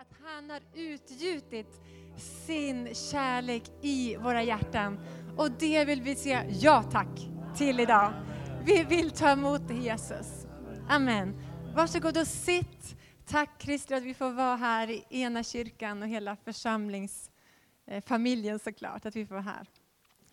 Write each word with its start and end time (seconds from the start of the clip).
att 0.00 0.16
han 0.24 0.50
har 0.50 0.60
utgjutit 0.74 1.80
sin 2.46 2.94
kärlek 2.94 3.62
i 3.82 4.16
våra 4.16 4.42
hjärtan. 4.42 5.00
Och 5.36 5.50
det 5.50 5.84
vill 5.84 6.02
vi 6.02 6.14
säga 6.14 6.44
ja 6.50 6.82
tack 6.82 7.28
till 7.56 7.80
idag. 7.80 8.12
Vi 8.64 8.84
vill 8.84 9.10
ta 9.10 9.30
emot 9.30 9.70
Jesus. 9.70 10.46
Amen. 10.88 11.34
Varsågod 11.74 12.18
och 12.18 12.26
sitt. 12.26 12.96
Tack 13.26 13.62
Christer 13.62 13.96
att 13.96 14.02
vi 14.02 14.14
får 14.14 14.30
vara 14.30 14.56
här 14.56 14.90
i 14.90 15.04
ena 15.08 15.42
kyrkan 15.42 16.02
och 16.02 16.08
hela 16.08 16.36
församlingsfamiljen 16.36 18.58
såklart, 18.58 19.06
att 19.06 19.16
vi 19.16 19.26
får 19.26 19.34
vara 19.34 19.44
här. 19.44 19.66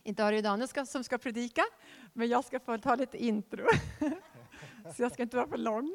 Idag 0.03 0.27
är 0.27 0.31
det 0.31 0.41
Daniel 0.41 0.87
som 0.87 1.03
ska 1.03 1.17
predika, 1.17 1.63
men 2.13 2.27
jag 2.27 2.45
ska 2.45 2.59
få 2.59 2.77
ta 2.77 2.95
lite 2.95 3.23
intro. 3.23 3.65
Så 4.95 5.01
jag 5.01 5.11
ska 5.11 5.23
inte 5.23 5.37
vara 5.37 5.47
för 5.47 5.57
lång. 5.57 5.93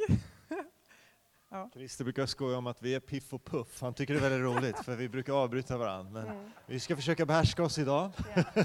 Ja. 1.50 1.70
Christer 1.72 2.04
brukar 2.04 2.26
skoja 2.26 2.58
om 2.58 2.66
att 2.66 2.82
vi 2.82 2.94
är 2.94 3.00
Piff 3.00 3.32
och 3.32 3.44
Puff. 3.44 3.80
Han 3.80 3.94
tycker 3.94 4.14
det 4.14 4.20
är 4.20 4.30
väldigt 4.30 4.56
roligt, 4.56 4.84
för 4.84 4.96
vi 4.96 5.08
brukar 5.08 5.32
avbryta 5.32 5.77
varandra. 5.77 6.23
Men 6.23 6.27
mm. 6.27 6.50
vi 6.66 6.80
ska 6.80 6.96
försöka 6.96 7.27
behärska 7.27 7.62
oss 7.62 7.78
idag. 7.78 8.10
Ja. 8.34 8.64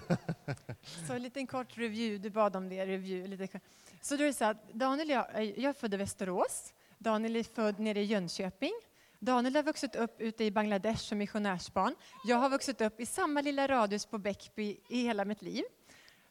Så 1.07 1.13
en 1.13 1.21
liten 1.21 1.47
kort 1.47 1.77
review, 1.77 2.17
du 2.17 2.29
bad 2.29 2.55
om 2.55 2.69
det. 2.69 2.85
Review, 2.85 3.37
lite. 3.37 3.59
Så 4.01 4.15
då 4.15 4.23
är 4.23 4.27
det 4.27 4.33
så 4.33 4.45
att 4.45 4.73
Daniel 4.73 5.09
jag, 5.09 5.25
jag 5.45 5.69
är 5.69 5.73
född 5.73 5.93
i 5.93 5.97
Västerås. 5.97 6.73
Daniel 6.97 7.35
är 7.35 7.43
född 7.43 7.79
nere 7.79 7.99
i 7.99 8.03
Jönköping. 8.03 8.73
Daniel 9.19 9.55
har 9.55 9.63
vuxit 9.63 9.95
upp 9.95 10.21
ute 10.21 10.43
i 10.43 10.51
Bangladesh 10.51 11.03
som 11.03 11.17
missionärsbarn. 11.17 11.95
Jag 12.25 12.37
har 12.37 12.49
vuxit 12.49 12.81
upp 12.81 12.99
i 12.99 13.05
samma 13.05 13.41
lilla 13.41 13.67
radhus 13.67 14.05
på 14.05 14.17
Bäckby 14.17 14.77
i 14.89 15.03
hela 15.03 15.25
mitt 15.25 15.41
liv. 15.41 15.63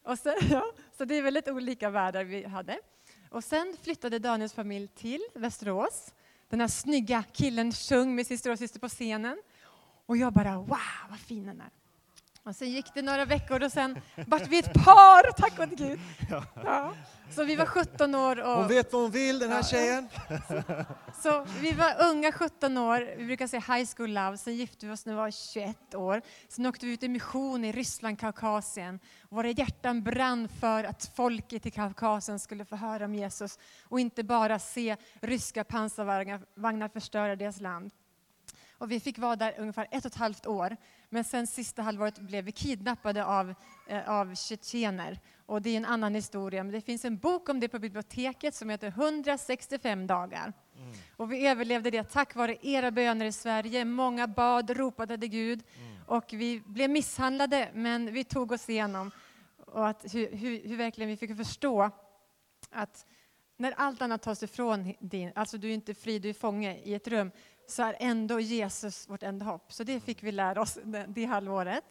Och 0.02 0.18
sen, 0.18 0.34
ja, 0.50 0.72
så 0.92 1.04
det 1.04 1.14
är 1.14 1.22
väldigt 1.22 1.48
olika 1.48 1.90
världar 1.90 2.24
vi 2.24 2.44
hade. 2.44 2.78
Och 3.30 3.44
sen 3.44 3.76
flyttade 3.82 4.18
Daniels 4.18 4.52
familj 4.52 4.88
till 4.88 5.22
Västerås 5.34 6.12
den 6.52 6.60
här 6.60 6.68
snygga 6.68 7.24
killen 7.32 7.72
sjöng 7.72 8.14
med 8.14 8.26
sin 8.26 8.38
storasyster 8.38 8.80
på 8.80 8.88
scenen. 8.88 9.42
Och 10.06 10.16
jag 10.16 10.32
bara, 10.32 10.56
wow, 10.56 10.78
vad 11.10 11.18
fin 11.18 11.46
den 11.46 11.60
är. 11.60 11.70
Och 12.44 12.56
sen 12.56 12.70
gick 12.70 12.94
det 12.94 13.02
några 13.02 13.24
veckor 13.24 13.62
och 13.62 13.72
sen 13.72 14.00
vart 14.26 14.46
vi 14.46 14.58
ett 14.58 14.74
par, 14.74 15.32
tack 15.32 15.56
gode 15.56 15.74
Gud. 15.74 16.00
Ja. 16.64 16.94
Så 17.30 17.44
vi 17.44 17.56
var 17.56 17.66
17 17.66 18.14
år. 18.14 18.40
Och, 18.40 18.56
hon 18.56 18.68
vet 18.68 18.92
vad 18.92 19.02
hon 19.02 19.10
vill, 19.10 19.38
den 19.38 19.50
här 19.50 19.56
ja, 19.56 19.62
tjejen. 19.62 20.08
Så, 20.48 20.62
så, 21.22 21.46
vi 21.60 21.72
var 21.72 22.10
unga 22.10 22.32
17 22.32 22.78
år, 22.78 23.14
vi 23.16 23.26
brukar 23.26 23.46
säga 23.46 23.76
high 23.76 23.90
school 23.96 24.12
love. 24.12 24.36
Sen 24.36 24.56
gifte 24.56 24.86
vi 24.86 24.92
oss 24.92 25.06
när 25.06 25.12
vi 25.12 25.16
var 25.16 25.30
21 25.30 25.94
år. 25.94 26.22
Sen 26.48 26.66
åkte 26.66 26.86
vi 26.86 26.92
ut 26.92 27.02
i 27.02 27.08
mission 27.08 27.64
i 27.64 27.72
Ryssland, 27.72 28.18
Kaukasien. 28.18 29.00
Våra 29.28 29.48
hjärtan 29.48 30.02
brann 30.02 30.48
för 30.48 30.84
att 30.84 31.12
folket 31.16 31.66
i 31.66 31.70
Kaukasien 31.70 32.38
skulle 32.38 32.64
få 32.64 32.76
höra 32.76 33.04
om 33.04 33.14
Jesus 33.14 33.58
och 33.88 34.00
inte 34.00 34.24
bara 34.24 34.58
se 34.58 34.96
ryska 35.20 35.64
pansarvagnar 35.64 36.88
förstöra 36.88 37.36
deras 37.36 37.60
land. 37.60 37.90
Och 38.82 38.90
vi 38.90 39.00
fick 39.00 39.18
vara 39.18 39.36
där 39.36 39.54
ungefär 39.58 39.88
ett 39.90 40.04
och 40.04 40.10
ett 40.10 40.18
halvt 40.18 40.46
år. 40.46 40.76
Men 41.08 41.24
sen 41.24 41.46
sista 41.46 41.82
halvåret 41.82 42.18
blev 42.18 42.44
vi 42.44 42.52
kidnappade 42.52 43.24
av, 43.24 43.54
eh, 43.86 44.10
av 44.10 44.34
tjetjener. 44.34 45.20
Och 45.46 45.62
det 45.62 45.70
är 45.70 45.76
en 45.76 45.84
annan 45.84 46.14
historia. 46.14 46.64
Men 46.64 46.72
det 46.72 46.80
finns 46.80 47.04
en 47.04 47.18
bok 47.18 47.48
om 47.48 47.60
det 47.60 47.68
på 47.68 47.78
biblioteket 47.78 48.54
som 48.54 48.70
heter 48.70 48.88
165 48.88 50.06
dagar. 50.06 50.52
Mm. 50.76 50.92
Och 51.16 51.32
vi 51.32 51.46
överlevde 51.46 51.90
det 51.90 52.04
tack 52.04 52.34
vare 52.34 52.56
era 52.62 52.90
böner 52.90 53.26
i 53.26 53.32
Sverige. 53.32 53.84
Många 53.84 54.26
bad, 54.26 54.70
ropade 54.70 55.18
till 55.18 55.28
Gud. 55.28 55.62
Mm. 55.78 56.02
Och 56.06 56.24
vi 56.32 56.60
blev 56.66 56.90
misshandlade, 56.90 57.70
men 57.74 58.12
vi 58.12 58.24
tog 58.24 58.52
oss 58.52 58.68
igenom. 58.68 59.10
Och 59.66 59.88
att 59.88 60.14
hur, 60.14 60.36
hur, 60.36 60.68
hur 60.68 60.76
verkligen 60.76 61.10
vi 61.10 61.16
fick 61.16 61.36
förstå 61.36 61.90
att 62.70 63.06
när 63.56 63.74
allt 63.76 64.02
annat 64.02 64.22
tas 64.22 64.42
ifrån 64.42 64.94
din, 65.00 65.32
alltså 65.34 65.58
du 65.58 65.68
är 65.68 65.74
inte 65.74 65.94
fri, 65.94 66.18
du 66.18 66.28
är 66.28 66.34
fånge 66.34 66.76
i 66.84 66.94
ett 66.94 67.08
rum, 67.08 67.30
så 67.72 67.82
är 67.82 67.96
ändå 68.00 68.40
Jesus 68.40 69.08
vårt 69.08 69.22
enda 69.22 69.44
hopp. 69.44 69.72
Så 69.72 69.84
det 69.84 70.00
fick 70.00 70.22
vi 70.22 70.32
lära 70.32 70.60
oss 70.60 70.78
det, 71.06 71.24
halvåret. 71.24 71.84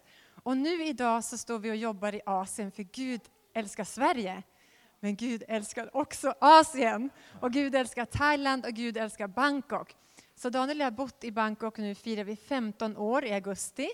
Och 0.43 0.57
nu 0.57 0.85
idag 0.85 1.23
så 1.23 1.37
står 1.37 1.59
vi 1.59 1.71
och 1.71 1.75
jobbar 1.75 2.15
i 2.15 2.21
Asien 2.25 2.71
för 2.71 2.83
Gud 2.83 3.21
älskar 3.53 3.83
Sverige. 3.83 4.43
Men 4.99 5.15
Gud 5.15 5.43
älskar 5.47 5.97
också 5.97 6.33
Asien. 6.41 7.09
Och 7.39 7.51
Gud 7.51 7.75
älskar 7.75 8.05
Thailand 8.05 8.65
och 8.65 8.73
Gud 8.73 8.97
älskar 8.97 9.27
Bangkok. 9.27 9.95
Så 10.35 10.49
Daniel 10.49 10.77
och 10.77 10.81
jag 10.81 10.85
har 10.85 10.91
bott 10.91 11.23
i 11.23 11.31
Bangkok 11.31 11.77
nu 11.77 11.95
firar 11.95 12.23
vi 12.23 12.35
15 12.35 12.97
år 12.97 13.25
i 13.25 13.33
augusti. 13.33 13.89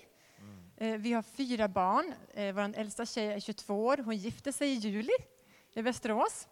Mm. 0.78 1.02
Vi 1.02 1.12
har 1.12 1.22
fyra 1.22 1.68
barn. 1.68 2.14
Eh, 2.34 2.54
Vår 2.54 2.78
äldsta 2.78 3.06
tjej 3.06 3.26
är 3.26 3.40
22 3.40 3.84
år. 3.84 3.96
Hon 3.96 4.16
gifte 4.16 4.52
sig 4.52 4.68
i 4.68 4.74
juli 4.74 5.12
i 5.72 5.82
Västerås. 5.82 6.48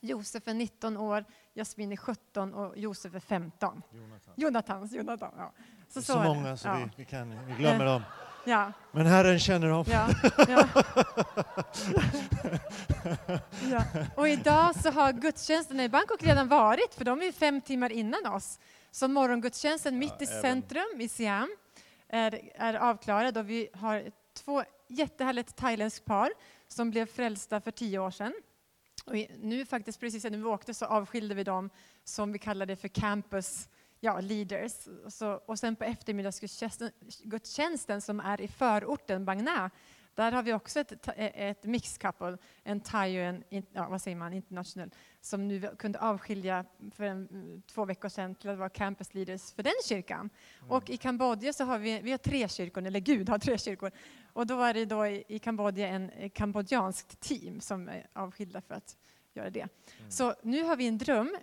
Josef 0.00 0.48
är 0.48 0.54
19 0.54 0.96
år, 0.96 1.24
Jasmin 1.54 1.92
är 1.92 1.96
17 1.96 2.54
och 2.54 2.78
Josef 2.78 3.14
är 3.14 3.20
15. 3.20 3.82
Jonathan. 3.92 4.34
Jonathans, 4.36 4.92
Jonathan, 4.92 5.32
ja. 5.36 5.52
Så, 5.88 6.02
så, 6.02 6.12
så 6.12 6.18
många 6.18 6.56
så 6.56 6.68
ja. 6.68 6.74
vi, 6.74 6.90
vi, 6.96 7.04
kan, 7.04 7.46
vi 7.46 7.52
glömmer 7.52 7.84
dem. 7.84 8.02
Ja. 8.44 8.72
Men 8.92 9.06
Herren 9.06 9.38
känner 9.38 9.68
dem. 9.68 9.84
Ja, 9.88 10.08
ja. 10.48 10.68
ja. 13.70 13.82
Och 14.16 14.28
idag 14.28 14.76
så 14.76 14.90
har 14.90 15.12
gudstjänsten 15.12 15.80
i 15.80 15.88
Bangkok 15.88 16.22
redan 16.22 16.48
varit, 16.48 16.94
för 16.94 17.04
de 17.04 17.22
är 17.22 17.32
fem 17.32 17.60
timmar 17.60 17.92
innan 17.92 18.26
oss. 18.26 18.58
Så 18.90 19.08
morgongudstjänsten 19.08 19.98
mitt 19.98 20.22
i 20.22 20.26
centrum 20.26 21.00
i 21.00 21.08
Siam 21.08 21.56
är, 22.08 22.40
är 22.54 22.74
avklarad 22.74 23.38
och 23.38 23.50
vi 23.50 23.68
har 23.72 24.10
två 24.44 24.62
jättehärligt 24.88 25.56
thailändskt 25.56 26.04
par 26.04 26.30
som 26.68 26.90
blev 26.90 27.06
frälsta 27.06 27.60
för 27.60 27.70
tio 27.70 27.98
år 27.98 28.10
sedan. 28.10 28.32
Och 29.04 29.14
nu 29.38 29.66
faktiskt 29.66 30.00
precis 30.00 30.24
när 30.24 30.30
vi 30.30 30.44
åkte 30.44 30.74
så 30.74 30.86
avskilde 30.86 31.34
vi 31.34 31.44
dem 31.44 31.70
som 32.04 32.32
vi 32.32 32.38
kallade 32.38 32.76
för 32.76 32.88
campus 32.88 33.68
ja, 34.00 34.20
leaders. 34.20 34.72
Så, 35.08 35.40
och 35.46 35.58
sen 35.58 35.76
på 35.76 35.84
eftermiddagsgudstjänsten 35.84 38.00
som 38.00 38.20
är 38.20 38.40
i 38.40 38.48
förorten 38.48 39.24
Bangna, 39.24 39.70
där 40.16 40.32
har 40.32 40.42
vi 40.42 40.52
också 40.52 40.80
ett, 40.80 41.08
ett 41.16 41.64
mixed 41.64 42.00
couple, 42.00 42.38
en 42.62 42.80
thai 42.80 43.18
och 43.18 43.24
en 43.24 43.44
ja, 43.72 43.88
vad 43.88 44.02
säger 44.02 44.16
man, 44.16 44.32
international, 44.32 44.90
som 45.20 45.48
nu 45.48 45.70
kunde 45.78 45.98
avskilja 45.98 46.64
för 46.94 47.04
en, 47.04 47.62
två 47.66 47.84
veckor 47.84 48.08
sedan 48.08 48.34
till 48.34 48.50
att 48.50 48.58
vara 48.58 48.68
campus 48.68 49.14
leaders 49.14 49.52
för 49.52 49.62
den 49.62 49.72
kyrkan. 49.84 50.30
Mm. 50.58 50.70
Och 50.70 50.90
i 50.90 50.96
Kambodja 50.96 51.52
så 51.52 51.64
har 51.64 51.78
vi, 51.78 52.00
vi 52.00 52.10
har 52.10 52.18
tre 52.18 52.48
kyrkor, 52.48 52.86
eller 52.86 53.00
Gud 53.00 53.28
har 53.28 53.38
tre 53.38 53.58
kyrkor. 53.58 53.90
Och 54.32 54.46
då 54.46 54.62
är 54.62 54.74
det 54.74 54.84
då 54.84 55.06
i, 55.06 55.24
i 55.28 55.38
Kambodja 55.38 55.88
en 55.88 56.30
kambodjanskt 56.30 57.20
team 57.20 57.60
som 57.60 57.88
är 57.88 58.06
avskilda 58.12 58.60
för 58.60 58.74
att 58.74 58.96
göra 59.34 59.50
det. 59.50 59.60
Mm. 59.98 60.10
Så 60.10 60.34
nu 60.42 60.62
har 60.62 60.76
vi 60.76 60.86
en 60.86 60.98
dröm 60.98 61.36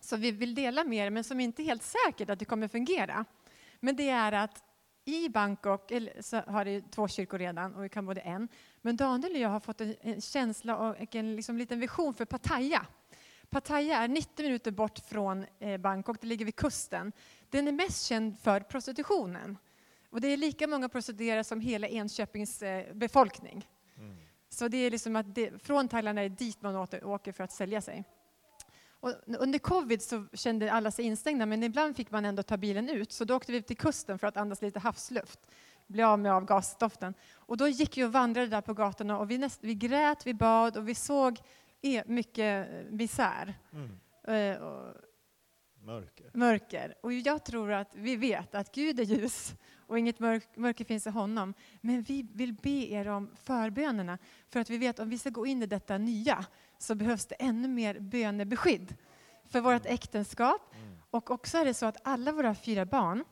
som 0.00 0.20
vi 0.20 0.30
vill 0.30 0.54
dela 0.54 0.84
med 0.84 1.06
er, 1.06 1.10
men 1.10 1.24
som 1.24 1.40
inte 1.40 1.62
är 1.62 1.64
helt 1.64 1.82
säkert 1.82 2.30
att 2.30 2.38
det 2.38 2.44
kommer 2.44 2.68
fungera. 2.68 3.24
Men 3.80 3.96
det 3.96 4.08
är 4.08 4.32
att 4.32 4.64
i 5.10 5.28
Bangkok 5.28 5.92
har 6.46 6.64
det 6.64 6.90
två 6.90 7.08
kyrkor 7.08 7.38
redan 7.38 7.74
och 7.74 7.86
i 7.86 7.88
Kambodja 7.88 8.22
en. 8.22 8.48
Men 8.82 8.96
Daniel 8.96 9.32
och 9.32 9.38
jag 9.38 9.48
har 9.48 9.60
fått 9.60 9.80
en, 9.80 9.94
en 10.00 10.20
känsla 10.20 10.76
och 10.76 11.14
en 11.14 11.36
liksom 11.36 11.58
liten 11.58 11.80
vision 11.80 12.14
för 12.14 12.24
Pattaya. 12.24 12.86
Pattaya 13.50 13.98
är 13.98 14.08
90 14.08 14.42
minuter 14.42 14.70
bort 14.70 14.98
från 14.98 15.46
eh, 15.58 15.76
Bangkok, 15.76 16.20
det 16.20 16.26
ligger 16.26 16.44
vid 16.44 16.56
kusten. 16.56 17.12
Den 17.50 17.68
är 17.68 17.72
mest 17.72 18.06
känd 18.06 18.38
för 18.40 18.60
prostitutionen. 18.60 19.58
Och 20.10 20.20
det 20.20 20.28
är 20.28 20.36
lika 20.36 20.66
många 20.66 20.88
prostituerade 20.88 21.44
som 21.44 21.60
hela 21.60 21.88
Enköpings 21.88 22.62
eh, 22.62 22.94
befolkning. 22.94 23.68
Mm. 23.96 24.16
Så 24.48 24.68
det 24.68 24.76
är 24.76 24.90
liksom 24.90 25.16
att 25.16 25.34
det, 25.34 25.62
från 25.62 25.88
Thailand 25.88 26.18
är 26.18 26.22
det 26.22 26.28
dit 26.28 26.62
man 26.62 26.76
åker 27.02 27.32
för 27.32 27.44
att 27.44 27.52
sälja 27.52 27.80
sig. 27.80 28.04
Och 29.00 29.14
under 29.26 29.58
covid 29.58 30.02
så 30.02 30.26
kände 30.32 30.72
alla 30.72 30.90
sig 30.90 31.04
instängda, 31.04 31.46
men 31.46 31.62
ibland 31.62 31.96
fick 31.96 32.10
man 32.10 32.24
ändå 32.24 32.42
ta 32.42 32.56
bilen 32.56 32.88
ut. 32.88 33.12
Så 33.12 33.24
då 33.24 33.36
åkte 33.36 33.52
vi 33.52 33.58
ut 33.58 33.66
till 33.66 33.76
kusten 33.76 34.18
för 34.18 34.26
att 34.26 34.36
andas 34.36 34.62
lite 34.62 34.78
havsluft, 34.78 35.40
bli 35.86 36.02
av 36.02 36.18
med 36.18 36.32
avgasdoften. 36.32 37.14
Och 37.34 37.56
då 37.56 37.68
gick 37.68 37.98
vi 37.98 38.04
och 38.04 38.12
vandrade 38.12 38.46
där 38.46 38.60
på 38.60 38.74
gatorna 38.74 39.18
och 39.18 39.30
vi, 39.30 39.38
näst, 39.38 39.58
vi 39.62 39.74
grät, 39.74 40.26
vi 40.26 40.34
bad 40.34 40.76
och 40.76 40.88
vi 40.88 40.94
såg 40.94 41.38
e, 41.82 42.02
mycket 42.06 42.68
misär. 42.90 43.54
Mm. 43.72 43.90
Uh, 44.28 44.62
och, 44.62 44.94
mörker. 45.82 46.30
mörker. 46.34 46.94
Och 47.00 47.12
jag 47.12 47.44
tror 47.44 47.72
att 47.72 47.94
vi 47.94 48.16
vet 48.16 48.54
att 48.54 48.74
Gud 48.74 49.00
är 49.00 49.04
ljus 49.04 49.54
och 49.86 49.98
inget 49.98 50.18
mörk, 50.18 50.56
mörker 50.56 50.84
finns 50.84 51.06
i 51.06 51.10
honom. 51.10 51.54
Men 51.80 52.02
vi 52.02 52.26
vill 52.34 52.52
be 52.52 52.70
er 52.70 53.08
om 53.08 53.30
förbönerna 53.42 54.18
för 54.48 54.60
att 54.60 54.70
vi 54.70 54.78
vet 54.78 54.98
att 54.98 55.02
om 55.02 55.10
vi 55.10 55.18
ska 55.18 55.30
gå 55.30 55.46
in 55.46 55.62
i 55.62 55.66
detta 55.66 55.98
nya 55.98 56.44
så 56.82 56.94
behövs 56.94 57.26
det 57.26 57.34
ännu 57.34 57.68
mer 57.68 58.00
bönebeskydd 58.00 58.94
för 59.44 59.60
vårt 59.60 59.86
äktenskap. 59.86 60.74
Mm. 60.74 60.98
Och 61.10 61.30
också 61.30 61.58
är 61.58 61.64
det 61.64 61.74
så 61.74 61.86
att 61.86 61.96
alla 62.02 62.32
våra 62.32 62.54
fyra 62.54 62.86
barn 62.86 63.24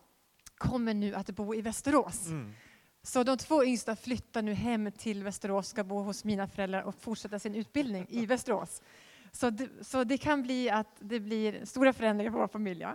kommer 0.59 0.95
nu 0.95 1.15
att 1.15 1.31
bo 1.31 1.55
i 1.55 1.61
Västerås. 1.61 2.27
Mm. 2.27 2.53
Så 3.03 3.23
de 3.23 3.37
två 3.39 3.65
yngsta 3.65 3.97
flyttar 3.97 4.43
nu 4.43 4.55
hem 4.55 4.93
till 4.93 5.25
Västerås, 5.25 5.69
ska 5.69 5.85
bo 5.85 6.03
hos 6.03 6.25
mina 6.25 6.49
föräldrar 6.49 6.83
och 6.83 6.95
fortsätta 6.95 7.39
sin 7.39 7.55
utbildning 7.55 8.07
i 8.09 8.27
Västerås. 8.27 8.83
Så 9.33 9.51
det, 9.51 9.69
så 9.81 10.05
det 10.05 10.19
kan 10.19 10.43
bli 10.43 10.71
att 10.71 10.97
det 10.99 11.21
blir 11.21 11.65
stora 11.65 11.93
förändringar 11.93 12.33
för 12.33 12.39
vår 12.39 12.49
familj. 12.49 12.87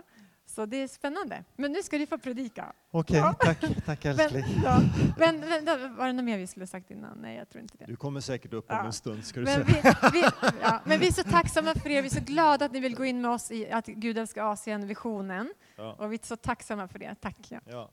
Så 0.46 0.66
det 0.66 0.76
är 0.76 0.88
spännande. 0.88 1.44
Men 1.56 1.72
nu 1.72 1.82
ska 1.82 1.98
du 1.98 2.06
få 2.06 2.18
predika. 2.18 2.72
Okej, 2.90 3.16
ja. 3.16 3.34
tack, 3.40 3.64
tack 3.86 4.04
älskling. 4.04 4.44
Men, 4.54 4.64
ja. 4.64 4.80
men, 5.18 5.40
men, 5.40 5.96
var 5.96 6.06
det 6.06 6.12
något 6.12 6.24
mer 6.24 6.38
vi 6.38 6.46
skulle 6.46 6.66
sagt 6.66 6.90
innan? 6.90 7.18
Nej, 7.18 7.36
jag 7.36 7.48
tror 7.48 7.62
inte 7.62 7.76
det. 7.78 7.84
Du 7.84 7.96
kommer 7.96 8.20
säkert 8.20 8.52
upp 8.52 8.70
om 8.70 8.76
ja. 8.76 8.86
en 8.86 8.92
stund, 8.92 9.24
ska 9.24 9.40
du 9.40 9.46
men 9.46 9.66
säga. 9.66 9.96
Vi, 10.12 10.20
vi, 10.20 10.26
ja. 10.62 10.80
Men 10.84 11.00
vi 11.00 11.06
är 11.06 11.12
så 11.12 11.22
tacksamma 11.22 11.74
för 11.74 11.90
er, 11.90 12.02
vi 12.02 12.08
är 12.08 12.14
så 12.14 12.20
glada 12.20 12.64
att 12.64 12.72
ni 12.72 12.80
vill 12.80 12.96
gå 12.96 13.04
in 13.04 13.20
med 13.20 13.30
oss 13.30 13.50
i 13.50 13.70
att 13.70 13.86
Gud 13.86 14.18
älskar 14.18 14.52
Asien-visionen. 14.52 15.54
Ja. 15.76 15.92
Och 15.98 16.12
vi 16.12 16.16
är 16.16 16.26
så 16.26 16.36
tacksamma 16.36 16.88
för 16.88 16.98
det. 16.98 17.14
Tack. 17.20 17.36
Ja. 17.66 17.90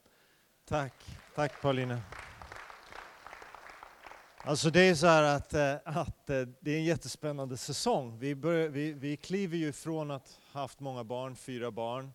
Tack, 0.66 0.94
tack 1.36 1.62
Paulina. 1.62 2.02
Alltså 4.44 4.70
det 4.70 4.82
är 4.82 4.96
så 4.96 5.08
här 5.08 5.24
att, 5.24 5.54
eh, 5.54 5.76
att 5.84 6.30
eh, 6.30 6.42
det 6.60 6.72
är 6.72 6.78
en 6.78 6.84
jättespännande 6.84 7.58
säsong. 7.58 8.20
Vi, 8.20 8.36
börjar, 8.36 8.70
vi, 8.70 8.94
vi 8.94 9.18
kliver 9.18 9.58
ju 9.58 9.74
från 9.74 10.12
att 10.12 10.40
ha 10.54 10.62
haft 10.62 10.80
många 10.80 11.04
barn, 11.04 11.36
fyra 11.36 11.72
barn, 11.72 12.12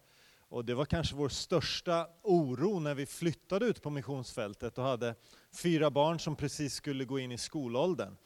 och 0.48 0.64
det 0.64 0.74
var 0.74 0.84
kanske 0.84 1.16
vår 1.16 1.28
största 1.28 2.08
oro 2.22 2.78
när 2.78 2.94
vi 2.94 3.06
flyttade 3.06 3.66
ut 3.66 3.82
på 3.82 3.90
missionsfältet 3.90 4.78
och 4.78 4.84
hade 4.84 5.14
fyra 5.62 5.90
barn 5.90 6.20
som 6.20 6.36
precis 6.36 6.74
skulle 6.74 7.04
gå 7.04 7.18
in 7.18 7.32
i 7.32 7.38
skolåldern. 7.38 8.16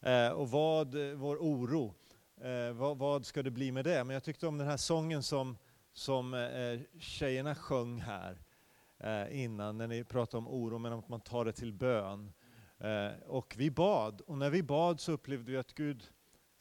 Eh, 0.00 0.28
och 0.28 0.50
vad, 0.50 0.94
eh, 0.94 1.14
vår 1.14 1.36
oro, 1.36 1.94
eh, 2.40 2.72
vad, 2.72 2.98
vad, 2.98 3.26
ska 3.26 3.42
det 3.42 3.50
bli 3.50 3.72
med 3.72 3.84
det? 3.84 4.04
Men 4.04 4.14
jag 4.14 4.24
tyckte 4.24 4.46
om 4.46 4.58
den 4.58 4.66
här 4.66 4.76
sången 4.76 5.22
som, 5.22 5.58
som 5.92 6.34
eh, 6.34 7.00
tjejerna 7.00 7.54
sjöng 7.54 8.00
här 8.00 8.38
innan, 9.30 9.78
när 9.78 9.86
ni 9.86 10.04
pratade 10.04 10.38
om 10.38 10.48
oro, 10.48 10.78
men 10.78 10.92
att 10.92 11.08
man 11.08 11.20
tar 11.20 11.44
det 11.44 11.52
till 11.52 11.72
bön. 11.72 12.32
Och 13.26 13.54
vi 13.58 13.70
bad, 13.70 14.20
och 14.20 14.38
när 14.38 14.50
vi 14.50 14.62
bad 14.62 15.00
så 15.00 15.12
upplevde 15.12 15.52
vi 15.52 15.58
att 15.58 15.74
Gud 15.74 16.04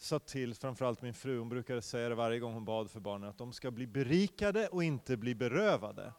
sa 0.03 0.19
till, 0.19 0.55
framförallt 0.55 1.01
min 1.01 1.13
fru, 1.13 1.39
hon 1.39 1.49
brukade 1.49 1.81
säga 1.81 2.09
det 2.09 2.15
varje 2.15 2.39
gång 2.39 2.53
hon 2.53 2.65
bad 2.65 2.91
för 2.91 2.99
barnen, 2.99 3.29
att 3.29 3.37
de 3.37 3.53
ska 3.53 3.71
bli 3.71 3.87
berikade 3.87 4.67
och 4.67 4.83
inte 4.83 5.17
bli 5.17 5.35
berövade. 5.35 6.13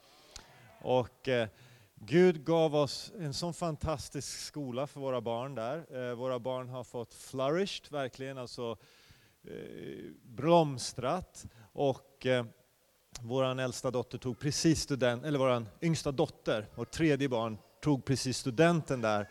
Och 0.80 1.28
eh, 1.28 1.48
Gud 1.94 2.44
gav 2.44 2.74
oss 2.74 3.12
en 3.18 3.34
sån 3.34 3.54
fantastisk 3.54 4.38
skola 4.38 4.86
för 4.86 5.00
våra 5.00 5.20
barn 5.20 5.54
där. 5.54 6.08
Eh, 6.10 6.14
våra 6.14 6.38
barn 6.38 6.68
har 6.68 6.84
fått 6.84 7.14
flourished, 7.14 7.92
verkligen, 7.92 8.38
alltså 8.38 8.76
eh, 9.44 10.10
blomstrat. 10.22 11.46
Och 11.72 12.26
eh, 12.26 12.44
vår 13.20 13.60
äldsta 13.60 13.90
dotter 13.90 14.18
tog 14.18 14.38
precis 14.38 14.80
student, 14.80 15.24
eller 15.24 15.38
vår 15.38 15.66
yngsta 15.80 16.12
dotter, 16.12 16.68
vårt 16.74 16.90
tredje 16.90 17.28
barn, 17.28 17.58
tog 17.80 18.04
precis 18.04 18.38
studenten 18.38 19.00
där 19.00 19.28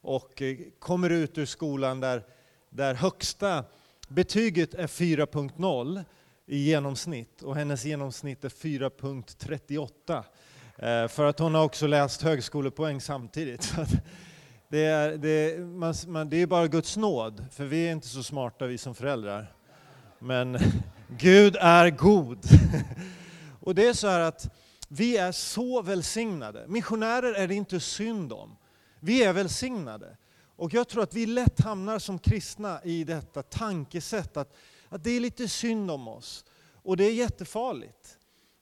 och 0.00 0.42
eh, 0.42 0.56
kommer 0.78 1.10
ut 1.10 1.38
ur 1.38 1.46
skolan 1.46 2.00
där, 2.00 2.24
där 2.70 2.94
högsta 2.94 3.64
betyget 4.08 4.74
är 4.74 4.86
4.0 4.86 6.04
i 6.46 6.58
genomsnitt 6.58 7.42
och 7.42 7.56
hennes 7.56 7.84
genomsnitt 7.84 8.44
är 8.44 8.48
4.38. 8.48 10.22
Eh, 10.78 11.08
för 11.08 11.24
att 11.24 11.38
hon 11.38 11.54
har 11.54 11.64
också 11.64 11.86
läst 11.86 12.22
högskolepoäng 12.22 13.00
samtidigt. 13.00 13.74
Det 14.68 14.84
är, 14.84 15.16
det, 15.16 15.60
man, 15.60 15.94
man, 16.06 16.28
det 16.28 16.36
är 16.36 16.46
bara 16.46 16.66
Guds 16.66 16.96
nåd, 16.96 17.44
för 17.52 17.64
vi 17.64 17.88
är 17.88 17.92
inte 17.92 18.06
så 18.06 18.22
smarta 18.22 18.66
vi 18.66 18.78
som 18.78 18.94
föräldrar. 18.94 19.54
Men 20.18 20.58
Gud 21.18 21.56
är 21.60 21.90
god. 21.90 22.38
Och 23.60 23.74
det 23.74 23.86
är 23.86 23.92
så 23.92 24.08
här 24.08 24.20
att 24.20 24.50
vi 24.88 25.16
är 25.16 25.32
så 25.32 25.82
välsignade. 25.82 26.64
Missionärer 26.68 27.32
är 27.32 27.48
det 27.48 27.54
inte 27.54 27.80
synd 27.80 28.32
om. 28.32 28.56
Vi 29.00 29.24
är 29.24 29.32
välsignade. 29.32 30.16
Och 30.56 30.74
jag 30.74 30.88
tror 30.88 31.02
att 31.02 31.14
vi 31.14 31.26
lätt 31.26 31.60
hamnar 31.60 31.98
som 31.98 32.18
kristna 32.18 32.80
i 32.84 33.04
detta 33.04 33.42
tankesätt 33.42 34.36
att, 34.36 34.56
att 34.88 35.04
det 35.04 35.10
är 35.10 35.20
lite 35.20 35.48
synd 35.48 35.90
om 35.90 36.08
oss. 36.08 36.44
Och 36.72 36.96
det 36.96 37.04
är 37.04 37.12
jättefarligt. 37.12 38.18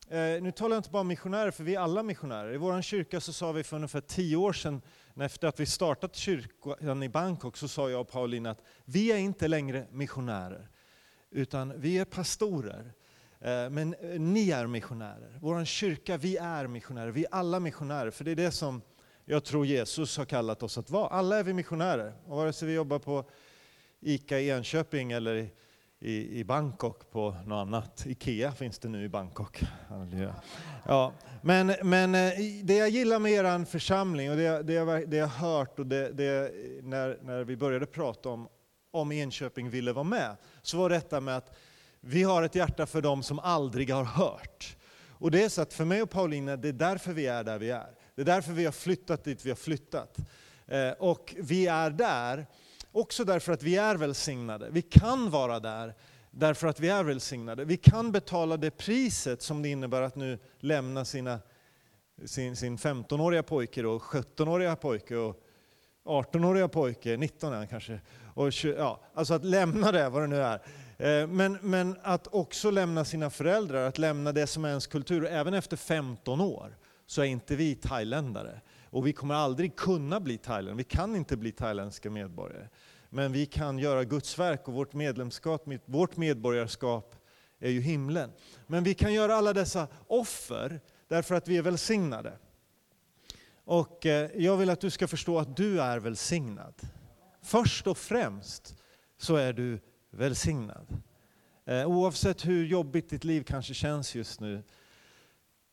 Eh, 0.08 0.42
nu 0.42 0.52
talar 0.52 0.76
jag 0.76 0.78
inte 0.78 0.90
bara 0.90 1.00
om 1.00 1.08
missionärer, 1.08 1.50
för 1.50 1.64
vi 1.64 1.74
är 1.74 1.80
alla 1.80 2.02
missionärer. 2.02 2.54
I 2.54 2.56
vår 2.56 2.82
kyrka 2.82 3.20
så 3.20 3.32
sa 3.32 3.52
vi 3.52 3.64
för 3.64 3.76
ungefär 3.76 4.00
tio 4.00 4.36
år 4.36 4.52
sedan, 4.52 4.82
efter 5.16 5.48
att 5.48 5.60
vi 5.60 5.66
startat 5.66 6.16
kyrkan 6.16 7.02
i 7.02 7.08
Bangkok, 7.08 7.56
så 7.56 7.68
sa 7.68 7.90
jag 7.90 8.00
och 8.00 8.08
Paulina 8.08 8.50
att 8.50 8.62
vi 8.84 9.12
är 9.12 9.16
inte 9.16 9.48
längre 9.48 9.86
missionärer, 9.90 10.68
utan 11.30 11.80
vi 11.80 11.98
är 11.98 12.04
pastorer. 12.04 12.92
Eh, 13.40 13.70
men 13.70 13.94
eh, 13.94 14.20
ni 14.20 14.50
är 14.50 14.66
missionärer. 14.66 15.38
Vår 15.40 15.64
kyrka, 15.64 16.16
vi 16.16 16.36
är 16.36 16.66
missionärer. 16.66 17.10
Vi 17.10 17.24
är 17.24 17.34
alla 17.34 17.60
missionärer, 17.60 18.10
för 18.10 18.24
det 18.24 18.30
är 18.30 18.36
det 18.36 18.50
som 18.50 18.82
jag 19.24 19.44
tror 19.44 19.66
Jesus 19.66 20.16
har 20.16 20.24
kallat 20.24 20.62
oss 20.62 20.78
att 20.78 20.90
vara. 20.90 21.08
Alla 21.08 21.38
är 21.38 21.42
vi 21.42 21.52
missionärer. 21.52 22.12
Och 22.26 22.36
vare 22.36 22.52
sig 22.52 22.68
vi 22.68 22.74
jobbar 22.74 22.98
på 22.98 23.24
ICA 24.00 24.40
i 24.40 24.50
Enköping 24.50 25.12
eller 25.12 25.48
i, 26.00 26.38
i, 26.38 26.44
Bangkok 26.44 27.10
på 27.10 27.36
något 27.46 27.66
annat. 27.66 28.06
IKEA 28.06 28.52
finns 28.52 28.78
det 28.78 28.88
nu 28.88 29.04
i 29.04 29.08
Bangkok. 29.08 29.62
Ja, 30.86 31.12
men, 31.42 31.74
men 31.82 32.14
eh, 32.14 32.32
det 32.62 32.76
jag 32.76 32.88
gillar 32.88 33.18
med 33.18 33.32
er 33.32 33.64
församling 33.64 34.30
och 34.30 34.36
det, 34.36 34.62
det, 34.62 34.72
jag, 34.72 35.10
det 35.10 35.16
jag 35.16 35.26
hört 35.26 35.78
och 35.78 35.86
det, 35.86 36.12
det, 36.12 36.52
när, 36.82 37.18
när 37.22 37.44
vi 37.44 37.56
började 37.56 37.86
prata 37.86 38.28
om 38.28 38.48
om 38.90 39.12
Enköping 39.12 39.70
ville 39.70 39.92
vara 39.92 40.04
med, 40.04 40.36
så 40.62 40.78
var 40.78 40.90
detta 40.90 41.20
med 41.20 41.36
att 41.36 41.56
vi 42.00 42.22
har 42.22 42.42
ett 42.42 42.54
hjärta 42.54 42.86
för 42.86 43.02
dem 43.02 43.22
som 43.22 43.38
aldrig 43.38 43.90
har 43.90 44.04
hört. 44.04 44.76
Och 45.08 45.30
det 45.30 45.44
är 45.44 45.48
så 45.48 45.62
att 45.62 45.74
för 45.74 45.84
mig 45.84 46.02
och 46.02 46.10
Paulina, 46.10 46.56
det 46.56 46.68
är 46.68 46.72
därför 46.72 47.12
vi 47.12 47.26
är 47.26 47.44
där 47.44 47.58
vi 47.58 47.70
är. 47.70 47.90
Det 48.14 48.22
är 48.22 48.26
därför 48.26 48.52
vi 48.52 48.64
har 48.64 48.72
flyttat 48.72 49.24
dit 49.24 49.44
vi 49.44 49.50
har 49.50 49.56
flyttat. 49.56 50.18
Eh, 50.66 50.90
och 50.90 51.34
vi 51.38 51.66
är 51.66 51.90
där 51.90 52.46
också 52.92 53.24
därför 53.24 53.52
att 53.52 53.62
vi 53.62 53.76
är 53.76 53.96
välsignade. 53.96 54.70
Vi 54.70 54.82
kan 54.82 55.30
vara 55.30 55.60
där 55.60 55.94
därför 56.30 56.66
att 56.66 56.80
vi 56.80 56.88
är 56.88 57.04
välsignade. 57.04 57.64
Vi 57.64 57.76
kan 57.76 58.12
betala 58.12 58.56
det 58.56 58.70
priset 58.70 59.42
som 59.42 59.62
det 59.62 59.68
innebär 59.68 60.02
att 60.02 60.16
nu 60.16 60.38
lämna 60.58 61.04
sina, 61.04 61.38
sin, 62.24 62.56
sin 62.56 62.76
15-åriga 62.76 63.42
pojke 63.42 63.84
och 63.84 64.02
17-åriga 64.02 64.76
pojke 64.76 65.16
och 65.16 65.40
18-åriga 66.04 66.68
pojke, 66.68 67.16
19 67.16 67.52
är 67.52 67.56
han 67.56 67.68
kanske. 67.68 68.00
Och 68.34 68.52
20, 68.52 68.74
ja, 68.78 69.00
alltså 69.14 69.34
att 69.34 69.44
lämna 69.44 69.92
det, 69.92 70.08
vad 70.08 70.22
det 70.22 70.26
nu 70.26 70.42
är. 70.42 70.60
Eh, 70.98 71.26
men, 71.26 71.58
men 71.62 71.96
att 72.02 72.26
också 72.26 72.70
lämna 72.70 73.04
sina 73.04 73.30
föräldrar, 73.30 73.88
att 73.88 73.98
lämna 73.98 74.32
det 74.32 74.46
som 74.46 74.64
är 74.64 74.68
ens 74.68 74.86
kultur, 74.86 75.26
även 75.26 75.54
efter 75.54 75.76
15 75.76 76.40
år 76.40 76.76
så 77.06 77.22
är 77.22 77.26
inte 77.26 77.56
vi 77.56 77.74
thailändare. 77.74 78.60
Och 78.84 79.06
vi 79.06 79.12
kommer 79.12 79.34
aldrig 79.34 79.76
kunna 79.76 80.20
bli 80.20 80.38
thailändare, 80.38 80.76
vi 80.76 80.84
kan 80.84 81.16
inte 81.16 81.36
bli 81.36 81.52
thailändska 81.52 82.10
medborgare. 82.10 82.68
Men 83.10 83.32
vi 83.32 83.46
kan 83.46 83.78
göra 83.78 84.04
Guds 84.04 84.38
verk 84.38 84.68
och 84.68 84.74
vårt 84.74 84.92
medlemskap, 84.92 85.68
vårt 85.84 86.16
medborgarskap 86.16 87.16
är 87.58 87.70
ju 87.70 87.80
himlen. 87.80 88.32
Men 88.66 88.84
vi 88.84 88.94
kan 88.94 89.12
göra 89.12 89.34
alla 89.34 89.52
dessa 89.52 89.88
offer 90.06 90.80
därför 91.08 91.34
att 91.34 91.48
vi 91.48 91.56
är 91.56 91.62
välsignade. 91.62 92.38
Och 93.64 94.06
eh, 94.06 94.30
jag 94.34 94.56
vill 94.56 94.70
att 94.70 94.80
du 94.80 94.90
ska 94.90 95.08
förstå 95.08 95.38
att 95.38 95.56
du 95.56 95.80
är 95.80 95.98
välsignad. 95.98 96.74
Först 97.42 97.86
och 97.86 97.98
främst 97.98 98.76
så 99.18 99.36
är 99.36 99.52
du 99.52 99.80
välsignad. 100.10 101.02
Eh, 101.64 101.86
oavsett 101.86 102.46
hur 102.46 102.66
jobbigt 102.66 103.10
ditt 103.10 103.24
liv 103.24 103.42
kanske 103.42 103.74
känns 103.74 104.14
just 104.14 104.40
nu, 104.40 104.62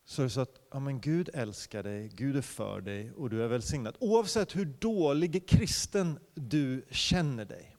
så 0.06 0.22
är 0.22 0.24
det 0.24 0.30
så 0.30 0.42
att 0.42 0.62
ja, 0.72 0.80
men 0.80 1.02
Gud 1.02 1.30
älskar 1.34 1.84
dig, 1.84 2.10
Gud 2.14 2.38
är 2.38 2.42
för 2.42 2.82
dig 2.82 3.12
och 3.12 3.30
du 3.30 3.44
är 3.44 3.48
välsignad. 3.48 3.98
Oavsett 4.00 4.56
hur 4.56 4.66
dålig 4.66 5.50
kristen 5.50 6.20
du 6.34 6.86
känner 6.90 7.46
dig, 7.46 7.78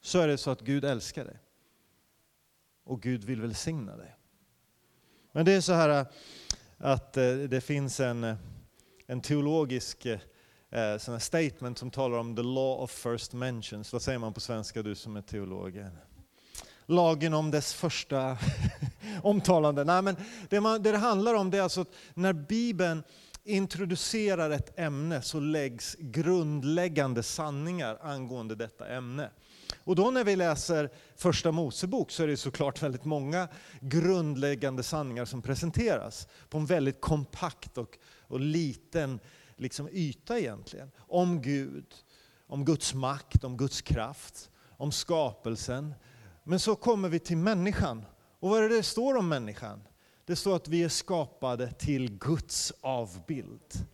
så 0.00 0.18
är 0.18 0.28
det 0.28 0.38
så 0.38 0.50
att 0.50 0.60
Gud 0.60 0.84
älskar 0.84 1.24
dig. 1.24 1.38
Och 2.84 3.02
Gud 3.02 3.24
vill 3.24 3.40
välsigna 3.40 3.96
dig. 3.96 4.16
Men 5.32 5.44
det 5.44 5.52
är 5.52 5.60
så 5.60 5.72
här 5.72 6.00
eh, 6.00 6.06
att 6.78 7.16
eh, 7.16 7.34
det 7.34 7.60
finns 7.60 8.00
en, 8.00 8.24
eh, 8.24 8.36
en 9.06 9.20
teologisk 9.20 10.06
sån 10.98 11.20
statement 11.20 11.78
som 11.78 11.90
talar 11.90 12.18
om 12.18 12.36
the 12.36 12.42
law 12.42 12.82
of 12.82 12.90
first 12.90 13.32
mentions. 13.32 13.92
Vad 13.92 14.02
säger 14.02 14.18
man 14.18 14.32
på 14.32 14.40
svenska, 14.40 14.82
du 14.82 14.94
som 14.94 15.16
är 15.16 15.22
teolog? 15.22 15.86
Lagen 16.86 17.34
om 17.34 17.50
dess 17.50 17.74
första 17.74 18.38
omtalande. 19.22 19.84
Nej, 19.84 20.02
men 20.02 20.16
det, 20.48 20.60
man, 20.60 20.82
det 20.82 20.92
det 20.92 20.98
handlar 20.98 21.34
om 21.34 21.50
det 21.50 21.58
är 21.58 21.62
alltså 21.62 21.80
att 21.80 21.94
när 22.14 22.32
Bibeln 22.32 23.02
introducerar 23.44 24.50
ett 24.50 24.78
ämne 24.78 25.22
så 25.22 25.40
läggs 25.40 25.96
grundläggande 25.98 27.22
sanningar 27.22 27.98
angående 28.02 28.54
detta 28.54 28.88
ämne. 28.88 29.30
Och 29.84 29.96
då 29.96 30.10
när 30.10 30.24
vi 30.24 30.36
läser 30.36 30.90
Första 31.16 31.52
Mosebok 31.52 32.10
så 32.10 32.22
är 32.22 32.26
det 32.26 32.36
såklart 32.36 32.82
väldigt 32.82 33.04
många 33.04 33.48
grundläggande 33.80 34.82
sanningar 34.82 35.24
som 35.24 35.42
presenteras 35.42 36.28
på 36.48 36.58
en 36.58 36.66
väldigt 36.66 37.00
kompakt 37.00 37.78
och, 37.78 37.98
och 38.20 38.40
liten 38.40 39.20
liksom 39.56 39.88
yta 39.92 40.38
egentligen. 40.38 40.90
Om 40.98 41.42
Gud, 41.42 41.94
om 42.46 42.64
Guds 42.64 42.94
makt, 42.94 43.44
om 43.44 43.56
Guds 43.56 43.82
kraft, 43.82 44.50
om 44.76 44.92
skapelsen. 44.92 45.94
Men 46.44 46.60
så 46.60 46.76
kommer 46.76 47.08
vi 47.08 47.18
till 47.18 47.36
människan 47.36 48.04
och 48.40 48.50
vad 48.50 48.64
är 48.64 48.68
det 48.68 48.76
det 48.76 48.82
står 48.82 49.16
om 49.16 49.28
människan? 49.28 49.82
Det 50.24 50.36
står 50.36 50.56
att 50.56 50.68
vi 50.68 50.82
är 50.82 50.88
skapade 50.88 51.72
till 51.72 52.18
Guds 52.18 52.72
avbild. 52.80 53.86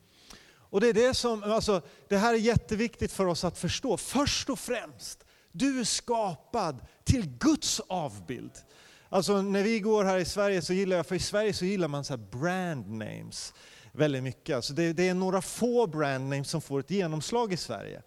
Och 0.54 0.80
det 0.80 0.88
är 0.88 0.92
det 0.92 1.14
som, 1.14 1.42
alltså, 1.42 1.82
det 2.08 2.16
här 2.16 2.34
är 2.34 2.38
jätteviktigt 2.38 3.12
för 3.12 3.26
oss 3.26 3.44
att 3.44 3.58
förstå. 3.58 3.96
Först 3.96 4.50
och 4.50 4.58
främst, 4.58 5.24
du 5.52 5.80
är 5.80 5.84
skapad 5.84 6.86
till 7.04 7.26
Guds 7.38 7.80
avbild. 7.80 8.52
Alltså 9.08 9.42
när 9.42 9.62
vi 9.62 9.80
går 9.80 10.04
här 10.04 10.18
i 10.18 10.24
Sverige 10.24 10.62
så 10.62 10.72
gillar 10.72 10.96
jag, 10.96 11.06
för 11.06 11.14
i 11.14 11.18
Sverige 11.18 11.52
så 11.52 11.64
gillar 11.64 11.88
man 11.88 12.04
så 12.04 12.12
här 12.12 12.24
brand 12.30 12.88
names 12.88 13.54
väldigt 13.92 14.22
mycket. 14.22 14.56
Alltså 14.56 14.72
det, 14.72 14.92
det 14.92 15.08
är 15.08 15.14
några 15.14 15.42
få 15.42 15.86
brand 15.86 16.28
names 16.28 16.50
som 16.50 16.60
får 16.60 16.80
ett 16.80 16.90
genomslag 16.90 17.52
i 17.52 17.56
Sverige. 17.56 18.02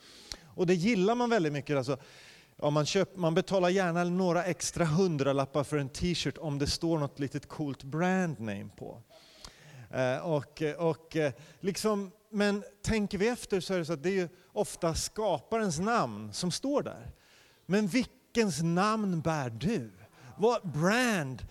Och 0.56 0.68
det 0.68 0.74
gillar 0.74 1.16
man 1.16 1.30
väldigt 1.30 1.54
mycket. 1.54 1.78
Alltså, 1.78 1.98
ja, 2.62 2.70
man, 2.70 2.86
köp, 2.86 3.16
man 3.16 3.34
betalar 3.34 3.70
gärna 3.70 4.04
några 4.04 4.44
extra 4.44 4.86
hundralappar 4.86 5.64
för 5.64 5.78
en 5.78 5.90
t-shirt 5.90 6.38
om 6.38 6.60
det 6.60 6.68
står 6.68 6.98
något 6.98 7.20
litet 7.20 7.48
coolt 7.48 7.84
brand 7.84 8.40
name 8.40 8.70
på. 8.78 9.02
Eh, 9.92 10.18
och, 10.18 10.62
och, 10.78 11.16
eh, 11.16 11.34
liksom, 11.60 12.12
men 12.32 12.64
tänker 12.82 13.18
vi 13.18 13.28
efter 13.28 13.60
så 13.60 13.74
är 13.74 13.78
det 13.78 13.86
så 13.86 13.94
att 13.94 14.04
det 14.04 14.20
är 14.20 14.30
ofta 14.54 14.96
skaparens 14.96 15.80
namn 15.80 16.34
som 16.34 16.52
står 16.52 16.84
där. 16.84 17.12
Men 17.66 17.88
vilkens 17.88 18.62
namn 18.62 19.22
bär 19.22 19.50
du? 19.50 19.92
Vad 20.38 20.72
brand? 20.72 21.48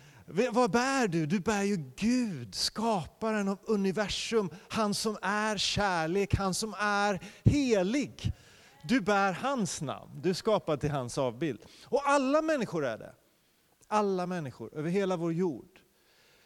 Vad 0.51 0.71
bär 0.71 1.09
du? 1.09 1.27
Du 1.27 1.41
bär 1.41 1.63
ju 1.63 1.77
Gud, 1.97 2.55
skaparen 2.55 3.49
av 3.49 3.59
universum, 3.63 4.51
han 4.69 4.95
som 4.95 5.19
är 5.23 5.57
kärlek, 5.57 6.35
han 6.35 6.55
som 6.55 6.75
är 6.79 7.21
helig. 7.45 8.33
Du 8.83 9.01
bär 9.01 9.33
hans 9.33 9.83
namn, 9.83 10.21
du 10.23 10.31
är 10.31 10.35
skapad 10.35 10.81
till 10.81 10.91
hans 10.91 11.19
avbild. 11.19 11.65
Och 11.85 12.09
alla 12.09 12.43
människor 12.43 12.85
är 12.85 12.99
det. 12.99 13.15
Alla 13.87 14.27
människor 14.27 14.75
över 14.75 14.91
hela 14.91 15.17
vår 15.17 15.33
jord. 15.33 15.81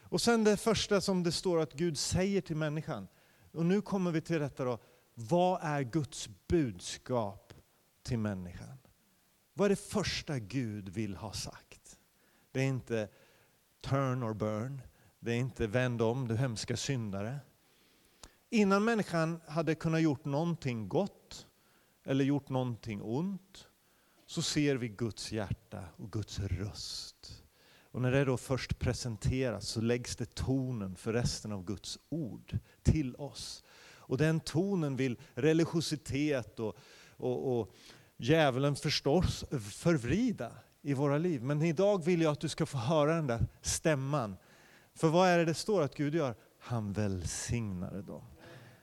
Och 0.03 0.21
sen 0.21 0.45
det 0.45 0.57
första 0.57 1.01
som 1.01 1.23
det 1.23 1.33
står 1.33 1.61
att 1.61 1.73
Gud 1.73 1.99
säger 1.99 2.41
till 2.41 2.57
människan. 2.57 3.09
Och 3.53 3.67
nu 3.67 3.83
kommer 3.83 4.11
vi 4.11 4.21
till 4.21 4.41
detta 4.41 4.65
då. 4.65 4.79
Vad 5.15 5.61
är 5.63 5.83
Guds 5.83 6.29
budskap 6.49 7.53
till 8.03 8.19
människan? 8.19 8.79
Vad 9.55 9.65
är 9.65 9.69
det 9.69 9.77
första 9.77 10.39
Gud 10.39 10.89
vill 10.89 11.17
ha 11.17 11.33
sagt? 11.33 11.99
Det 12.53 12.61
är 12.61 12.65
inte 12.65 13.09
turn 13.81 14.25
or 14.25 14.35
burn. 14.35 14.83
Det 15.21 15.33
är 15.33 15.37
inte 15.37 15.67
vänd 15.67 16.03
om 16.03 16.29
du 16.29 16.37
hemska 16.37 16.77
syndare. 16.77 17.39
Innan 18.51 18.85
människan 18.85 19.41
hade 19.47 19.75
kunnat 19.75 20.03
gjort 20.03 20.25
någonting 20.25 20.89
gott 20.89 21.47
eller 22.05 22.25
gjort 22.25 22.49
någonting 22.49 23.03
ont 23.03 23.69
så 24.27 24.43
ser 24.43 24.77
vi 24.77 24.89
Guds 24.89 25.33
hjärta 25.33 25.85
och 25.97 26.13
Guds 26.13 26.39
röst. 26.39 27.43
Och 27.93 28.03
när 28.03 28.13
det 28.13 28.25
då 28.25 28.37
först 28.37 28.79
presenteras 28.79 29.69
så 29.69 29.81
läggs 29.81 30.17
det 30.17 30.35
tonen 30.35 30.97
för 30.97 31.13
resten 31.13 31.53
av 31.53 31.65
Guds 31.65 31.99
ord 32.09 32.59
till 32.83 33.17
oss. 33.17 33.65
Och 33.85 34.19
den 34.19 34.41
tonen 34.41 34.97
vill 34.97 35.17
religiositet 35.35 36.61
och, 36.61 36.77
och, 37.17 37.59
och 37.59 37.75
djävulen 38.17 38.77
förstås 38.77 39.45
förvrida 39.61 40.53
i 40.83 40.95
våra 40.95 41.19
liv. 41.19 41.43
Men 41.43 41.63
idag 41.63 42.05
vill 42.05 42.23
jag 42.23 42.33
att 42.33 42.41
du 42.41 42.49
ska 42.49 42.67
få 42.67 42.79
höra 42.79 43.15
den 43.15 43.27
där 43.27 43.47
stämman. 43.63 44.37
För 44.95 45.09
vad 45.09 45.29
är 45.29 45.39
det 45.39 45.45
det 45.45 45.55
står 45.55 45.83
att 45.83 45.97
Gud 45.97 46.15
gör? 46.15 46.35
Han 46.59 46.93
välsignade 46.93 48.03
dem. 48.03 48.23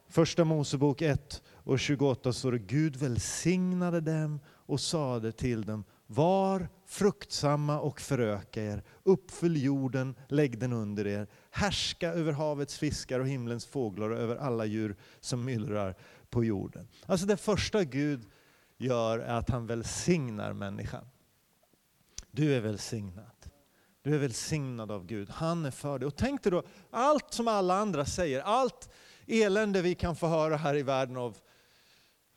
Första 0.08 0.44
Mosebok 0.44 1.02
1 1.02 1.44
och 1.70 1.80
28 1.80 2.34
står 2.34 2.52
det 2.52 2.60
Gud 2.60 2.96
välsignade 2.96 4.02
dem 4.02 4.40
och 4.48 4.80
sade 4.80 5.32
till 5.32 5.62
dem 5.62 5.84
var 6.08 6.70
fruktsamma 6.86 7.80
och 7.80 8.02
föröka 8.02 8.64
er, 8.64 8.84
uppfyll 9.04 9.64
jorden, 9.64 10.16
lägg 10.28 10.60
den 10.60 10.74
under 10.74 11.08
er, 11.08 11.28
härska 11.52 12.10
över 12.14 12.32
havets 12.32 12.78
fiskar 12.78 13.20
och 13.20 13.28
himlens 13.28 13.66
fåglar 13.66 14.10
och 14.10 14.18
över 14.18 14.36
alla 14.36 14.66
djur 14.66 14.96
som 15.20 15.46
myllrar 15.46 15.96
på 16.30 16.44
jorden. 16.44 16.88
Alltså 17.06 17.26
det 17.26 17.38
första 17.38 17.84
Gud 17.84 18.26
gör 18.78 19.20
är 19.20 19.34
att 19.34 19.50
han 19.50 19.68
välsignar 19.68 20.54
människan. 20.54 21.06
Du 22.32 22.56
är 22.56 22.62
välsignad. 22.62 23.46
Du 24.02 24.16
är 24.16 24.20
välsignad 24.20 24.92
av 24.92 25.06
Gud. 25.06 25.30
Han 25.30 25.66
är 25.66 25.72
för 25.72 26.00
dig. 26.00 26.08
Och 26.08 26.16
tänk 26.16 26.44
dig 26.44 26.52
då, 26.52 26.64
allt 26.92 27.34
som 27.34 27.48
alla 27.48 27.76
andra 27.76 28.06
säger, 28.06 28.42
allt 28.42 28.90
elände 29.28 29.82
vi 29.82 29.96
kan 29.96 30.16
få 30.16 30.28
höra 30.28 30.58
här 30.58 30.76
i 30.76 30.84
världen 30.84 31.18
av 31.18 31.38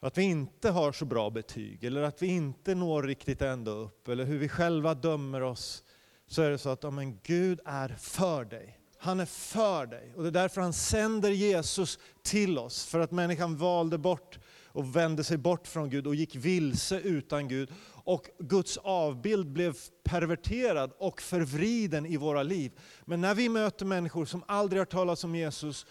att 0.07 0.19
vi 0.19 0.23
inte 0.23 0.71
har 0.71 0.93
så 0.93 1.05
bra 1.05 1.31
betyg, 1.31 1.85
eller 1.85 2.03
att 2.03 2.23
vi 2.23 2.27
inte 2.27 2.75
når 2.75 3.03
riktigt 3.03 3.43
ända 3.43 3.71
upp, 3.71 4.09
eller 4.09 4.25
hur 4.25 4.39
vi 4.39 4.49
själva 4.49 4.95
dömer 4.95 5.43
oss, 5.43 5.85
så 6.27 6.43
är 6.43 6.51
det 6.51 6.59
så 6.59 6.69
att 6.69 6.85
om 6.85 7.19
Gud 7.23 7.61
är 7.65 7.89
för 7.89 8.45
dig. 8.45 8.79
Han 8.99 9.21
är 9.21 9.27
för 9.27 9.87
dig. 9.87 10.13
Och 10.17 10.23
det 10.23 10.29
är 10.29 10.33
därför 10.33 10.61
han 10.61 10.73
sänder 10.73 11.31
Jesus 11.31 11.99
till 12.23 12.59
oss, 12.59 12.85
för 12.85 13.01
att 13.01 13.11
människan 13.11 13.57
valde 13.57 13.99
bort 13.99 14.39
och 14.67 14.97
vände 14.97 15.25
sig 15.25 15.37
bort 15.37 15.67
från 15.67 15.91
Gud 15.91 16.07
och 16.07 16.15
gick 16.15 16.37
vilse 16.37 17.01
utan 17.01 17.49
Gud. 17.49 17.71
Och 18.05 18.27
Guds 18.39 18.77
avbild 18.77 19.53
blev 19.53 19.77
perverterad 20.05 20.93
och 20.99 21.23
förvriden 21.23 22.07
i 22.07 22.17
våra 22.17 22.43
liv. 22.43 22.73
Men 23.05 23.21
när 23.21 23.35
vi 23.35 23.49
möter 23.49 23.87
människor 23.87 24.25
som 24.25 24.45
aldrig 24.47 24.81
har 24.81 24.87
talat 24.87 25.25
om 25.25 25.35
Jesus, 25.35 25.87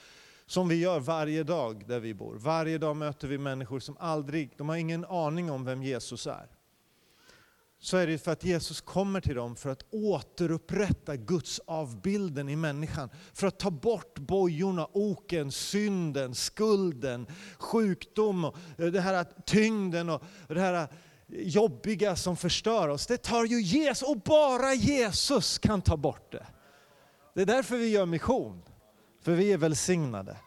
som 0.52 0.68
vi 0.68 0.76
gör 0.76 1.00
varje 1.00 1.44
dag 1.44 1.84
där 1.88 2.00
vi 2.00 2.14
bor. 2.14 2.36
Varje 2.36 2.78
dag 2.78 2.96
möter 2.96 3.28
vi 3.28 3.38
människor 3.38 3.80
som 3.80 3.98
aldrig, 4.00 4.50
de 4.58 4.70
har 4.70 4.76
ingen 4.76 5.06
aning 5.06 5.52
om 5.52 5.66
vem 5.66 5.84
Jesus 5.84 6.28
är. 6.28 6.48
Så 7.80 7.98
är 7.98 8.08
det 8.08 8.18
för 8.18 8.32
att 8.32 8.44
Jesus 8.44 8.82
kommer 8.82 9.22
till 9.22 9.36
dem 9.36 9.56
för 9.56 9.70
att 9.70 9.86
återupprätta 9.92 11.16
Guds 11.16 11.62
avbilden 11.66 12.50
i 12.50 12.56
människan. 12.56 13.10
För 13.34 13.48
att 13.48 13.60
ta 13.60 13.72
bort 13.72 14.20
bojorna, 14.20 14.88
oken, 14.92 15.52
synden, 15.52 16.36
skulden, 16.36 17.28
sjukdom, 17.58 18.46
och 18.46 18.56
eh, 18.78 18.92
det 18.92 19.02
här 19.02 19.26
tyngden 19.46 20.10
och 20.10 20.24
det 20.48 20.60
här 20.60 20.74
eh, 20.74 20.88
jobbiga 21.28 22.16
som 22.16 22.38
förstör 22.38 22.88
oss. 22.88 23.08
Det 23.08 23.18
tar 23.18 23.46
ju 23.46 23.62
Jesus, 23.62 24.10
och 24.10 24.18
bara 24.18 24.74
Jesus 24.74 25.58
kan 25.58 25.82
ta 25.82 25.98
bort 25.98 26.32
det. 26.32 26.46
Det 27.34 27.42
är 27.42 27.46
därför 27.46 27.78
vi 27.78 27.90
gör 27.90 28.06
mission. 28.06 28.62
För 29.22 29.32
vi 29.32 29.54
är 29.54 29.58
välsignade. 29.58 30.38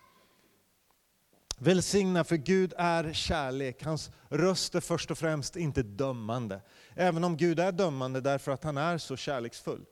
Välsigna 1.59 2.25
för 2.25 2.37
Gud 2.37 2.75
är 2.76 3.12
kärlek. 3.12 3.83
Hans 3.85 4.11
röst 4.28 4.75
är 4.75 4.81
först 4.81 5.11
och 5.11 5.19
främst 5.19 5.57
inte 5.57 5.83
dömande. 5.83 6.61
Även 6.95 7.25
om 7.25 7.37
Gud 7.37 7.61
är 7.61 7.73
dömande 7.73 8.21
därför 8.21 8.52
att 8.52 8.64
han 8.64 8.76
är 8.76 8.99
så 8.99 9.16
kärleksfull. 9.16 9.85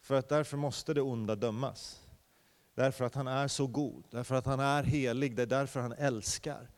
För 0.00 0.14
att 0.14 0.28
därför 0.28 0.56
måste 0.56 0.94
det 0.94 1.00
onda 1.00 1.36
dömas. 1.36 2.00
Därför 2.74 3.04
att 3.04 3.14
han 3.14 3.26
är 3.26 3.48
så 3.48 3.66
god, 3.66 4.04
därför 4.10 4.34
att 4.34 4.46
han 4.46 4.60
är 4.60 4.82
helig, 4.82 5.36
det 5.36 5.42
är 5.42 5.46
därför 5.46 5.80
han 5.80 5.92
älskar. 5.92 6.70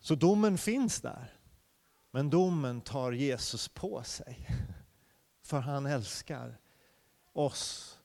Så 0.00 0.14
domen 0.14 0.58
finns 0.58 1.00
där. 1.00 1.34
Men 2.10 2.30
domen 2.30 2.80
tar 2.80 3.12
Jesus 3.12 3.68
på 3.68 4.02
sig. 4.02 4.48
För 5.42 5.60
han 5.60 5.86
älskar 5.86 6.58
oss 7.32 7.99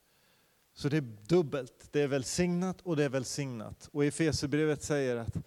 så 0.78 0.90
det 0.90 0.98
är 0.98 1.02
dubbelt. 1.28 1.88
Det 1.92 2.02
är 2.02 2.08
välsignat 2.08 2.82
och 2.82 2.96
det 2.96 3.04
är 3.04 3.10
välsignat. 3.10 3.90
Och 3.92 4.06
Efesierbrevet 4.06 4.84
säger 4.84 5.16
att 5.16 5.38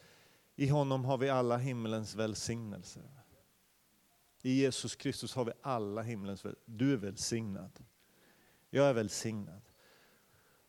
i 0.56 0.68
honom 0.68 1.04
har 1.04 1.18
vi 1.18 1.28
alla 1.28 1.56
himlens 1.56 2.14
välsignelser. 2.14 3.02
I 4.42 4.60
Jesus 4.60 4.96
Kristus 4.96 5.34
har 5.34 5.44
vi 5.44 5.52
alla 5.62 6.02
himlens 6.02 6.44
välsignelser. 6.44 6.74
Du 6.76 6.92
är 6.92 6.96
välsignad. 6.96 7.84
Jag 8.70 8.86
är 8.86 8.92
välsignad. 8.92 9.60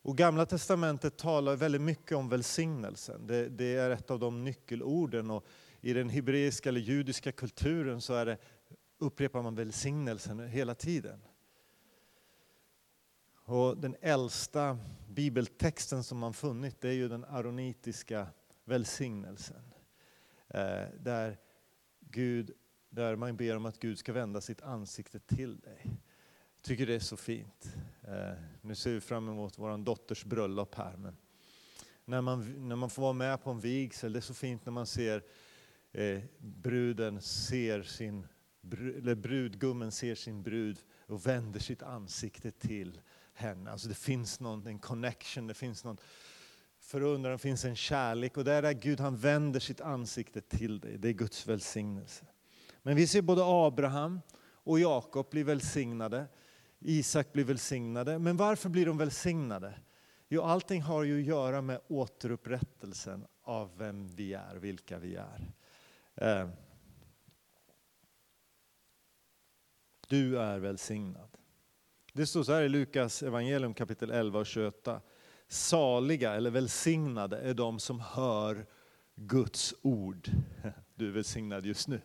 Och 0.01 0.17
Gamla 0.17 0.45
Testamentet 0.45 1.17
talar 1.17 1.55
väldigt 1.55 1.81
mycket 1.81 2.17
om 2.17 2.29
välsignelsen. 2.29 3.27
Det, 3.27 3.49
det, 3.49 3.75
är 3.75 3.89
ett 3.89 4.11
av 4.11 4.19
de 4.19 4.43
nyckelorden. 4.43 5.31
Och 5.31 5.45
I 5.81 5.93
den 5.93 6.09
hebreiska 6.09 6.69
eller 6.69 6.81
judiska 6.81 7.31
kulturen 7.31 8.01
så 8.01 8.13
är 8.13 8.25
det, 8.25 8.37
upprepar 8.97 9.41
man 9.41 9.55
välsignelsen 9.55 10.39
hela 10.39 10.75
tiden. 10.75 11.19
Och 13.49 13.77
den 13.77 13.95
äldsta 14.01 14.77
bibeltexten 15.07 16.03
som 16.03 16.17
man 16.17 16.33
funnit 16.33 16.81
det 16.81 16.89
är 16.89 16.93
ju 16.93 17.07
den 17.07 17.25
aronitiska 17.25 18.27
välsignelsen. 18.63 19.73
Eh, 20.47 20.85
där, 20.99 21.37
Gud, 21.99 22.51
där 22.89 23.15
man 23.15 23.37
ber 23.37 23.55
om 23.55 23.65
att 23.65 23.79
Gud 23.79 23.99
ska 23.99 24.13
vända 24.13 24.41
sitt 24.41 24.61
ansikte 24.61 25.19
till 25.19 25.59
dig. 25.59 25.81
Jag 26.55 26.61
tycker 26.61 26.87
det 26.87 26.95
är 26.95 26.99
så 26.99 27.17
fint. 27.17 27.75
Eh, 28.03 28.33
nu 28.61 28.75
ser 28.75 28.93
vi 28.93 29.01
fram 29.01 29.29
emot 29.29 29.57
vår 29.57 29.77
dotters 29.77 30.25
bröllop 30.25 30.75
här. 30.75 30.97
Men 30.97 31.17
när, 32.05 32.21
man, 32.21 32.67
när 32.67 32.75
man 32.75 32.89
får 32.89 33.01
vara 33.01 33.13
med 33.13 33.43
på 33.43 33.51
en 33.51 33.59
vigsel, 33.59 34.13
det 34.13 34.19
är 34.19 34.21
så 34.21 34.33
fint 34.33 34.65
när 34.65 34.71
man 34.71 34.85
ser 34.85 35.23
eh, 35.91 36.21
bruden 36.37 37.21
ser 37.21 37.83
sin, 37.83 38.27
eller 38.71 39.15
brudgummen 39.15 39.91
ser 39.91 40.15
sin 40.15 40.43
brud 40.43 40.79
och 40.97 41.27
vänder 41.27 41.59
sitt 41.59 41.83
ansikte 41.83 42.51
till 42.51 43.01
henne. 43.39 43.71
Alltså 43.71 43.87
det 43.87 43.95
finns 43.95 44.39
någon, 44.39 44.67
en 44.67 44.79
connection, 44.79 45.47
det 45.47 45.53
finns 45.53 45.83
någon 45.83 45.97
förundran, 46.79 47.31
det 47.31 47.37
finns 47.37 47.65
en 47.65 47.75
kärlek. 47.75 48.37
Och 48.37 48.43
där 48.43 48.63
är 48.63 48.73
Gud, 48.73 48.99
han 48.99 49.17
vänder 49.17 49.59
sitt 49.59 49.81
ansikte 49.81 50.41
till 50.41 50.79
dig. 50.79 50.97
Det 50.97 51.09
är 51.09 51.13
Guds 51.13 51.47
välsignelse. 51.47 52.25
Men 52.81 52.95
vi 52.95 53.07
ser 53.07 53.21
både 53.21 53.41
Abraham 53.45 54.21
och 54.63 54.79
Jakob 54.79 55.29
bli 55.29 55.43
välsignade. 55.43 56.25
Isak 56.79 57.33
blir 57.33 57.43
välsignade. 57.43 58.19
Men 58.19 58.37
varför 58.37 58.69
blir 58.69 58.85
de 58.85 58.97
välsignade? 58.97 59.73
Jo, 60.27 60.41
allting 60.41 60.81
har 60.81 61.03
ju 61.03 61.19
att 61.19 61.27
göra 61.27 61.61
med 61.61 61.81
återupprättelsen 61.87 63.25
av 63.41 63.77
vem 63.77 64.07
vi 64.07 64.33
är, 64.33 64.55
vilka 64.55 64.97
vi 64.97 65.15
är. 65.15 65.51
Eh, 66.15 66.49
du 70.07 70.39
är 70.39 70.59
välsignad. 70.59 71.38
Det 72.19 72.27
står 72.27 72.43
så 72.43 72.53
här 72.53 72.61
i 72.61 72.69
Lukas 72.69 73.23
evangelium 73.23 73.73
kapitel 73.73 74.11
11 74.11 74.39
och 74.39 74.45
28. 74.45 75.01
Saliga 75.47 76.33
eller 76.33 76.49
välsignade 76.49 77.37
är 77.37 77.53
de 77.53 77.79
som 77.79 77.99
hör 77.99 78.65
Guds 79.15 79.73
ord. 79.81 80.29
Du 80.95 81.07
är 81.07 81.11
välsignad 81.11 81.65
just 81.65 81.87
nu. 81.87 82.01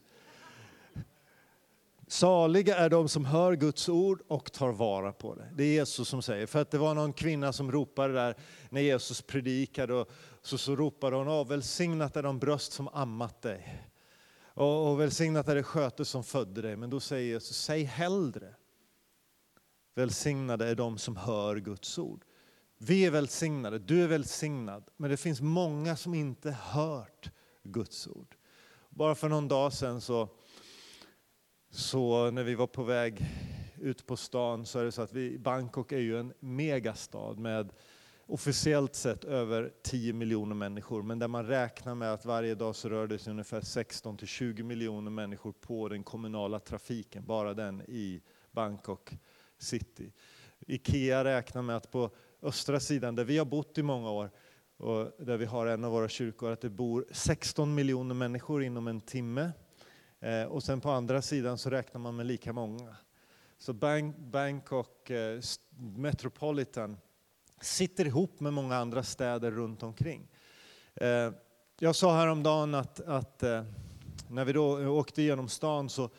Saliga 2.06 2.76
är 2.76 2.90
de 2.90 3.08
som 3.08 3.24
hör 3.24 3.52
Guds 3.56 3.88
ord 3.88 4.22
och 4.28 4.52
tar 4.52 4.72
vara 4.72 5.12
på 5.12 5.34
det. 5.34 5.48
Det 5.54 5.64
är 5.64 5.72
Jesus 5.72 6.08
som 6.08 6.22
säger. 6.22 6.46
För 6.46 6.60
att 6.60 6.70
det 6.70 6.78
var 6.78 6.94
någon 6.94 7.12
kvinna 7.12 7.52
som 7.52 7.72
ropade 7.72 8.14
där 8.14 8.36
när 8.70 8.80
Jesus 8.80 9.22
predikade. 9.22 9.94
Och 9.94 10.10
så, 10.42 10.58
så 10.58 10.76
ropade 10.76 11.16
hon, 11.16 11.28
av. 11.28 11.48
välsignat 11.48 12.16
är 12.16 12.22
de 12.22 12.38
bröst 12.38 12.72
som 12.72 12.88
ammat 12.88 13.42
dig. 13.42 13.86
Och, 14.44 14.90
och 14.90 15.00
välsignat 15.00 15.48
är 15.48 15.54
det 15.54 15.62
sköte 15.62 16.04
som 16.04 16.24
födde 16.24 16.62
dig. 16.62 16.76
Men 16.76 16.90
då 16.90 17.00
säger 17.00 17.32
Jesus, 17.32 17.56
säg 17.56 17.82
hellre. 17.82 18.54
Välsignade 19.94 20.68
är 20.68 20.74
de 20.74 20.98
som 20.98 21.16
hör 21.16 21.56
Guds 21.56 21.98
ord. 21.98 22.24
Vi 22.78 23.04
är 23.06 23.10
välsignade, 23.10 23.78
du 23.78 24.02
är 24.02 24.08
välsignad. 24.08 24.88
Men 24.96 25.10
det 25.10 25.16
finns 25.16 25.40
många 25.40 25.96
som 25.96 26.14
inte 26.14 26.50
hört 26.50 27.30
Guds 27.62 28.06
ord. 28.06 28.36
Bara 28.90 29.14
för 29.14 29.28
någon 29.28 29.48
dag 29.48 29.72
sedan 29.72 30.00
så 30.00 30.28
så 31.70 32.30
när 32.30 32.44
vi 32.44 32.54
var 32.54 32.66
på 32.66 32.82
väg 32.82 33.26
ut 33.80 34.06
på 34.06 34.16
stan 34.16 34.66
så 34.66 34.78
är 34.78 34.84
det 34.84 34.92
så 34.92 35.02
att 35.02 35.12
vi, 35.12 35.38
Bangkok 35.38 35.92
är 35.92 35.98
ju 35.98 36.18
en 36.18 36.32
megastad 36.40 37.34
med 37.34 37.72
officiellt 38.26 38.94
sett 38.94 39.24
över 39.24 39.72
10 39.82 40.12
miljoner 40.12 40.54
människor, 40.54 41.02
men 41.02 41.18
där 41.18 41.28
man 41.28 41.46
räknar 41.46 41.94
med 41.94 42.12
att 42.12 42.24
varje 42.24 42.54
dag 42.54 42.76
så 42.76 42.88
rör 42.88 43.06
det 43.06 43.18
sig 43.18 43.30
ungefär 43.30 43.60
16 43.60 44.16
till 44.16 44.26
20 44.26 44.62
miljoner 44.62 45.10
människor 45.10 45.52
på 45.52 45.88
den 45.88 46.04
kommunala 46.04 46.58
trafiken, 46.58 47.24
bara 47.26 47.54
den 47.54 47.82
i 47.82 48.22
Bangkok 48.52 49.16
city. 49.64 50.12
Ikea 50.66 51.24
räknar 51.24 51.62
med 51.62 51.76
att 51.76 51.90
på 51.90 52.10
östra 52.42 52.80
sidan, 52.80 53.14
där 53.14 53.24
vi 53.24 53.38
har 53.38 53.44
bott 53.44 53.78
i 53.78 53.82
många 53.82 54.10
år, 54.10 54.30
och 54.76 55.12
där 55.18 55.36
vi 55.36 55.44
har 55.44 55.66
en 55.66 55.84
av 55.84 55.92
våra 55.92 56.08
kyrkor, 56.08 56.52
att 56.52 56.60
det 56.60 56.70
bor 56.70 57.06
16 57.10 57.74
miljoner 57.74 58.14
människor 58.14 58.62
inom 58.62 58.88
en 58.88 59.00
timme 59.00 59.52
Eh, 60.24 60.44
och 60.44 60.62
sen 60.62 60.80
på 60.80 60.90
andra 60.90 61.22
sidan 61.22 61.58
så 61.58 61.70
räknar 61.70 62.00
man 62.00 62.16
med 62.16 62.26
lika 62.26 62.52
många. 62.52 62.96
Så 63.58 63.72
Bangkok 64.16 65.10
eh, 65.10 65.40
Metropolitan 65.96 66.96
sitter 67.60 68.04
ihop 68.04 68.40
med 68.40 68.52
många 68.52 68.76
andra 68.76 69.02
städer 69.02 69.50
runt 69.50 69.82
omkring. 69.82 70.28
Eh, 70.94 71.30
jag 71.78 71.96
sa 71.96 72.16
häromdagen 72.16 72.74
att, 72.74 73.00
att 73.00 73.42
eh, 73.42 73.64
när 74.28 74.44
vi 74.44 74.52
då 74.52 74.88
åkte 74.88 75.22
genom 75.22 75.48
stan 75.48 75.88
så 75.88 76.10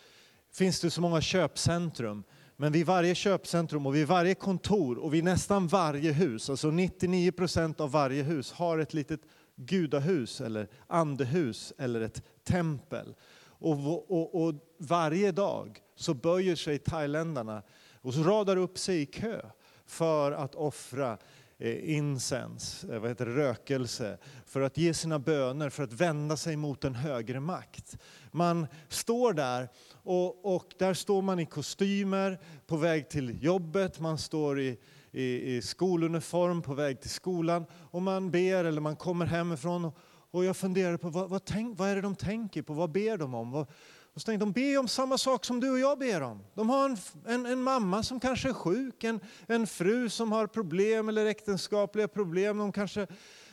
finns 0.52 0.82
det 0.82 0.92
så 0.92 1.02
många 1.02 1.22
köpcentrum. 1.22 2.24
Men 2.58 2.72
vid 2.72 2.86
varje 2.86 3.16
köpcentrum 3.16 3.86
och 3.86 3.96
vid 3.96 4.08
varje 4.08 4.36
kontor 4.36 4.98
och 4.98 5.14
vid 5.14 5.24
nästan 5.24 5.68
varje 5.68 6.12
hus, 6.12 6.50
alltså 6.50 6.72
99 6.72 7.32
procent 7.32 7.80
av 7.80 7.92
varje 7.92 8.24
hus, 8.24 8.52
har 8.52 8.78
ett 8.78 8.94
litet 8.94 9.22
gudahus 9.56 10.42
eller 10.42 10.68
andehus 10.88 11.74
eller 11.78 12.02
ett 12.02 12.24
tempel. 12.44 13.16
Och, 13.44 14.12
och, 14.12 14.44
och, 14.44 14.54
varje 14.78 15.32
dag 15.32 15.82
så 15.96 16.14
böjer 16.14 16.56
sig 16.56 16.80
thailändarna 16.80 17.64
och 18.02 18.14
så 18.14 18.24
radar 18.24 18.58
upp 18.58 18.78
sig 18.78 19.02
i 19.02 19.06
kö 19.06 19.42
för 19.86 20.32
att 20.32 20.56
offra 20.56 21.12
eh, 21.12 21.18
Eh, 21.58 21.96
incens, 21.96 22.84
eh, 22.84 23.00
vad 23.00 23.10
heter 23.10 23.26
det, 23.26 23.36
rökelse, 23.36 24.18
för 24.46 24.62
att 24.62 24.78
ge 24.78 24.94
sina 24.94 25.20
böner, 25.20 25.70
för 25.70 25.84
att 25.84 25.94
vända 25.94 26.38
sig 26.38 26.56
mot 26.56 26.84
en 26.84 26.96
högre 26.96 27.40
makt. 27.40 27.98
Man 28.32 28.68
står 28.90 29.34
där 29.34 29.70
och, 29.94 30.56
och 30.56 30.74
där 30.78 30.94
står 30.94 31.22
man 31.22 31.40
i 31.40 31.46
kostymer 31.46 32.40
på 32.68 32.78
väg 32.78 33.10
till 33.10 33.44
jobbet, 33.44 34.00
man 34.00 34.18
står 34.18 34.60
i, 34.60 34.78
i, 35.12 35.56
i 35.56 35.62
skoluniform 35.62 36.62
på 36.62 36.74
väg 36.74 37.02
till 37.02 37.10
skolan 37.10 37.66
och 37.92 38.02
man 38.02 38.32
ber 38.32 38.66
eller 38.66 38.82
man 38.82 38.96
kommer 38.96 39.26
hemifrån 39.26 39.86
och, 39.86 39.98
och 40.32 40.46
jag 40.46 40.58
funderar 40.58 40.98
på 40.98 41.10
vad, 41.10 41.30
vad, 41.30 41.46
tänk, 41.46 41.80
vad 41.80 41.90
är 41.90 41.96
det 41.96 42.02
de 42.02 42.16
tänker 42.16 42.62
på, 42.62 42.74
vad 42.74 42.92
ber 42.92 43.18
de 43.18 43.34
om? 43.34 43.52
Vad, 43.52 43.68
och 44.16 44.22
så 44.22 44.26
tänkte 44.26 44.46
de 44.46 44.52
ber 44.52 44.80
om 44.80 44.88
samma 44.88 45.18
sak 45.18 45.46
som 45.46 45.60
du 45.60 45.72
och 45.72 45.80
jag 45.80 46.00
ber 46.00 46.22
om. 46.22 46.44
De 46.54 46.70
har 46.70 46.90
en, 46.90 46.98
en, 47.26 47.46
en, 47.46 47.62
mamma 47.62 48.04
som 48.04 48.20
kanske 48.20 48.50
är 48.50 48.54
sjuk, 48.54 49.04
en, 49.04 49.20
en 49.48 49.68
fru 49.68 50.10
som 50.10 50.32
har 50.32 50.48
problem 50.48 51.10
eller 51.10 51.26
äktenskapliga 51.26 52.08
problem. 52.08 52.58
De 52.58 52.72
kanske 52.72 53.08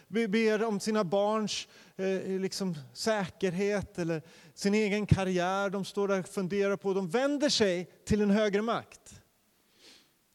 ber 0.09 0.65
om 0.65 0.81
sina 0.81 1.05
barns 1.05 1.69
eh, 1.97 2.41
liksom, 2.41 2.75
säkerhet 2.93 3.99
eller 3.99 4.23
sin 4.55 4.75
egen 4.75 5.07
karriär. 5.07 5.71
De 5.71 5.85
står 5.85 6.09
där 6.09 6.21
och 6.21 6.29
funderar 6.29 6.77
på, 6.77 6.95
de 6.95 7.09
vänder 7.09 7.49
sig 7.49 7.91
till 8.05 8.21
en 8.21 8.31
högre 8.31 8.63
makt. 8.63 9.21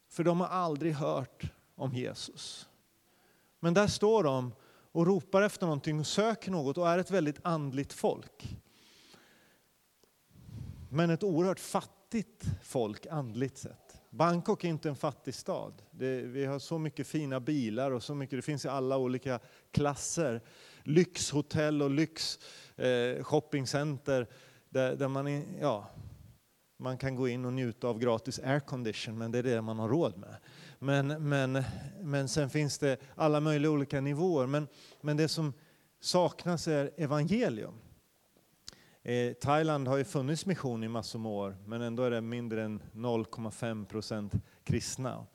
För 0.10 0.24
de 0.24 0.42
har 0.42 0.48
aldrig 0.48 0.94
hört 0.94 1.44
om 1.76 1.94
Jesus. 1.94 2.70
Men 3.60 3.74
där 3.74 3.88
står 3.88 4.24
de 4.24 4.54
och 4.92 5.08
ropar 5.08 5.42
efter 5.42 5.66
någonting 5.66 6.00
och 6.00 6.08
söker 6.08 6.52
något 6.52 6.78
och 6.78 6.90
är 6.90 6.98
ett 6.98 7.12
väldigt 7.12 7.40
andligt 7.44 7.94
folk. 7.94 8.58
Men 10.90 11.10
ett 11.10 11.24
oerhört 11.24 11.60
fattigt 11.60 12.44
folk 12.64 13.06
andligt 13.06 13.58
sett. 13.58 14.02
Bangkok 14.10 14.64
är 14.64 14.68
inte 14.68 14.90
en 14.90 14.96
fattig 14.96 15.36
stad. 15.36 15.74
Det, 15.92 16.22
vi 16.22 16.46
har 16.46 16.60
så 16.60 16.78
mycket 16.78 17.08
fina 17.08 17.40
bilar 17.40 17.92
och 17.92 18.04
så 18.04 18.16
mycket, 18.16 18.38
det 18.38 18.42
finns 18.42 18.66
i 18.66 18.68
alla 18.68 18.98
olika 18.98 19.40
klasser. 19.72 20.42
Lyxhotell 20.84 21.82
och 21.82 21.90
lyxshoppingcenter. 21.90 24.22
eh, 24.22 24.28
där, 24.70 24.96
där 24.96 25.08
man, 25.08 25.44
ja, 25.62 25.90
man 26.78 26.98
kan 26.98 27.16
gå 27.16 27.28
in 27.28 27.46
och 27.46 27.54
njuta 27.54 27.88
av 27.88 28.00
gratis 28.00 28.40
aircondition, 28.40 29.18
men 29.18 29.32
det 29.32 29.38
är 29.38 29.44
det 29.44 29.62
man 29.62 29.80
har 29.80 29.90
råd 29.90 30.18
med. 30.18 30.36
Men, 30.80 31.30
men, 31.30 31.64
men 32.02 32.28
sen 32.28 32.50
finns 32.50 32.78
det 32.78 32.98
alla 33.16 33.40
möjliga 33.40 33.72
olika 33.72 34.02
nivåer. 34.02 34.48
Men, 34.48 34.68
men 35.02 35.18
det 35.18 35.28
som 35.28 35.54
saknas 36.00 36.68
är 36.68 36.92
evangelium. 36.98 37.74
Eh, 39.08 39.34
Thailand 39.34 39.88
har 39.88 39.98
ju 39.98 40.04
funnits 40.04 40.46
mission 40.46 40.84
i 40.84 40.88
massor 40.88 41.20
med 41.20 41.32
år, 41.32 41.58
men 41.66 41.82
ändå 41.82 42.04
är 42.04 42.12
det 42.12 42.22
mindre 42.22 42.64
än 42.64 42.82
0,5 42.94 43.86
procent 43.86 44.34
kristna. 44.64 45.26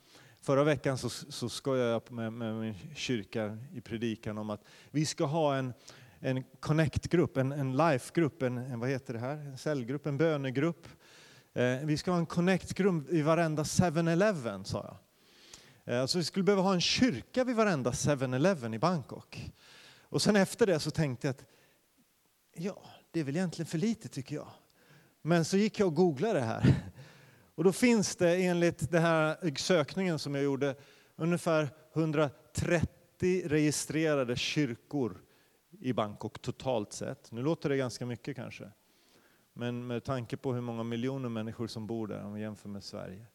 Förra 0.41 0.63
veckan 0.63 0.97
så, 0.97 1.09
så 1.09 1.49
skojade 1.49 1.89
jag 1.89 2.11
med, 2.11 2.33
med 2.33 2.55
min 2.55 2.75
kyrka 2.95 3.57
i 3.73 3.81
predikan 3.81 4.37
om 4.37 4.49
att 4.49 4.63
vi 4.91 5.05
ska 5.05 5.25
ha 5.25 5.55
en, 5.55 5.73
en 6.19 6.43
connect-grupp, 6.59 7.37
en, 7.37 7.51
en 7.51 7.77
life-grupp, 7.77 8.41
en, 8.41 8.57
en, 8.57 8.79
vad 8.79 8.89
heter 8.89 9.13
det 9.13 9.19
här? 9.19 9.37
en 9.37 9.57
cellgrupp, 9.57 10.05
en 10.05 10.17
bönegrupp. 10.17 10.87
Eh, 11.53 11.77
vi 11.83 11.97
ska 11.97 12.11
ha 12.11 12.17
en 12.17 12.25
connect-grupp 12.25 13.09
i 13.09 13.21
varenda 13.21 13.63
7-Eleven, 13.63 14.63
sa 14.65 14.97
jag. 15.85 15.95
Eh, 15.95 16.01
alltså 16.01 16.17
vi 16.17 16.23
skulle 16.23 16.43
behöva 16.43 16.61
ha 16.61 16.73
en 16.73 16.81
kyrka 16.81 17.43
vid 17.43 17.55
varenda 17.55 17.91
7-Eleven 17.91 18.73
i 18.73 18.79
Bangkok. 18.79 19.51
Och 20.01 20.21
sen 20.21 20.35
efter 20.35 20.65
det 20.65 20.79
så 20.79 20.91
tänkte 20.91 21.27
jag 21.27 21.31
att 21.31 21.45
ja, 22.55 22.83
det 23.13 23.19
är 23.19 23.23
väl 23.23 23.35
egentligen 23.35 23.67
för 23.67 23.77
lite 23.77 24.07
tycker 24.07 24.35
jag. 24.35 24.47
Men 25.21 25.45
så 25.45 25.57
gick 25.57 25.79
jag 25.79 25.87
och 25.87 25.95
googlade 25.95 26.39
det 26.39 26.45
här. 26.45 26.75
Och 27.55 27.63
då 27.63 27.71
finns 27.71 28.15
det 28.15 28.35
enligt 28.35 28.91
den 28.91 29.01
här 29.01 29.55
sökningen 29.57 30.19
som 30.19 30.35
jag 30.35 30.43
gjorde 30.43 30.75
ungefär 31.15 31.69
130 31.93 33.43
registrerade 33.45 34.35
kyrkor 34.35 35.21
i 35.79 35.93
Bangkok 35.93 36.41
totalt 36.41 36.93
sett. 36.93 37.31
Nu 37.31 37.41
låter 37.41 37.69
det 37.69 37.77
ganska 37.77 38.05
mycket 38.05 38.35
kanske. 38.35 38.71
Men 39.53 39.87
med 39.87 40.03
tanke 40.03 40.37
på 40.37 40.53
hur 40.53 40.61
många 40.61 40.83
miljoner 40.83 41.29
människor 41.29 41.67
som 41.67 41.87
bor 41.87 42.07
där 42.07 42.23
om 42.23 42.33
vi 42.33 42.41
jämför 42.41 42.69
med 42.69 42.83
Sverige 42.83 43.25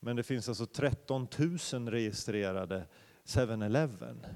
men 0.00 0.16
det 0.16 0.22
finns 0.22 0.48
alltså 0.48 0.66
13 0.66 1.28
000 1.72 1.88
registrerade 1.88 2.86
7-Eleven 3.24 4.26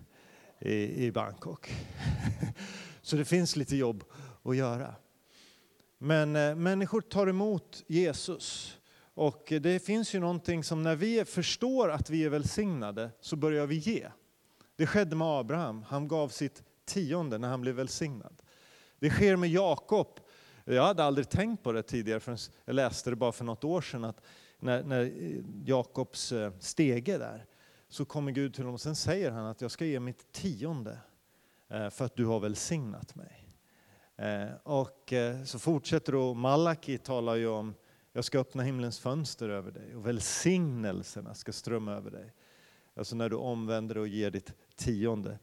i, 0.59 1.07
i 1.07 1.12
Bangkok. 1.12 1.75
Så 3.02 3.16
det 3.16 3.24
finns 3.24 3.56
lite 3.56 3.76
jobb 3.76 4.04
att 4.42 4.56
göra. 4.56 4.94
Men 5.98 6.36
eh, 6.36 6.54
människor 6.54 7.00
tar 7.00 7.26
emot 7.26 7.84
Jesus. 7.86 8.78
Och 9.14 9.52
det 9.60 9.84
finns 9.84 10.14
ju 10.14 10.20
någonting 10.20 10.64
som 10.64 10.82
när 10.82 10.96
vi 10.96 11.24
förstår 11.24 11.90
att 11.90 12.10
vi 12.10 12.24
är 12.24 12.28
välsignade 12.28 13.10
så 13.20 13.36
börjar 13.36 13.66
vi 13.66 13.76
ge. 13.76 14.08
Det 14.76 14.86
skedde 14.86 15.16
med 15.16 15.28
Abraham. 15.28 15.82
Han 15.82 16.08
gav 16.08 16.28
sitt 16.28 16.62
tionde 16.84 17.38
när 17.38 17.48
han 17.48 17.60
blev 17.60 17.74
välsignad. 17.74 18.42
Det 18.98 19.10
sker 19.10 19.36
med 19.36 19.50
Jakob. 19.50 20.20
Jag 20.64 20.82
hade 20.82 21.04
aldrig 21.04 21.28
tänkt 21.28 21.62
på 21.62 21.72
det 21.72 21.82
tidigare 21.82 22.20
förrän 22.20 22.38
jag 22.64 22.74
läste 22.74 23.10
det 23.10 23.16
bara 23.16 23.32
för 23.32 23.44
något 23.44 23.64
år 23.64 23.80
sedan. 23.80 24.04
Att 24.04 24.20
när, 24.58 24.82
när 24.82 25.12
Jakobs 25.64 26.32
eh, 26.32 26.52
stege 26.58 27.18
där, 27.18 27.46
så 27.88 28.04
kommer 28.04 28.32
Gud 28.32 28.54
till 28.54 28.62
honom 28.62 28.74
och 28.74 28.80
sen 28.80 28.96
säger 28.96 29.30
han 29.30 29.46
att 29.46 29.60
jag 29.60 29.70
ska 29.70 29.84
ge 29.84 30.00
mitt 30.00 30.32
tionde 30.32 30.98
Eh, 31.72 31.90
för 31.90 32.04
att 32.04 32.16
du 32.16 32.26
har 32.26 32.40
välsignat 32.40 33.14
mig. 33.14 33.48
Eh, 34.16 34.54
och 34.62 35.12
eh, 35.12 35.44
så 35.44 35.58
fortsätter 35.58 36.12
då 36.12 36.35
Malaki 36.35 36.98
talar 36.98 37.35
ju 37.35 37.48
om 37.48 37.74
jag 38.12 38.24
ska 38.24 38.38
öppna 38.38 38.62
himlens 38.62 38.98
fönster 39.00 39.48
över 39.48 39.70
dig 39.70 39.94
och 39.96 40.06
välsignelserna 40.06 41.35
ska 41.35 41.52
strömma 41.52 41.92
över 41.92 42.11
dig. 42.11 42.35
Alltså 42.96 43.16
när 43.16 43.28
du 43.28 43.37
omvänder 43.37 43.98
och 43.98 44.08
ger 44.08 44.30
ditt 44.30 44.52
tionde. 44.76 45.38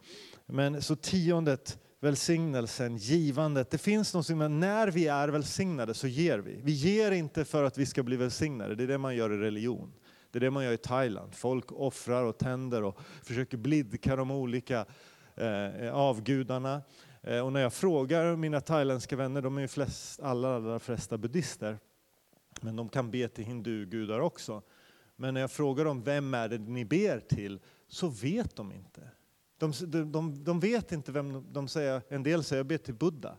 Men 0.45 0.81
så 0.81 0.95
tiondet 0.95 1.79
välsignelsen, 1.99 2.97
givandet. 2.97 3.69
Det 3.69 3.77
finns 3.77 4.13
något 4.13 4.25
som 4.25 4.59
när 4.59 4.87
vi 4.87 5.07
är 5.07 5.27
välsignade 5.27 5.93
så 5.93 6.07
ger 6.07 6.39
vi. 6.39 6.59
Vi 6.63 6.71
ger 6.71 7.11
inte 7.11 7.45
för 7.45 7.63
att 7.63 7.77
vi 7.77 7.85
ska 7.85 8.03
bli 8.03 8.15
välsignade, 8.15 8.75
det 8.75 8.83
är 8.83 8.87
det 8.87 8.97
man 8.97 9.15
gör 9.15 9.33
i 9.33 9.37
religion. 9.37 9.93
Det 10.31 10.37
är 10.37 10.41
det 10.41 10.51
man 10.51 10.63
gör 10.63 10.73
i 10.73 10.77
Thailand. 10.77 11.35
Folk 11.35 11.71
offrar 11.71 12.23
och 12.23 12.37
tänder 12.37 12.83
och 12.83 12.99
försöker 13.23 13.57
blidka 13.57 14.15
de 14.15 14.31
olika 14.31 14.85
Eh, 15.39 15.86
eh, 15.86 15.93
avgudarna. 15.93 16.82
Eh, 17.21 17.39
och 17.39 17.54
när 17.54 17.62
jag 17.62 17.73
frågar 17.73 18.36
mina 18.36 18.62
thailändska 18.62 19.15
vänner, 19.15 19.41
de 19.41 19.58
är 19.58 19.62
ju 19.62 19.67
flest, 19.67 20.19
alla 20.19 20.56
allra 20.56 20.80
flesta 20.80 21.17
buddister, 21.17 21.80
men 22.62 22.75
de 22.75 22.89
kan 22.89 23.12
be 23.12 23.28
till 23.28 23.43
hindugudar 23.43 24.19
också. 24.19 24.62
Men 25.15 25.34
när 25.34 25.41
jag 25.41 25.52
frågar 25.52 25.86
dem, 25.86 26.04
vem 26.04 26.34
är 26.34 26.49
det 26.49 26.58
ni 26.58 26.86
ber 26.86 27.19
till? 27.19 27.60
Så 27.88 28.08
vet 28.08 28.56
de 28.56 28.71
inte. 28.71 29.02
De, 29.58 29.71
de, 30.12 30.43
de 30.43 30.60
vet 30.60 30.91
inte 30.91 31.12
vem 31.12 31.54
de 31.54 31.67
säger, 31.67 32.02
en 32.10 32.23
del 32.23 32.43
säger 32.43 32.60
jag 32.60 32.67
ber 32.67 32.78
till 32.78 32.93
Buddha. 32.93 33.38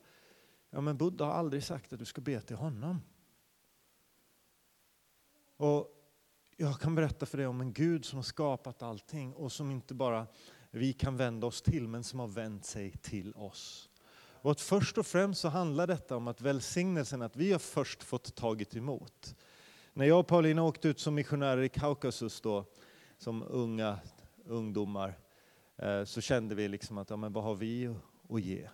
Ja 0.71 0.81
men 0.81 0.97
Buddha 0.97 1.25
har 1.25 1.33
aldrig 1.33 1.65
sagt 1.65 1.93
att 1.93 1.99
du 1.99 2.05
ska 2.05 2.21
be 2.21 2.41
till 2.41 2.57
honom. 2.57 3.03
Och 5.57 5.89
jag 6.57 6.81
kan 6.81 6.95
berätta 6.95 7.27
för 7.27 7.39
dig 7.39 7.47
om 7.47 7.61
en 7.61 7.73
Gud 7.73 8.05
som 8.05 8.17
har 8.17 8.23
skapat 8.23 8.83
allting 8.83 9.33
och 9.35 9.53
som 9.53 9.71
inte 9.71 9.95
bara 9.95 10.27
vi 10.70 10.92
kan 10.92 11.16
vända 11.16 11.46
oss 11.46 11.62
till, 11.62 11.88
men 11.88 12.04
som 12.04 12.20
har 12.20 12.28
vänt 12.28 12.64
sig 12.64 12.90
till 12.90 13.35
oss. 13.35 13.90
Och 14.42 14.50
att 14.50 14.61
först 14.61 14.98
och 14.98 15.06
främst 15.06 15.40
så 15.40 15.48
handlar 15.48 15.87
detta 15.87 16.16
om 16.16 16.28
att 16.28 16.40
välsignelsen, 16.40 17.22
att 17.22 17.37
vi 17.37 17.52
har 17.52 17.59
först 17.59 18.02
fått 18.02 18.35
tagit 18.35 18.76
emot. 18.76 19.37
När 19.92 20.04
jag 20.04 20.20
och 20.20 20.26
Paulina 20.26 20.62
åkte 20.62 20.88
ut 20.88 21.00
som 21.00 21.14
missionärer 21.14 21.62
i 21.62 21.68
Kaukasus 21.68 22.40
då, 22.40 22.64
som 23.18 23.44
unga 23.48 23.98
ungdomar, 24.44 25.18
eh, 25.76 26.04
så 26.04 26.20
kände 26.20 26.54
vi 26.54 26.68
liksom 26.68 26.98
att, 26.98 27.11
ja 27.11 27.16
men 27.16 27.33
vad 27.33 27.44
har 27.44 27.54
vi 27.54 27.94
att 28.28 28.42
ge? 28.42 28.68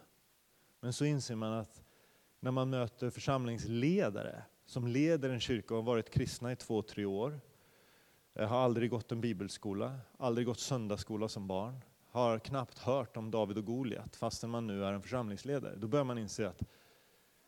Men 0.80 0.92
så 0.92 1.04
inser 1.04 1.34
man 1.34 1.52
att 1.52 1.82
när 2.40 2.50
man 2.50 2.70
möter 2.70 3.10
församlingsledare 3.10 4.42
som 4.66 4.86
leder 4.86 5.30
en 5.30 5.40
kyrka 5.40 5.74
och 5.74 5.82
har 5.82 5.92
varit 5.92 6.10
kristna 6.10 6.52
i 6.52 6.56
två, 6.56 6.82
tre 6.82 7.04
år, 7.04 7.40
jag 8.38 8.48
har 8.48 8.58
aldrig 8.58 8.90
gått 8.90 9.12
en 9.12 9.20
bibelskola, 9.20 9.98
aldrig 10.18 10.46
gått 10.46 10.60
söndagsskola 10.60 11.28
som 11.28 11.46
barn, 11.46 11.84
har 12.10 12.38
knappt 12.38 12.78
hört 12.78 13.16
om 13.16 13.30
David 13.30 13.58
och 13.58 13.64
Goliat 13.64 14.16
fastän 14.16 14.50
man 14.50 14.66
nu 14.66 14.84
är 14.84 14.92
en 14.92 15.02
församlingsledare. 15.02 15.76
Då 15.76 15.88
börjar 15.88 16.04
man 16.04 16.18
inse 16.18 16.48
att 16.48 16.62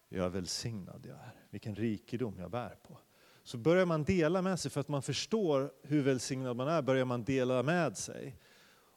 jag 0.09 0.27
är 0.27 0.29
välsignad 0.29 1.07
jag 1.09 1.17
är, 1.17 1.35
vilken 1.51 1.75
rikedom 1.75 2.39
jag 2.39 2.51
bär 2.51 2.77
på. 2.89 2.99
Så 3.43 3.59
börjar 3.59 3.87
man 3.87 4.05
dela 4.05 4.43
med 4.43 4.61
sig, 4.61 4.71
för 4.71 4.81
att 4.81 4.89
man 4.89 5.03
förstår 5.03 5.73
hur 5.83 6.03
välsignad 6.03 6.57
man 6.57 6.69
är, 6.69 6.83
börjar 6.83 7.05
man 7.05 7.25
dela 7.25 7.63
med 7.63 7.97
sig. 7.97 8.37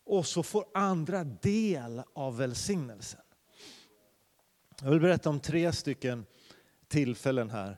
Och 0.03 0.25
så 0.25 0.43
får 0.43 0.65
andra 0.73 1.23
del 1.23 2.01
av 2.13 2.37
välsignelsen. 2.37 3.21
Jag 4.81 4.91
vill 4.91 5.01
berätta 5.01 5.29
om 5.29 5.39
tre 5.39 5.71
stycken 5.71 6.25
tillfällen 6.87 7.49
här. 7.49 7.77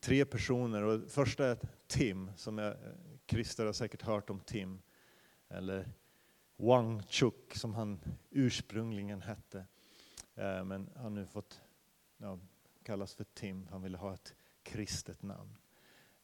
Tre 0.00 0.24
personer. 0.24 0.82
Och 0.82 1.10
första 1.10 1.46
är 1.46 1.58
Tim, 1.86 2.30
som 2.36 2.58
jag, 2.58 2.76
Christer 3.26 3.66
har 3.66 3.72
säkert 3.72 4.02
hört 4.02 4.30
om 4.30 4.40
Tim. 4.40 4.82
Eller 5.48 5.88
Wang 6.56 7.02
Chuk 7.08 7.54
som 7.54 7.74
han 7.74 8.00
ursprungligen 8.30 9.22
hette. 9.22 9.58
Eh, 10.34 10.64
men 10.64 10.90
han 10.94 11.02
har 11.02 11.10
nu 11.10 11.26
fått 11.26 11.60
ja, 12.16 12.38
kallas 12.82 13.14
för 13.14 13.24
Tim, 13.24 13.68
han 13.70 13.82
ville 13.82 13.98
ha 13.98 14.14
ett 14.14 14.34
kristet 14.62 15.22
namn. 15.22 15.56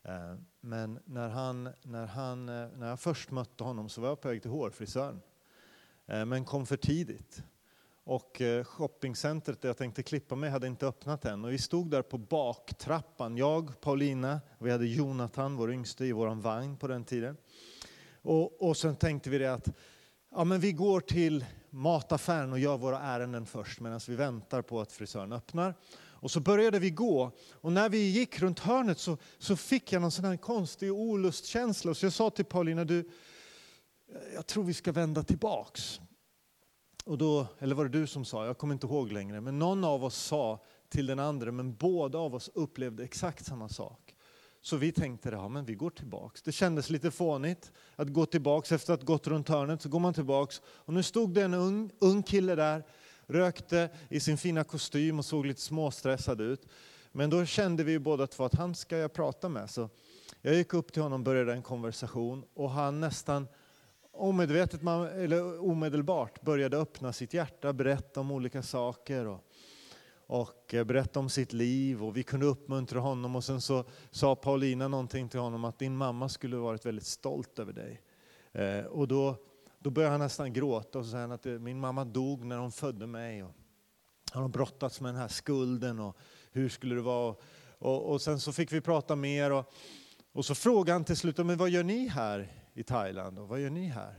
Eh, 0.02 0.36
men 0.60 0.98
när, 1.04 1.28
han, 1.28 1.68
när, 1.82 2.06
han, 2.06 2.48
eh, 2.48 2.68
när 2.76 2.88
jag 2.88 3.00
först 3.00 3.30
mötte 3.30 3.64
honom 3.64 3.88
så 3.88 4.00
var 4.00 4.08
jag 4.08 4.20
på 4.20 4.28
väg 4.28 4.42
till 4.42 4.50
hårfrisören. 4.50 5.20
Men 6.06 6.44
kom 6.44 6.66
för 6.66 6.76
tidigt. 6.76 7.42
Och 8.04 8.40
eh, 8.40 8.64
shoppingcentret 8.64 9.62
där 9.62 9.68
jag 9.68 9.76
tänkte 9.76 10.02
klippa 10.02 10.34
mig 10.34 10.50
hade 10.50 10.66
inte 10.66 10.86
öppnat 10.86 11.24
än. 11.24 11.44
Och 11.44 11.52
vi 11.52 11.58
stod 11.58 11.90
där 11.90 12.02
på 12.02 12.18
baktrappan, 12.18 13.36
jag, 13.36 13.80
Paulina, 13.80 14.40
vi 14.58 14.70
hade 14.70 14.86
Jonathan, 14.86 15.56
vår 15.56 15.72
yngste, 15.72 16.04
i 16.04 16.12
vår 16.12 16.34
vagn 16.34 16.76
på 16.76 16.88
den 16.88 17.04
tiden. 17.04 17.36
Och, 18.22 18.68
och 18.68 18.76
sen 18.76 18.96
tänkte 18.96 19.30
vi 19.30 19.38
det 19.38 19.54
att 19.54 19.68
ja, 20.30 20.44
men 20.44 20.60
vi 20.60 20.72
går 20.72 21.00
till 21.00 21.44
mataffären 21.70 22.52
och 22.52 22.58
gör 22.58 22.78
våra 22.78 22.98
ärenden 22.98 23.46
först 23.46 23.80
medan 23.80 24.00
vi 24.08 24.14
väntar 24.14 24.62
på 24.62 24.80
att 24.80 24.92
frisören 24.92 25.32
öppnar. 25.32 25.74
Och 25.94 26.30
så 26.30 26.40
började 26.40 26.78
vi 26.78 26.90
gå 26.90 27.32
och 27.52 27.72
när 27.72 27.88
vi 27.88 27.98
gick 27.98 28.40
runt 28.40 28.58
hörnet 28.58 28.98
så, 28.98 29.18
så 29.38 29.56
fick 29.56 29.92
jag 29.92 30.02
någon 30.02 30.10
sån 30.10 30.24
här 30.24 30.36
konstig 30.36 30.92
olustkänsla. 30.92 31.94
Så 31.94 32.06
jag 32.06 32.12
sa 32.12 32.30
till 32.30 32.44
Paulina, 32.44 32.84
du, 32.84 33.10
jag 34.34 34.46
tror 34.46 34.64
vi 34.64 34.74
ska 34.74 34.92
vända 34.92 35.22
tillbaks. 35.22 36.00
Och 37.04 37.18
då, 37.18 37.46
eller 37.58 37.74
var 37.74 37.84
det 37.84 37.98
du 38.00 38.06
som 38.06 38.24
sa, 38.24 38.46
jag 38.46 38.58
kommer 38.58 38.74
inte 38.74 38.86
ihåg 38.86 39.12
längre, 39.12 39.40
men 39.40 39.58
någon 39.58 39.84
av 39.84 40.04
oss 40.04 40.16
sa 40.16 40.64
till 40.88 41.06
den 41.06 41.18
andra, 41.18 41.52
men 41.52 41.74
båda 41.74 42.18
av 42.18 42.34
oss 42.34 42.50
upplevde 42.54 43.04
exakt 43.04 43.46
samma 43.46 43.68
sak. 43.68 44.14
Så 44.64 44.76
vi 44.76 44.92
tänkte, 44.92 45.28
ja 45.28 45.48
men 45.48 45.64
vi 45.64 45.74
går 45.74 45.90
tillbaks. 45.90 46.42
Det 46.42 46.52
kändes 46.52 46.90
lite 46.90 47.10
fånigt 47.10 47.72
att 47.96 48.08
gå 48.08 48.26
tillbaks 48.26 48.72
efter 48.72 48.92
att 48.92 49.00
ha 49.00 49.06
gått 49.06 49.26
runt 49.26 49.48
hörnet. 49.48 49.82
Så 49.82 49.88
går 49.88 50.00
man 50.00 50.14
tillbaks 50.14 50.60
och 50.66 50.94
nu 50.94 51.02
stod 51.02 51.34
det 51.34 51.42
en 51.42 51.54
ung, 51.54 51.90
ung 51.98 52.22
kille 52.22 52.54
där, 52.54 52.84
rökte 53.26 53.90
i 54.08 54.20
sin 54.20 54.38
fina 54.38 54.64
kostym 54.64 55.18
och 55.18 55.24
såg 55.24 55.46
lite 55.46 55.60
småstressad 55.60 56.40
ut. 56.40 56.66
Men 57.12 57.30
då 57.30 57.44
kände 57.44 57.84
vi 57.84 57.98
båda 57.98 58.26
två 58.26 58.44
att 58.44 58.54
han 58.54 58.74
ska 58.74 58.96
jag 58.96 59.12
prata 59.12 59.48
med. 59.48 59.70
Så 59.70 59.88
jag 60.42 60.54
gick 60.54 60.74
upp 60.74 60.92
till 60.92 61.02
honom 61.02 61.20
och 61.20 61.24
började 61.24 61.52
en 61.52 61.62
konversation 61.62 62.44
och 62.54 62.70
han 62.70 63.00
nästan 63.00 63.48
omedvetet, 64.12 64.80
eller 65.16 65.60
omedelbart 65.60 66.42
började 66.42 66.76
öppna 66.76 67.12
sitt 67.12 67.34
hjärta, 67.34 67.72
berätta 67.72 68.20
om 68.20 68.30
olika 68.30 68.62
saker. 68.62 69.26
Och 69.26 69.44
och 70.32 70.74
eh, 70.74 70.84
berätta 70.84 71.20
om 71.20 71.28
sitt 71.28 71.52
liv 71.52 72.04
och 72.04 72.16
vi 72.16 72.22
kunde 72.22 72.46
uppmuntra 72.46 73.00
honom 73.00 73.36
och 73.36 73.44
sen 73.44 73.60
så 73.60 73.84
sa 74.10 74.34
Paulina 74.34 74.88
någonting 74.88 75.28
till 75.28 75.40
honom 75.40 75.64
att 75.64 75.78
din 75.78 75.96
mamma 75.96 76.28
skulle 76.28 76.56
varit 76.56 76.86
väldigt 76.86 77.06
stolt 77.06 77.58
över 77.58 77.72
dig. 77.72 78.02
Eh, 78.52 78.84
och 78.84 79.08
då, 79.08 79.36
då 79.78 79.90
började 79.90 80.12
han 80.12 80.20
nästan 80.20 80.52
gråta 80.52 80.98
och 80.98 81.06
sa 81.06 81.18
att 81.18 81.46
eh, 81.46 81.52
min 81.52 81.80
mamma 81.80 82.04
dog 82.04 82.44
när 82.44 82.58
hon 82.58 82.72
födde 82.72 83.06
mig. 83.06 83.42
Och 83.42 83.50
han 84.32 84.42
har 84.42 84.48
brottats 84.48 85.00
med 85.00 85.14
den 85.14 85.20
här 85.20 85.28
skulden 85.28 86.00
och 86.00 86.16
hur 86.52 86.68
skulle 86.68 86.94
det 86.94 87.00
vara? 87.00 87.34
Och, 87.78 88.10
och 88.10 88.22
sen 88.22 88.40
så 88.40 88.52
fick 88.52 88.72
vi 88.72 88.80
prata 88.80 89.16
mer 89.16 89.52
och, 89.52 89.72
och 90.32 90.44
så 90.44 90.54
frågade 90.54 90.92
han 90.92 91.04
till 91.04 91.16
slut, 91.16 91.38
men 91.38 91.56
vad 91.56 91.70
gör 91.70 91.84
ni 91.84 92.08
här 92.08 92.61
i 92.74 92.82
Thailand 92.82 93.38
och 93.38 93.48
vad 93.48 93.60
gör 93.60 93.70
ni 93.70 93.86
här? 93.86 94.14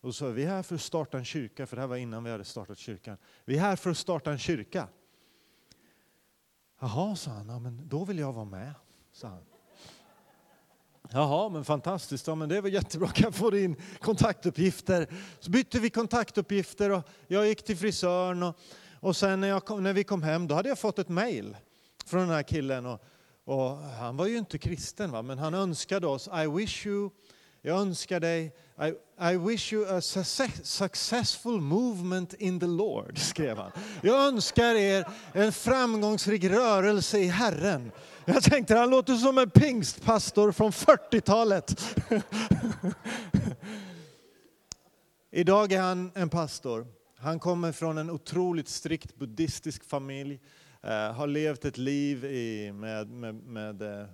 Och 0.00 0.14
så 0.14 0.30
vi 0.30 0.44
är 0.44 0.48
här 0.48 0.62
för 0.62 0.74
att 0.74 0.80
starta 0.80 1.18
en 1.18 1.24
kyrka, 1.24 1.66
för 1.66 1.76
det 1.76 1.82
här 1.82 1.86
var 1.86 1.96
innan 1.96 2.24
vi 2.24 2.30
hade 2.30 2.44
startat 2.44 2.78
kyrkan. 2.78 3.16
Vi 3.44 3.56
är 3.56 3.60
här 3.60 3.76
för 3.76 3.90
att 3.90 3.96
starta 3.96 4.32
en 4.32 4.38
kyrka. 4.38 4.88
Jaha, 6.80 7.16
sa 7.16 7.30
han, 7.30 7.48
ja, 7.48 7.58
men 7.58 7.88
då 7.88 8.04
vill 8.04 8.18
jag 8.18 8.32
vara 8.32 8.44
med, 8.44 8.74
sa 9.12 9.28
han. 9.28 9.44
Jaha, 11.10 11.48
men 11.48 11.64
fantastiskt, 11.64 12.26
ja, 12.26 12.34
men 12.34 12.48
det 12.48 12.60
var 12.60 12.68
jättebra, 12.68 13.08
kan 13.08 13.24
jag 13.24 13.34
få 13.34 13.50
din 13.50 13.76
kontaktuppgifter? 14.00 15.06
Så 15.40 15.50
bytte 15.50 15.78
vi 15.78 15.90
kontaktuppgifter 15.90 16.90
och 16.90 17.02
jag 17.26 17.46
gick 17.46 17.64
till 17.64 17.76
frisören 17.76 18.42
och, 18.42 18.56
och 19.00 19.16
sen 19.16 19.40
när, 19.40 19.60
kom, 19.60 19.82
när 19.82 19.92
vi 19.92 20.04
kom 20.04 20.22
hem 20.22 20.48
då 20.48 20.54
hade 20.54 20.68
jag 20.68 20.78
fått 20.78 20.98
ett 20.98 21.08
mejl 21.08 21.56
från 22.06 22.20
den 22.20 22.30
här 22.30 22.42
killen 22.42 22.86
och, 22.86 23.04
och 23.44 23.76
han 23.76 24.16
var 24.16 24.26
ju 24.26 24.38
inte 24.38 24.58
kristen 24.58 25.10
va? 25.10 25.22
men 25.22 25.38
han 25.38 25.54
önskade 25.54 26.06
oss, 26.06 26.28
I 26.44 26.46
wish 26.46 26.86
you 26.86 27.10
jag 27.62 27.80
önskar 27.80 28.20
dig, 28.20 28.52
I, 28.80 28.94
I 29.32 29.36
wish 29.36 29.72
you 29.72 29.86
a 29.96 30.00
successful 30.62 31.60
movement 31.60 32.34
in 32.34 32.60
the 32.60 32.66
Lord, 32.66 33.18
skrev 33.28 33.58
han. 33.58 33.70
Jag 34.02 34.26
önskar 34.26 34.74
er 34.74 35.08
en 35.32 35.52
framgångsrik 35.52 36.44
rörelse 36.44 37.18
i 37.18 37.26
Herren. 37.26 37.92
Jag 38.24 38.42
tänkte, 38.42 38.76
han 38.76 38.90
låter 38.90 39.14
som 39.14 39.38
en 39.38 39.50
pingstpastor 39.50 40.52
från 40.52 40.70
40-talet. 40.70 41.96
Idag 45.30 45.72
är 45.72 45.80
han 45.80 46.10
en 46.14 46.28
pastor. 46.28 46.86
Han 47.16 47.38
kommer 47.38 47.72
från 47.72 47.98
en 47.98 48.10
otroligt 48.10 48.68
strikt 48.68 49.16
buddhistisk 49.16 49.84
familj, 49.84 50.40
eh, 50.82 51.12
har 51.12 51.26
levt 51.26 51.64
ett 51.64 51.78
liv 51.78 52.24
i, 52.24 52.72
med, 52.72 53.10
med, 53.10 53.34
med 53.34 53.82
eh, 53.82 54.06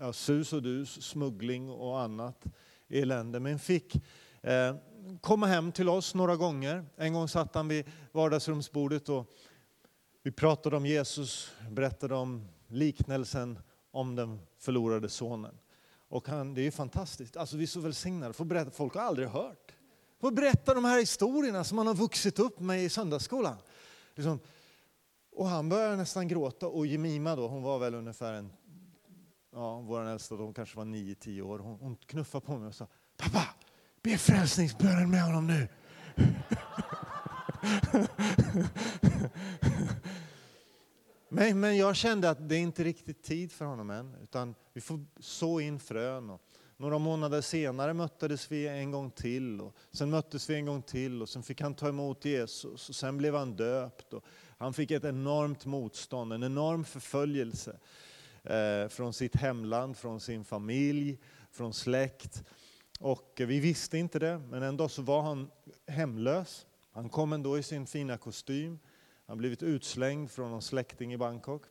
ja, 0.00 0.12
sus 0.12 0.52
och 0.52 0.62
dus, 0.62 1.02
smuggling 1.02 1.70
och 1.70 2.00
annat 2.00 2.44
elände. 2.88 3.40
Men 3.40 3.58
fick 3.58 3.94
eh, 4.42 4.76
komma 5.20 5.46
hem 5.46 5.72
till 5.72 5.88
oss 5.88 6.14
några 6.14 6.36
gånger. 6.36 6.84
En 6.96 7.12
gång 7.12 7.28
satt 7.28 7.54
han 7.54 7.68
vid 7.68 7.84
vardagsrumsbordet 8.12 9.08
och 9.08 9.30
vi 10.22 10.32
pratade 10.32 10.76
om 10.76 10.86
Jesus, 10.86 11.52
berättade 11.70 12.14
om 12.14 12.48
liknelsen 12.68 13.58
om 13.90 14.14
den 14.14 14.40
förlorade 14.58 15.08
sonen. 15.08 15.58
Och 16.08 16.28
han, 16.28 16.54
det 16.54 16.66
är 16.66 16.70
fantastiskt, 16.70 17.36
alltså 17.36 17.56
vi 17.56 17.62
är 17.62 17.66
så 17.66 17.80
välsignade, 17.80 18.32
får 18.32 18.44
berätta, 18.44 18.70
folk 18.70 18.94
har 18.94 19.02
aldrig 19.02 19.28
hört. 19.28 19.72
Får 20.20 20.30
berätta 20.30 20.74
de 20.74 20.84
här 20.84 21.00
historierna 21.00 21.64
som 21.64 21.76
man 21.76 21.86
har 21.86 21.94
vuxit 21.94 22.38
upp 22.38 22.60
med 22.60 22.84
i 22.84 22.88
söndagsskolan. 22.88 23.56
Liksom, 24.14 24.40
och 25.32 25.46
han 25.46 25.68
började 25.68 25.96
nästan 25.96 26.28
gråta 26.28 26.68
och 26.68 26.86
Jemima 26.86 27.36
då, 27.36 27.48
hon 27.48 27.62
var 27.62 27.78
väl 27.78 27.94
ungefär 27.94 28.32
en 28.32 28.52
ja, 29.56 29.80
vår 29.80 30.04
äldsta, 30.04 30.34
hon 30.34 30.54
kanske 30.54 30.76
var 30.76 30.84
9-10 30.84 31.40
år, 31.40 31.58
hon, 31.58 31.78
hon 31.80 31.96
knuffade 31.96 32.46
på 32.46 32.58
mig 32.58 32.68
och 32.68 32.74
sa 32.74 32.86
Pappa, 33.16 33.42
be 34.02 34.18
frälsningsbönen 34.18 35.10
med 35.10 35.22
honom 35.22 35.46
nu. 35.46 35.68
men, 41.28 41.60
men 41.60 41.76
jag 41.76 41.96
kände 41.96 42.30
att 42.30 42.48
det 42.48 42.56
är 42.56 42.60
inte 42.60 42.84
riktigt 42.84 43.22
tid 43.22 43.52
för 43.52 43.64
honom 43.64 43.90
än, 43.90 44.14
utan 44.22 44.54
vi 44.72 44.80
får 44.80 45.04
så 45.20 45.60
in 45.60 45.80
frön 45.80 46.30
och 46.30 46.42
Några 46.78 46.98
månader 46.98 47.40
senare 47.40 47.94
möttes 47.94 48.52
vi 48.52 48.68
en 48.68 48.90
gång 48.90 49.10
till, 49.10 49.60
och 49.60 49.76
sen 49.92 50.10
möttes 50.10 50.50
vi 50.50 50.54
en 50.54 50.66
gång 50.66 50.82
till 50.82 51.22
och 51.22 51.28
sen 51.28 51.42
fick 51.42 51.60
han 51.60 51.74
ta 51.74 51.88
emot 51.88 52.24
Jesus 52.24 52.88
och 52.88 52.94
sen 52.94 53.18
blev 53.18 53.34
han 53.34 53.56
döpt. 53.56 54.12
Och 54.12 54.24
han 54.58 54.74
fick 54.74 54.90
ett 54.90 55.04
enormt 55.04 55.66
motstånd, 55.66 56.32
en 56.32 56.42
enorm 56.42 56.84
förföljelse 56.84 57.78
eh, 58.46 58.88
från 58.88 59.12
sitt 59.12 59.36
hemland, 59.36 59.96
från 59.96 60.20
sin 60.20 60.44
familj, 60.44 61.18
från 61.50 61.72
släkt. 61.72 62.44
Och 63.00 63.40
eh, 63.40 63.46
vi 63.46 63.60
visste 63.60 63.98
inte 63.98 64.18
det, 64.18 64.38
men 64.38 64.62
en 64.62 64.76
dag 64.76 64.90
så 64.90 65.02
var 65.02 65.22
han 65.22 65.50
hemlös. 65.86 66.66
Han 66.90 67.08
kom 67.08 67.32
ändå 67.32 67.58
i 67.58 67.62
sin 67.62 67.86
fina 67.86 68.18
kostym. 68.18 68.78
Han 69.26 69.38
blivit 69.38 69.62
utslängd 69.62 70.30
från 70.30 70.50
någon 70.50 70.62
släkting 70.62 71.12
i 71.12 71.16
Bangkok. 71.16 71.62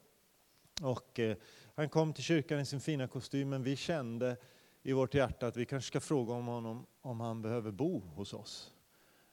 Och 0.81 1.19
eh, 1.19 1.37
han 1.75 1.89
kom 1.89 2.13
till 2.13 2.23
kyrkan 2.23 2.59
i 2.59 2.65
sin 2.65 2.81
fina 2.81 3.07
kostym, 3.07 3.49
men 3.49 3.63
vi 3.63 3.75
kände 3.75 4.37
i 4.83 4.93
vårt 4.93 5.13
hjärta 5.13 5.47
att 5.47 5.57
vi 5.57 5.65
kanske 5.65 5.87
ska 5.87 5.99
fråga 5.99 6.33
om 6.33 6.47
honom 6.47 6.85
om 7.01 7.19
han 7.19 7.41
behöver 7.41 7.71
bo 7.71 7.99
hos 7.99 8.33
oss. 8.33 8.73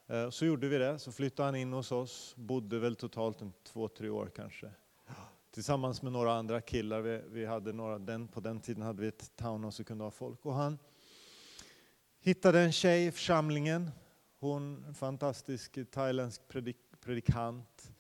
Eh, 0.07 0.31
så 0.31 0.47
gjorde 0.47 0.69
vi 0.69 0.79
det, 0.79 0.99
så 0.99 1.13
flyttade 1.13 1.47
han 1.47 1.57
in 1.57 1.73
hos 1.73 1.93
oss, 1.93 2.35
bodde 2.37 2.79
väl 2.79 2.97
totalt 2.97 3.41
en 3.41 3.53
två, 3.65 3.89
tre 3.89 4.09
år 4.09 4.31
kanske. 4.37 4.71
Tillsammans 5.53 6.03
med 6.03 6.13
några 6.13 6.33
andra 6.33 6.61
killar, 6.61 7.01
vi, 7.01 7.21
vi 7.29 7.47
hade 7.47 7.73
några, 7.73 7.99
den, 7.99 8.29
på 8.29 8.41
den 8.41 8.61
tiden 8.61 8.83
hade 8.83 9.03
vi 9.03 9.09
ett 9.09 9.37
townhouse 9.37 9.83
och 9.83 9.87
kunde 9.87 10.05
ha 10.05 10.11
folk. 10.11 10.47
Och 10.47 10.55
han 10.55 10.79
hittade 12.21 12.61
en 12.61 12.73
tjej 12.73 13.07
i 13.07 13.11
församlingen, 13.11 13.91
hon 14.39 14.85
en 14.85 14.95
fantastisk 14.95 15.79
thailändsk 15.91 16.49
predik, 16.49 16.77
predikant. 17.01 17.93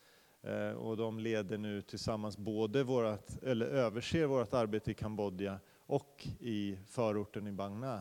Eh, 0.43 0.71
och 0.71 0.97
de 0.97 1.19
leder 1.19 1.59
nu 1.59 1.83
tillsammans 1.83 2.37
både 2.37 2.83
vårat, 2.83 3.43
eller 3.43 3.67
överser 3.67 4.27
vårt 4.27 4.55
arbete 4.55 4.91
i 4.91 4.95
Kambodja 4.95 5.61
och 5.87 6.29
i 6.41 6.79
förorten 6.87 7.47
i 7.47 7.53
Bang 7.53 7.81
Na 7.81 8.01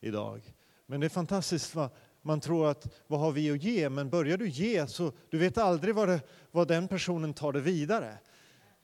idag. 0.00 0.54
Men 0.86 1.00
det 1.00 1.06
är 1.06 1.08
fantastiskt 1.08 1.74
vad 1.74 1.88
man 2.22 2.40
tror 2.40 2.70
att 2.70 2.94
vad 3.06 3.20
har 3.20 3.32
vi 3.32 3.50
att 3.50 3.62
ge? 3.62 3.88
Men 3.88 4.10
börjar 4.10 4.36
du 4.36 4.48
ge 4.48 4.86
så 4.86 5.12
du 5.30 5.38
vet 5.38 5.58
aldrig 5.58 5.94
vad, 5.94 6.08
det, 6.08 6.20
vad 6.50 6.68
den 6.68 6.88
personen 6.88 7.34
tar 7.34 7.52
det 7.52 7.60
vidare. 7.60 8.18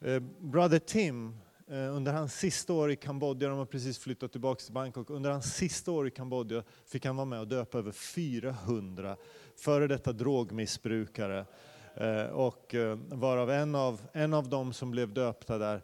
Eh, 0.04 0.20
brother 0.40 0.78
Tim, 0.78 1.36
eh, 1.68 1.96
under 1.96 2.12
hans 2.12 2.34
sista 2.34 2.72
år 2.72 2.90
i 2.90 2.96
Kambodja, 2.96 3.48
de 3.48 3.58
har 3.58 3.66
precis 3.66 3.98
flyttat 3.98 4.32
tillbaka 4.32 4.60
till 4.60 4.72
Bangkok, 4.72 5.10
under 5.10 5.30
hans 5.30 5.54
sista 5.54 5.90
år 5.90 6.08
i 6.08 6.10
Kambodja 6.10 6.62
fick 6.86 7.04
han 7.04 7.16
vara 7.16 7.24
med 7.24 7.40
och 7.40 7.48
döpa 7.48 7.78
över 7.78 7.92
400 7.92 9.16
före 9.56 9.86
detta 9.86 10.12
drogmissbrukare. 10.12 11.46
Eh, 11.94 12.24
och 12.24 12.74
varav 13.08 13.50
en 13.50 13.74
av, 13.74 14.00
en 14.12 14.34
av 14.34 14.48
dem 14.48 14.72
som 14.72 14.90
blev 14.90 15.12
döpta 15.12 15.58
där 15.58 15.82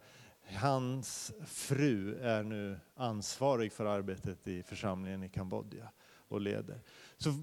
Hans 0.55 1.33
fru 1.47 2.19
är 2.23 2.43
nu 2.43 2.81
ansvarig 2.97 3.73
för 3.73 3.85
arbetet 3.85 4.47
i 4.47 4.63
församlingen 4.63 5.23
i 5.23 5.29
Kambodja 5.29 5.91
och 6.29 6.41
leder. 6.41 6.81
Så 7.17 7.35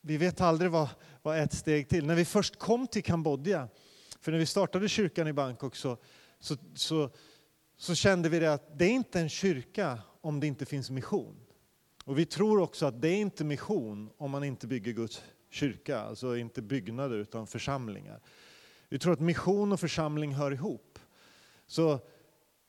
vi 0.00 0.16
vet 0.16 0.40
aldrig 0.40 0.70
vad, 0.70 0.88
vad 1.22 1.38
ett 1.38 1.52
steg 1.52 1.88
till. 1.88 2.06
När 2.06 2.14
vi 2.14 2.24
först 2.24 2.58
kom 2.58 2.86
till 2.86 3.04
Kambodja, 3.04 3.68
för 4.20 4.32
när 4.32 4.38
vi 4.38 4.46
startade 4.46 4.88
kyrkan 4.88 5.28
i 5.28 5.32
Bangkok 5.32 5.76
så, 5.76 5.96
så, 6.44 6.56
så, 6.74 7.10
så 7.76 7.94
kände 7.94 8.28
vi 8.28 8.38
det 8.38 8.52
att 8.52 8.78
det 8.78 8.84
är 8.84 8.90
inte 8.90 9.20
en 9.20 9.28
kyrka 9.28 9.98
om 10.20 10.40
det 10.40 10.46
inte 10.46 10.66
finns 10.66 10.90
mission. 10.90 11.36
Och 12.04 12.18
vi 12.18 12.26
tror 12.26 12.60
också 12.60 12.86
att 12.86 13.02
det 13.02 13.08
är 13.08 13.16
inte 13.16 13.44
mission 13.44 14.10
om 14.16 14.30
man 14.30 14.44
inte 14.44 14.66
bygger 14.66 14.92
Guds 14.92 15.22
kyrka, 15.50 16.00
alltså 16.00 16.36
inte 16.36 16.62
byggnader 16.62 17.16
utan 17.18 17.46
församlingar. 17.46 18.20
Vi 18.88 18.98
tror 18.98 19.12
att 19.12 19.20
mission 19.20 19.72
och 19.72 19.80
församling 19.80 20.34
hör 20.34 20.50
ihop. 20.50 20.98
Så 21.66 21.98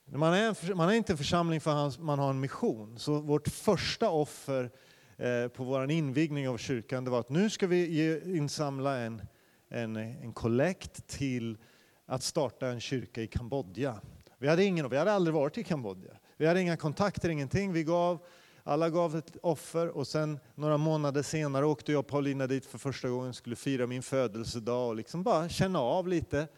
man 0.06 0.34
är, 0.34 0.74
man 0.74 0.88
är 0.88 0.92
inte 0.92 1.12
en 1.12 1.18
församling 1.18 1.60
för 1.60 1.86
att 1.86 1.98
man 1.98 2.18
har 2.18 2.30
en 2.30 2.40
mission. 2.40 2.98
Så 2.98 3.20
vårt 3.20 3.48
första 3.48 4.10
offer 4.10 4.70
eh, 5.16 5.48
på 5.48 5.64
vår 5.64 5.90
invigning 5.90 6.48
av 6.48 6.58
kyrkan 6.58 7.04
det 7.04 7.10
var 7.10 7.20
att 7.20 7.30
nu 7.30 7.50
ska 7.50 7.66
vi 7.66 7.90
ge, 7.90 8.36
insamla 8.36 8.98
en, 8.98 9.22
en, 9.68 9.96
en 9.96 10.32
kollekt 10.32 11.06
till 11.06 11.58
att 12.06 12.22
starta 12.22 12.66
en 12.68 12.80
kyrka 12.80 13.22
i 13.22 13.26
Kambodja. 13.26 14.00
Vi 14.38 14.48
hade, 14.48 14.64
ingen, 14.64 14.88
vi 14.88 14.96
hade 14.96 15.12
aldrig 15.12 15.34
varit 15.34 15.58
i 15.58 15.64
Kambodja. 15.64 16.10
Vi 16.36 16.46
hade 16.46 16.60
inga 16.60 16.76
kontakter, 16.76 17.28
ingenting. 17.28 17.72
Vi 17.72 17.84
gav, 17.84 18.24
alla 18.62 18.90
gav 18.90 19.16
ett 19.16 19.36
offer 19.42 19.88
och 19.88 20.06
sen 20.06 20.38
några 20.54 20.76
månader 20.76 21.22
senare 21.22 21.66
åkte 21.66 21.92
jag 21.92 21.98
och 21.98 22.06
Paulina 22.06 22.46
dit 22.46 22.66
för 22.66 22.78
första 22.78 23.08
gången, 23.08 23.34
skulle 23.34 23.56
fira 23.56 23.86
min 23.86 24.02
födelsedag 24.02 24.88
och 24.88 24.96
liksom 24.96 25.22
bara 25.22 25.48
känna 25.48 25.80
av 25.80 26.08
lite 26.08 26.48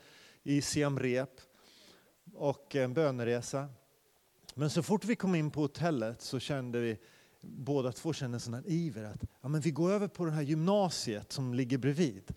i 0.43 0.63
Siem 0.63 0.99
Reap 1.01 1.31
och 2.35 2.77
en 2.77 2.95
böneresa. 2.95 3.69
Men 4.55 4.71
så 4.71 4.83
fort 4.83 5.05
vi 5.05 5.17
kom 5.17 5.35
in 5.35 5.51
på 5.51 5.61
hotellet 5.61 6.23
så 6.23 6.39
kände 6.39 6.81
vi, 6.81 6.99
båda 7.41 7.93
två 7.93 8.13
kände 8.13 8.37
en 8.37 8.41
sån 8.41 8.55
här 8.55 8.63
iver 8.67 9.05
att 9.05 9.25
ja, 9.41 9.49
men 9.49 9.61
vi 9.61 9.71
går 9.71 9.93
över 9.93 10.09
på 10.09 10.25
det 10.25 10.31
här 10.31 10.43
gymnasiet 10.43 11.33
som 11.33 11.55
ligger 11.55 11.79
bredvid. 11.79 12.35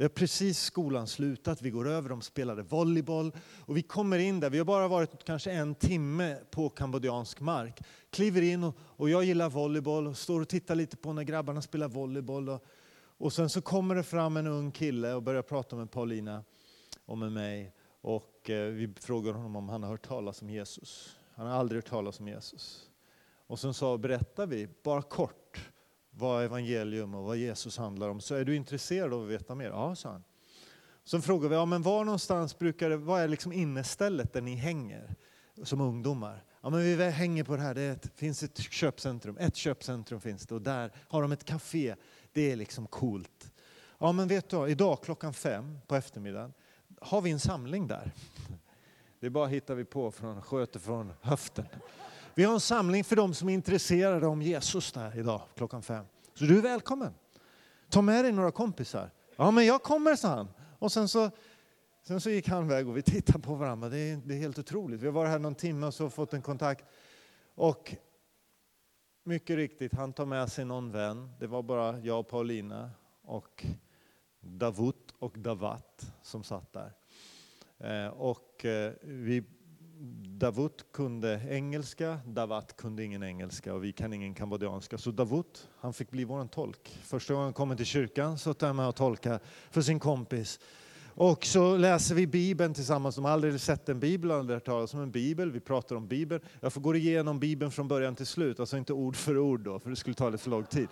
Det 0.00 0.04
har 0.04 0.08
precis 0.08 0.60
skolan 0.60 1.06
slutat, 1.06 1.62
vi 1.62 1.70
går 1.70 1.88
över, 1.88 2.08
de 2.08 2.22
spelade 2.22 2.62
volleyboll 2.62 3.32
och 3.66 3.76
vi 3.76 3.82
kommer 3.82 4.18
in 4.18 4.40
där, 4.40 4.50
vi 4.50 4.58
har 4.58 4.64
bara 4.64 4.88
varit 4.88 5.24
kanske 5.24 5.50
en 5.50 5.74
timme 5.74 6.36
på 6.50 6.68
kambodjansk 6.68 7.40
mark. 7.40 7.80
Kliver 8.10 8.42
in 8.42 8.64
och, 8.64 8.76
och 8.80 9.10
jag 9.10 9.24
gillar 9.24 9.50
volleyboll 9.50 10.06
och 10.06 10.16
står 10.16 10.40
och 10.40 10.48
tittar 10.48 10.74
lite 10.74 10.96
på 10.96 11.12
när 11.12 11.22
grabbarna 11.22 11.62
spelar 11.62 11.88
volleyboll. 11.88 12.48
Och, 12.48 12.64
och 13.18 13.32
sen 13.32 13.48
så 13.50 13.62
kommer 13.62 13.94
det 13.94 14.02
fram 14.02 14.36
en 14.36 14.46
ung 14.46 14.72
kille 14.72 15.14
och 15.14 15.22
börjar 15.22 15.42
prata 15.42 15.76
med 15.76 15.90
Paulina 15.90 16.44
och 17.06 17.18
med 17.18 17.32
mig. 17.32 17.72
Och 18.00 18.50
eh, 18.50 18.70
vi 18.70 18.94
frågar 19.00 19.32
honom 19.32 19.56
om 19.56 19.68
han 19.68 19.82
har 19.82 19.90
hört 19.90 20.06
talas 20.06 20.42
om 20.42 20.50
Jesus. 20.50 21.16
Han 21.34 21.46
har 21.46 21.54
aldrig 21.54 21.76
hört 21.76 21.90
talas 21.90 22.20
om 22.20 22.28
Jesus. 22.28 22.90
Och 23.46 23.60
sen 23.60 23.74
så 23.74 23.98
berättar 23.98 24.46
vi, 24.46 24.68
bara 24.82 25.02
kort, 25.02 25.39
vad 26.10 26.44
evangelium 26.44 27.14
och 27.14 27.24
vad 27.24 27.36
Jesus 27.36 27.78
handlar 27.78 28.08
om. 28.08 28.20
Så 28.20 28.34
är 28.34 28.44
du 28.44 28.56
intresserad 28.56 29.12
av 29.12 29.22
att 29.22 29.28
veta 29.28 29.54
mer? 29.54 29.68
Ja, 29.68 29.94
sa 29.94 30.10
han. 30.10 30.24
Sen 31.04 31.22
frågade 31.22 31.48
vi, 31.48 31.54
ja, 31.54 31.64
men 31.64 31.82
var 31.82 32.04
någonstans 32.04 32.58
brukar 32.58 32.90
det, 32.90 32.96
vad 32.96 33.20
är 33.20 33.28
liksom 33.28 33.52
innestället 33.52 34.32
där 34.32 34.40
ni 34.40 34.54
hänger 34.54 35.14
som 35.62 35.80
ungdomar? 35.80 36.44
Ja, 36.62 36.70
men 36.70 36.80
vi 36.80 37.10
hänger 37.10 37.44
på 37.44 37.56
det 37.56 37.62
här, 37.62 37.74
det 37.74 37.82
ett, 37.82 38.10
finns 38.14 38.42
ett 38.42 38.58
köpcentrum, 38.58 39.36
ett 39.40 39.56
köpcentrum 39.56 40.20
finns 40.20 40.46
det 40.46 40.54
och 40.54 40.62
där 40.62 40.92
har 41.08 41.22
de 41.22 41.32
ett 41.32 41.44
café. 41.44 41.94
Det 42.32 42.52
är 42.52 42.56
liksom 42.56 42.86
coolt. 42.86 43.52
Ja, 43.98 44.12
men 44.12 44.28
vet 44.28 44.48
du, 44.48 44.68
idag 44.68 45.02
klockan 45.02 45.34
fem 45.34 45.78
på 45.86 45.96
eftermiddagen 45.96 46.52
har 47.00 47.20
vi 47.20 47.30
en 47.30 47.40
samling 47.40 47.86
där. 47.86 48.12
Det 49.20 49.30
bara 49.30 49.46
hittar 49.46 49.74
vi 49.74 49.84
på 49.84 50.10
från, 50.10 50.42
sköter 50.42 50.80
från 50.80 51.12
höften. 51.20 51.66
Vi 52.40 52.44
har 52.44 52.54
en 52.54 52.60
samling 52.60 53.04
för 53.04 53.16
dem 53.16 53.34
som 53.34 53.48
är 53.48 53.54
intresserade 53.54 54.26
om 54.26 54.42
Jesus 54.42 54.92
där 54.92 55.18
idag 55.18 55.42
klockan 55.54 55.82
fem. 55.82 56.04
Så 56.34 56.44
du 56.44 56.58
är 56.58 56.62
välkommen. 56.62 57.14
Ta 57.88 58.02
med 58.02 58.24
dig 58.24 58.32
några 58.32 58.50
kompisar. 58.50 59.10
Ja, 59.36 59.50
men 59.50 59.66
jag 59.66 59.82
kommer, 59.82 60.16
sa 60.16 60.28
han. 60.28 60.48
Och 60.78 60.92
sen 60.92 61.08
så, 61.08 61.30
sen 62.02 62.20
så 62.20 62.30
gick 62.30 62.48
han 62.48 62.64
iväg 62.64 62.88
och 62.88 62.96
vi 62.96 63.02
tittade 63.02 63.38
på 63.38 63.54
varandra. 63.54 63.88
Det 63.88 63.98
är, 63.98 64.16
det 64.24 64.34
är 64.34 64.38
helt 64.38 64.58
otroligt. 64.58 65.00
Vi 65.00 65.06
har 65.06 65.12
varit 65.12 65.30
här 65.30 65.38
någon 65.38 65.54
timme 65.54 65.86
och 65.86 65.94
så 65.94 66.10
fått 66.10 66.34
en 66.34 66.42
kontakt. 66.42 66.84
Och 67.54 67.96
mycket 69.24 69.56
riktigt, 69.56 69.94
han 69.94 70.12
tar 70.12 70.26
med 70.26 70.52
sig 70.52 70.64
någon 70.64 70.92
vän. 70.92 71.30
Det 71.40 71.46
var 71.46 71.62
bara 71.62 72.00
jag 72.00 72.20
och 72.20 72.28
Paulina 72.28 72.90
och 73.22 73.66
Davut 74.40 75.14
och 75.18 75.38
Davat 75.38 76.12
som 76.22 76.44
satt 76.44 76.72
där. 76.72 76.92
Eh, 77.78 78.08
och 78.08 78.64
eh, 78.64 78.92
vi, 79.02 79.44
Davut 80.38 80.92
kunde 80.92 81.40
engelska, 81.50 82.18
Davat 82.26 82.76
kunde 82.76 83.04
ingen 83.04 83.22
engelska 83.22 83.74
och 83.74 83.84
vi 83.84 83.92
kan 83.92 84.12
ingen 84.12 84.34
kambodjanska. 84.34 84.98
Så 84.98 85.10
Davut, 85.10 85.68
han 85.80 85.92
fick 85.92 86.10
bli 86.10 86.24
vår 86.24 86.46
tolk. 86.46 86.98
Första 87.02 87.34
gången 87.34 87.44
han 87.44 87.52
kom 87.52 87.76
till 87.76 87.86
kyrkan 87.86 88.38
så 88.38 88.54
han 88.60 88.76
med 88.76 88.88
och 88.88 88.96
tolka 88.96 89.40
för 89.70 89.82
sin 89.82 89.98
kompis. 89.98 90.60
Och 91.14 91.44
så 91.44 91.76
läser 91.76 92.14
vi 92.14 92.26
Bibeln 92.26 92.74
tillsammans. 92.74 93.14
De 93.14 93.24
har 93.24 93.32
aldrig 93.32 93.60
sett 93.60 93.88
en 93.88 94.00
bibel, 94.00 94.30
aldrig 94.30 94.56
hört 94.56 94.64
talas 94.64 94.94
om 94.94 95.00
en 95.00 95.10
bibel. 95.10 95.52
Vi 95.52 95.60
pratar 95.60 95.96
om 95.96 96.08
Bibeln. 96.08 96.42
Jag 96.60 96.72
får 96.72 96.80
gå 96.80 96.96
igenom 96.96 97.38
Bibeln 97.38 97.70
från 97.70 97.88
början 97.88 98.14
till 98.14 98.26
slut, 98.26 98.60
alltså 98.60 98.76
inte 98.76 98.92
ord 98.92 99.16
för 99.16 99.38
ord 99.38 99.60
då, 99.60 99.80
för 99.80 99.90
det 99.90 99.96
skulle 99.96 100.14
ta 100.14 100.30
lite 100.30 100.42
för 100.42 100.50
lång 100.50 100.64
tid. 100.64 100.88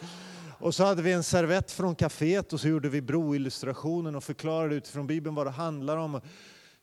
Och 0.61 0.75
så 0.75 0.85
hade 0.85 1.03
vi 1.03 1.13
en 1.13 1.23
servett 1.23 1.71
från 1.71 1.95
kaféet 1.95 2.53
och 2.53 2.61
så 2.61 2.69
gjorde 2.69 2.89
vi 2.89 3.03
broillustrationen 3.03 4.17
och 4.17 4.25
förklarade 4.25 4.75
utifrån 4.75 5.07
Bibeln 5.07 5.35
vad 5.35 5.47
det 5.47 5.51
handlar 5.51 5.97
om 5.97 6.21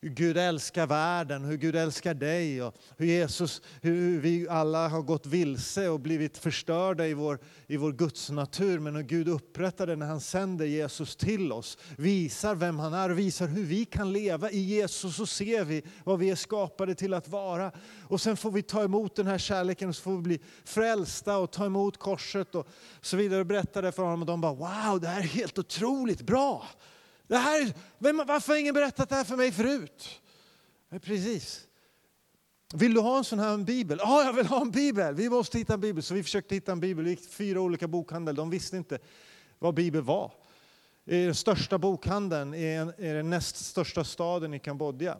hur 0.01 0.09
Gud 0.09 0.37
älskar 0.37 0.87
världen, 0.87 1.45
hur 1.45 1.57
Gud 1.57 1.75
älskar 1.75 2.13
dig 2.13 2.63
och 2.63 2.75
hur 2.97 3.05
Jesus, 3.05 3.61
hur 3.81 4.19
vi 4.19 4.47
alla 4.49 4.87
har 4.87 5.01
gått 5.01 5.25
vilse 5.25 5.89
och 5.89 5.99
blivit 5.99 6.37
förstörda 6.37 7.07
i 7.07 7.13
vår, 7.13 7.39
i 7.67 7.77
vår 7.77 7.91
gudsnatur. 7.91 8.79
Men 8.79 8.95
hur 8.95 9.03
Gud 9.03 9.27
upprättar 9.27 9.87
det 9.87 9.95
när 9.95 10.05
han 10.05 10.21
sänder 10.21 10.65
Jesus 10.65 11.15
till 11.15 11.51
oss, 11.51 11.77
visar 11.97 12.55
vem 12.55 12.79
han 12.79 12.93
är 12.93 13.09
och 13.09 13.19
visar 13.19 13.47
hur 13.47 13.63
vi 13.63 13.85
kan 13.85 14.13
leva 14.13 14.51
i 14.51 14.59
Jesus. 14.59 15.15
Så 15.15 15.25
ser 15.25 15.63
vi 15.63 15.83
vad 16.03 16.19
vi 16.19 16.29
är 16.29 16.35
skapade 16.35 16.95
till 16.95 17.13
att 17.13 17.27
vara. 17.27 17.71
Och 18.01 18.21
sen 18.21 18.37
får 18.37 18.51
vi 18.51 18.61
ta 18.61 18.83
emot 18.83 19.15
den 19.15 19.27
här 19.27 19.37
kärleken 19.37 19.89
och 19.89 19.95
så 19.95 20.01
får 20.01 20.15
vi 20.15 20.21
bli 20.21 20.39
frälsta 20.65 21.37
och 21.37 21.51
ta 21.51 21.65
emot 21.65 21.97
korset 21.97 22.55
och 22.55 22.67
så 23.01 23.17
vidare. 23.17 23.39
Och 23.39 23.45
berätta 23.45 23.81
det 23.81 23.91
för 23.91 24.03
honom 24.03 24.21
och 24.21 24.27
de 24.27 24.41
bara 24.41 24.53
wow, 24.53 25.01
det 25.01 25.07
här 25.07 25.19
är 25.19 25.23
helt 25.23 25.57
otroligt 25.57 26.21
bra. 26.21 26.65
Det 27.27 27.37
här, 27.37 27.73
vem, 27.97 28.23
varför 28.27 28.53
har 28.53 28.59
ingen 28.59 28.73
berättat 28.73 29.09
det 29.09 29.15
här 29.15 29.23
för 29.23 29.35
mig 29.35 29.51
förut? 29.51 30.21
Precis. 31.01 31.67
Vill 32.73 32.93
du 32.93 32.99
ha 32.99 33.17
en 33.17 33.23
sån 33.23 33.39
här 33.39 33.53
en 33.53 33.65
bibel? 33.65 33.99
Ja, 34.01 34.23
jag 34.23 34.33
vill 34.33 34.45
ha 34.45 34.61
en 34.61 34.71
bibel. 34.71 35.15
Vi 35.15 35.29
måste 35.29 35.57
hitta 35.57 35.73
en 35.73 35.81
bibel. 35.81 36.03
Så 36.03 36.13
vi 36.13 36.23
försökte 36.23 36.55
hitta 36.55 36.71
en 36.71 36.79
bibel. 36.79 37.05
Vi 37.05 37.09
gick 37.09 37.21
till 37.21 37.31
fyra 37.31 37.61
olika 37.61 37.87
bokhandlar. 37.87 38.33
De 38.33 38.49
visste 38.49 38.77
inte 38.77 38.99
vad 39.59 39.73
bibel 39.73 40.01
var. 40.01 40.31
Det 41.05 41.15
är 41.15 41.25
den 41.25 41.35
största 41.35 41.77
bokhandeln 41.77 42.53
i 42.53 42.93
den 42.97 43.29
näst 43.29 43.55
största 43.55 44.03
staden 44.03 44.53
i 44.53 44.59
Kambodja. 44.59 45.17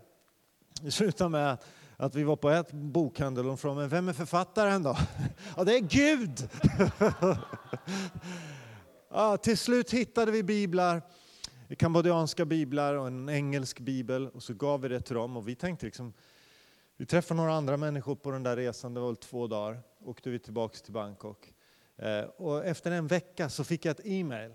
Det 0.81 0.91
slutade 0.91 1.29
med 1.29 1.57
att 1.97 2.15
vi 2.15 2.23
var 2.23 2.35
på 2.35 2.49
ett 2.49 2.71
bokhandel 2.71 3.49
och 3.49 3.59
frågade 3.59 3.87
vem 3.87 4.07
är 4.09 4.13
författaren 4.13 4.83
då? 4.83 4.97
Ja, 5.57 5.63
det 5.63 5.75
är 5.75 5.79
Gud! 5.79 6.49
Ja, 9.09 9.37
till 9.37 9.57
slut 9.57 9.91
hittade 9.91 10.31
vi 10.31 10.43
biblar, 10.43 11.01
kambodjanska 11.75 12.45
biblar 12.45 12.93
och 12.93 13.07
en 13.07 13.29
engelsk 13.29 13.79
bibel 13.79 14.29
och 14.29 14.43
så 14.43 14.53
gav 14.53 14.81
vi 14.81 14.87
det 14.87 15.01
till 15.01 15.15
dem 15.15 15.37
och 15.37 15.47
vi 15.47 15.55
tänkte 15.55 15.85
liksom, 15.85 16.13
vi 16.97 17.05
träffade 17.05 17.37
några 17.37 17.53
andra 17.53 17.77
människor 17.77 18.15
på 18.15 18.31
den 18.31 18.43
där 18.43 18.55
resan, 18.55 18.93
det 18.93 18.99
var 18.99 19.07
väl 19.07 19.15
två 19.15 19.47
dagar, 19.47 19.79
åkte 20.05 20.29
vi 20.29 20.39
tillbaks 20.39 20.81
till 20.81 20.93
Bangkok. 20.93 21.53
Eh, 21.97 22.21
och 22.21 22.65
efter 22.65 22.91
en 22.91 23.07
vecka 23.07 23.49
så 23.49 23.63
fick 23.63 23.85
jag 23.85 23.91
ett 23.91 24.05
e-mail. 24.05 24.51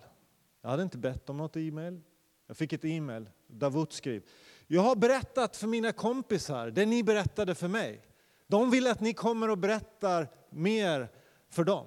Jag 0.62 0.70
hade 0.70 0.82
inte 0.82 0.98
bett 0.98 1.30
om 1.30 1.36
något 1.36 1.56
e-mail. 1.56 2.00
Jag 2.46 2.56
fick 2.56 2.72
ett 2.72 2.84
e-mail. 2.84 3.30
Davut 3.46 3.92
skrev, 3.92 4.22
jag 4.66 4.82
har 4.82 4.96
berättat 4.96 5.56
för 5.56 5.66
mina 5.66 5.92
kompisar 5.92 6.70
det 6.70 6.86
ni 6.86 7.02
berättade 7.02 7.54
för 7.54 7.68
mig. 7.68 8.02
De 8.46 8.70
vill 8.70 8.86
att 8.86 9.00
ni 9.00 9.14
kommer 9.14 9.50
och 9.50 9.58
berättar 9.58 10.28
mer 10.50 11.08
för 11.48 11.64
dem. 11.64 11.86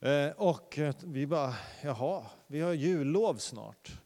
Eh, 0.00 0.30
och 0.36 0.78
vi 1.04 1.26
bara, 1.26 1.54
jaha, 1.82 2.26
vi 2.46 2.60
har 2.60 2.72
jullov 2.72 3.36
snart. 3.36 4.01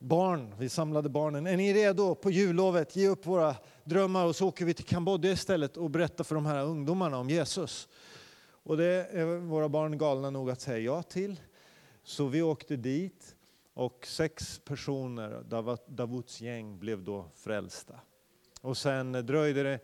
Barn, 0.00 0.54
vi 0.58 0.68
samlade 0.68 1.08
barnen. 1.08 1.46
Är 1.46 1.56
ni 1.56 1.74
redo 1.74 2.14
på 2.14 2.30
jullovet? 2.30 2.96
Ge 2.96 3.08
upp 3.08 3.26
våra 3.26 3.56
drömmar 3.84 4.26
och 4.26 4.36
så 4.36 4.48
åker 4.48 4.64
vi 4.64 4.74
till 4.74 4.84
Kambodja 4.84 5.32
istället 5.32 5.76
och 5.76 5.90
berättar 5.90 6.24
för 6.24 6.34
de 6.34 6.46
här 6.46 6.64
ungdomarna 6.64 7.18
om 7.18 7.30
Jesus. 7.30 7.88
Och 8.50 8.76
det 8.76 9.06
är 9.12 9.38
våra 9.38 9.68
barn 9.68 9.98
galna 9.98 10.30
nog 10.30 10.50
att 10.50 10.60
säga 10.60 10.78
ja 10.78 11.02
till. 11.02 11.40
Så 12.02 12.26
vi 12.26 12.42
åkte 12.42 12.76
dit 12.76 13.36
och 13.74 14.06
sex 14.06 14.60
personer, 14.64 15.42
Davuts 15.88 16.40
gäng, 16.40 16.78
blev 16.78 17.02
då 17.02 17.30
frälsta. 17.34 18.00
Och 18.60 18.76
sen 18.76 19.12
dröjde 19.12 19.62
det 19.62 19.80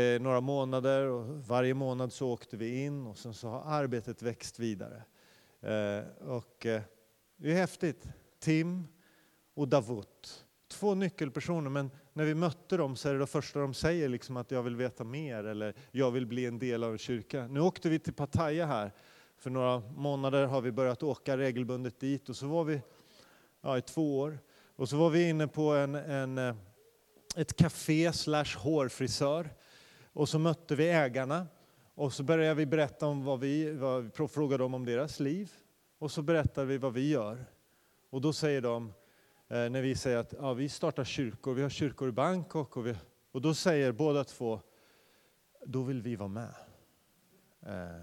eh, 0.00 0.20
några 0.20 0.40
månader 0.40 1.06
och 1.06 1.26
varje 1.46 1.74
månad 1.74 2.12
så 2.12 2.28
åkte 2.28 2.56
vi 2.56 2.84
in 2.84 3.06
och 3.06 3.18
sen 3.18 3.34
så 3.34 3.48
har 3.48 3.62
arbetet 3.64 4.22
växt 4.22 4.58
vidare. 4.58 5.02
Eh, 5.60 6.28
och 6.28 6.66
eh, 6.66 6.82
det 7.36 7.50
är 7.50 7.56
häftigt. 7.56 8.04
Tim 8.38 8.86
och 9.60 9.68
Davut, 9.68 10.44
två 10.68 10.94
nyckelpersoner 10.94 11.70
men 11.70 11.90
när 12.12 12.24
vi 12.24 12.34
mötte 12.34 12.76
dem 12.76 12.96
så 12.96 13.08
är 13.08 13.12
det 13.12 13.18
det 13.18 13.26
första 13.26 13.60
de 13.60 13.74
säger 13.74 14.08
liksom 14.08 14.36
att 14.36 14.50
jag 14.50 14.62
vill 14.62 14.76
veta 14.76 15.04
mer 15.04 15.44
eller 15.44 15.74
jag 15.90 16.10
vill 16.10 16.26
bli 16.26 16.46
en 16.46 16.58
del 16.58 16.84
av 16.84 16.92
en 16.92 16.98
kyrka. 16.98 17.46
Nu 17.46 17.60
åkte 17.60 17.88
vi 17.88 17.98
till 17.98 18.12
Pattaya 18.12 18.66
här, 18.66 18.92
för 19.36 19.50
några 19.50 19.80
månader 19.80 20.46
har 20.46 20.60
vi 20.60 20.72
börjat 20.72 21.02
åka 21.02 21.36
regelbundet 21.36 22.00
dit 22.00 22.28
och 22.28 22.36
så 22.36 22.46
var 22.46 22.64
vi 22.64 22.80
ja, 23.60 23.78
i 23.78 23.82
två 23.82 24.18
år. 24.18 24.38
Och 24.76 24.88
så 24.88 24.96
var 24.96 25.10
vi 25.10 25.28
inne 25.28 25.48
på 25.48 25.62
en, 25.62 25.94
en 25.94 26.38
eh, 26.38 26.54
ett 27.36 27.56
café 27.56 28.12
slash 28.12 28.56
hårfrisör 28.58 29.50
och 30.12 30.28
så 30.28 30.38
mötte 30.38 30.74
vi 30.74 30.88
ägarna 30.88 31.46
och 31.94 32.12
så 32.12 32.22
började 32.22 32.54
vi 32.54 32.66
berätta 32.66 33.06
om 33.06 33.24
vad 33.24 33.40
vi, 33.40 33.72
vad 33.72 34.04
vi 34.04 34.28
frågade 34.28 34.64
dem 34.64 34.74
om 34.74 34.84
deras 34.84 35.20
liv 35.20 35.50
och 35.98 36.10
så 36.10 36.22
berättade 36.22 36.66
vi 36.66 36.78
vad 36.78 36.92
vi 36.92 37.10
gör. 37.10 37.44
Och 38.10 38.20
då 38.20 38.32
säger 38.32 38.60
de, 38.60 38.92
Eh, 39.50 39.70
när 39.70 39.82
vi 39.82 39.94
säger 39.94 40.16
att 40.16 40.34
ja, 40.38 40.54
vi 40.54 40.68
startar 40.68 41.04
kyrkor, 41.04 41.54
vi 41.54 41.62
har 41.62 41.70
kyrkor 41.70 42.08
i 42.08 42.12
Bangkok 42.12 42.76
och, 42.76 42.86
vi, 42.86 42.96
och 43.30 43.40
då 43.40 43.54
säger 43.54 43.92
båda 43.92 44.24
två, 44.24 44.60
då 45.66 45.82
vill 45.82 46.02
vi 46.02 46.16
vara 46.16 46.28
med. 46.28 46.54
Eh, 47.60 48.02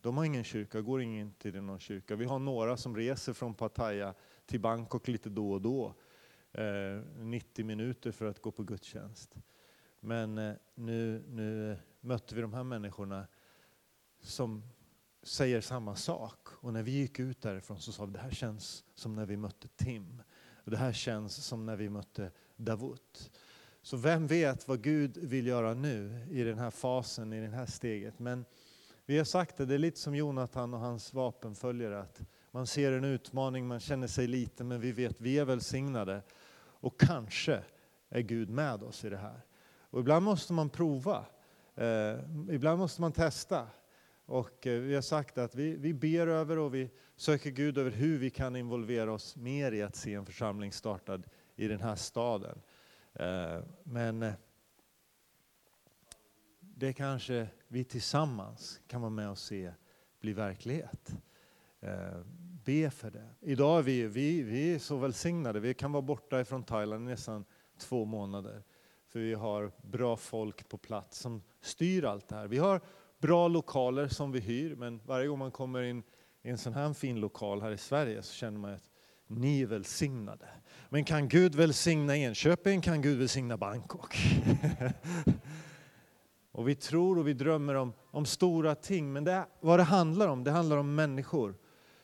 de 0.00 0.16
har 0.16 0.24
ingen 0.24 0.44
kyrka, 0.44 0.80
går 0.80 1.02
ingen 1.02 1.32
till 1.32 1.62
någon 1.62 1.78
kyrka. 1.78 2.16
Vi 2.16 2.24
har 2.24 2.38
några 2.38 2.76
som 2.76 2.96
reser 2.96 3.32
från 3.32 3.54
Pattaya 3.54 4.14
till 4.46 4.60
Bangkok 4.60 5.08
lite 5.08 5.28
då 5.28 5.52
och 5.52 5.60
då. 5.60 5.94
Eh, 6.52 7.00
90 7.16 7.64
minuter 7.64 8.12
för 8.12 8.26
att 8.26 8.42
gå 8.42 8.50
på 8.50 8.62
gudstjänst. 8.62 9.36
Men 10.00 10.34
nu, 10.74 11.24
nu 11.28 11.76
mötte 12.00 12.34
vi 12.34 12.40
de 12.40 12.54
här 12.54 12.64
människorna 12.64 13.26
som 14.20 14.62
säger 15.22 15.60
samma 15.60 15.96
sak. 15.96 16.48
Och 16.48 16.72
när 16.72 16.82
vi 16.82 16.90
gick 16.90 17.18
ut 17.18 17.42
därifrån 17.42 17.80
så 17.80 17.92
sa 17.92 18.04
vi 18.04 18.12
det 18.12 18.18
här 18.18 18.30
känns 18.30 18.84
som 18.94 19.14
när 19.14 19.26
vi 19.26 19.36
mötte 19.36 19.68
Tim. 19.68 20.22
Och 20.66 20.72
det 20.72 20.76
här 20.76 20.92
känns 20.92 21.34
som 21.34 21.66
när 21.66 21.76
vi 21.76 21.88
mötte 21.88 22.30
Davut. 22.56 23.30
Så 23.82 23.96
vem 23.96 24.26
vet 24.26 24.68
vad 24.68 24.82
Gud 24.82 25.16
vill 25.16 25.46
göra 25.46 25.74
nu 25.74 26.26
i 26.30 26.42
den 26.42 26.58
här 26.58 26.70
fasen, 26.70 27.32
i 27.32 27.40
det 27.40 27.56
här 27.56 27.66
steget. 27.66 28.18
Men 28.18 28.44
vi 29.04 29.18
har 29.18 29.24
sagt 29.24 29.56
det, 29.56 29.66
det 29.66 29.74
är 29.74 29.78
lite 29.78 30.00
som 30.00 30.14
Jonathan 30.14 30.74
och 30.74 30.80
hans 30.80 31.14
vapenföljare. 31.14 32.00
Att 32.00 32.20
man 32.50 32.66
ser 32.66 32.92
en 32.92 33.04
utmaning, 33.04 33.66
man 33.66 33.80
känner 33.80 34.06
sig 34.06 34.26
liten, 34.26 34.68
men 34.68 34.80
vi 34.80 34.92
vet 34.92 35.20
vi 35.20 35.38
är 35.38 35.44
välsignade. 35.44 36.22
Och 36.58 37.00
kanske 37.00 37.62
är 38.08 38.20
Gud 38.20 38.50
med 38.50 38.82
oss 38.82 39.04
i 39.04 39.08
det 39.10 39.16
här. 39.16 39.40
Och 39.80 40.00
ibland 40.00 40.24
måste 40.24 40.52
man 40.52 40.70
prova. 40.70 41.26
Eh, 41.74 42.18
ibland 42.50 42.78
måste 42.78 43.00
man 43.00 43.12
testa. 43.12 43.66
Och 44.26 44.66
eh, 44.66 44.80
vi 44.80 44.94
har 44.94 45.02
sagt 45.02 45.38
att 45.38 45.54
vi, 45.54 45.76
vi 45.76 45.94
ber 45.94 46.26
över 46.26 46.58
och 46.58 46.74
vi 46.74 46.90
söker 47.16 47.50
Gud 47.50 47.78
över 47.78 47.90
hur 47.90 48.18
vi 48.18 48.30
kan 48.30 48.56
involvera 48.56 49.12
oss 49.12 49.36
mer 49.36 49.72
i 49.72 49.82
att 49.82 49.96
se 49.96 50.14
en 50.14 50.26
församling 50.26 50.72
startad 50.72 51.26
i 51.56 51.68
den 51.68 51.80
här 51.80 51.96
staden. 51.96 52.58
Eh, 53.12 53.58
men 53.82 54.22
eh, 54.22 54.32
det 56.60 56.92
kanske 56.92 57.48
vi 57.68 57.84
tillsammans 57.84 58.80
kan 58.86 59.00
vara 59.00 59.10
med 59.10 59.30
och 59.30 59.38
se 59.38 59.72
bli 60.20 60.32
verklighet. 60.32 61.16
Be 62.64 62.90
för 62.90 63.10
det. 63.10 63.28
Idag 63.40 63.78
är 63.78 63.82
vi, 63.82 64.06
vi, 64.06 64.42
vi 64.42 64.74
är 64.74 64.78
så 64.78 64.96
välsignade. 64.96 65.60
Vi 65.60 65.74
kan 65.74 65.92
vara 65.92 66.02
borta 66.02 66.40
ifrån 66.40 66.64
Thailand 66.64 67.08
i 67.08 67.10
nästan 67.10 67.44
två 67.78 68.04
månader. 68.04 68.62
För 69.08 69.20
vi 69.20 69.34
har 69.34 69.72
bra 69.82 70.16
folk 70.16 70.68
på 70.68 70.78
plats 70.78 71.18
som 71.18 71.42
styr 71.60 72.04
allt 72.04 72.28
det 72.28 72.36
här. 72.36 72.48
Vi 72.48 72.58
har 72.58 72.80
bra 73.26 73.48
lokaler 73.48 74.08
som 74.08 74.32
vi 74.32 74.40
hyr, 74.40 74.74
men 74.74 75.00
varje 75.06 75.26
gång 75.26 75.38
man 75.38 75.50
kommer 75.50 75.82
in 75.82 76.02
i 76.42 76.50
en 76.50 76.58
sån 76.58 76.72
här 76.72 76.92
fin 76.92 77.20
lokal 77.20 77.62
här 77.62 77.70
i 77.70 77.78
Sverige 77.78 78.22
så 78.22 78.34
känner 78.34 78.58
man 78.58 78.74
att 78.74 78.90
ni 79.26 79.62
är 79.62 79.66
välsignade. 79.66 80.48
Men 80.88 81.04
kan 81.04 81.28
Gud 81.28 81.54
välsigna 81.54 82.16
Enköping 82.16 82.80
kan 82.80 83.02
Gud 83.02 83.18
välsigna 83.18 83.56
Bangkok. 83.56 84.16
och 86.52 86.68
vi 86.68 86.74
tror 86.74 87.18
och 87.18 87.28
vi 87.28 87.32
drömmer 87.32 87.74
om, 87.74 87.92
om 88.10 88.26
stora 88.26 88.74
ting, 88.74 89.12
men 89.12 89.24
det, 89.24 89.46
vad 89.60 89.78
det 89.78 89.82
handlar 89.82 90.28
om, 90.28 90.44
det 90.44 90.50
handlar 90.50 90.76
om 90.76 90.94
människor 90.94 91.54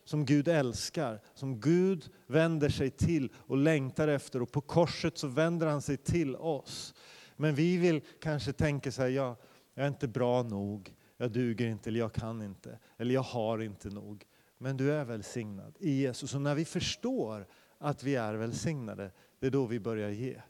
som 0.04 0.24
Gud 0.24 0.48
älskar, 0.48 1.20
som 1.34 1.60
Gud 1.60 2.10
vänder 2.26 2.68
sig 2.68 2.90
till 2.90 3.32
och 3.36 3.56
längtar 3.56 4.08
efter. 4.08 4.42
Och 4.42 4.52
på 4.52 4.60
korset 4.60 5.18
så 5.18 5.26
vänder 5.26 5.66
han 5.66 5.82
sig 5.82 5.96
till 5.96 6.36
oss. 6.36 6.94
Men 7.36 7.54
vi 7.54 7.76
vill 7.76 8.00
kanske 8.20 8.52
tänka 8.52 8.92
så 8.92 9.02
här, 9.02 9.08
ja, 9.08 9.36
jag 9.74 9.84
är 9.84 9.88
inte 9.88 10.08
bra 10.08 10.42
nog, 10.42 10.94
jag 11.22 11.32
duger 11.32 11.66
inte 11.66 11.90
eller 11.90 12.00
jag 12.00 12.12
kan 12.12 12.42
inte, 12.42 12.78
eller 12.96 13.14
jag 13.14 13.22
har 13.22 13.62
inte 13.62 13.88
nog. 13.88 14.26
Men 14.58 14.76
du 14.76 14.92
är 14.92 15.04
välsignad 15.04 15.76
i 15.78 15.90
Jesus. 15.90 16.34
Och 16.34 16.40
när 16.40 16.54
vi 16.54 16.64
förstår 16.64 17.46
att 17.78 18.02
vi 18.02 18.14
är 18.14 18.34
välsignade, 18.34 19.10
det 19.38 19.46
är 19.46 19.50
då 19.50 19.66
vi 19.66 19.80
börjar 19.80 20.10
ge. 20.10 20.42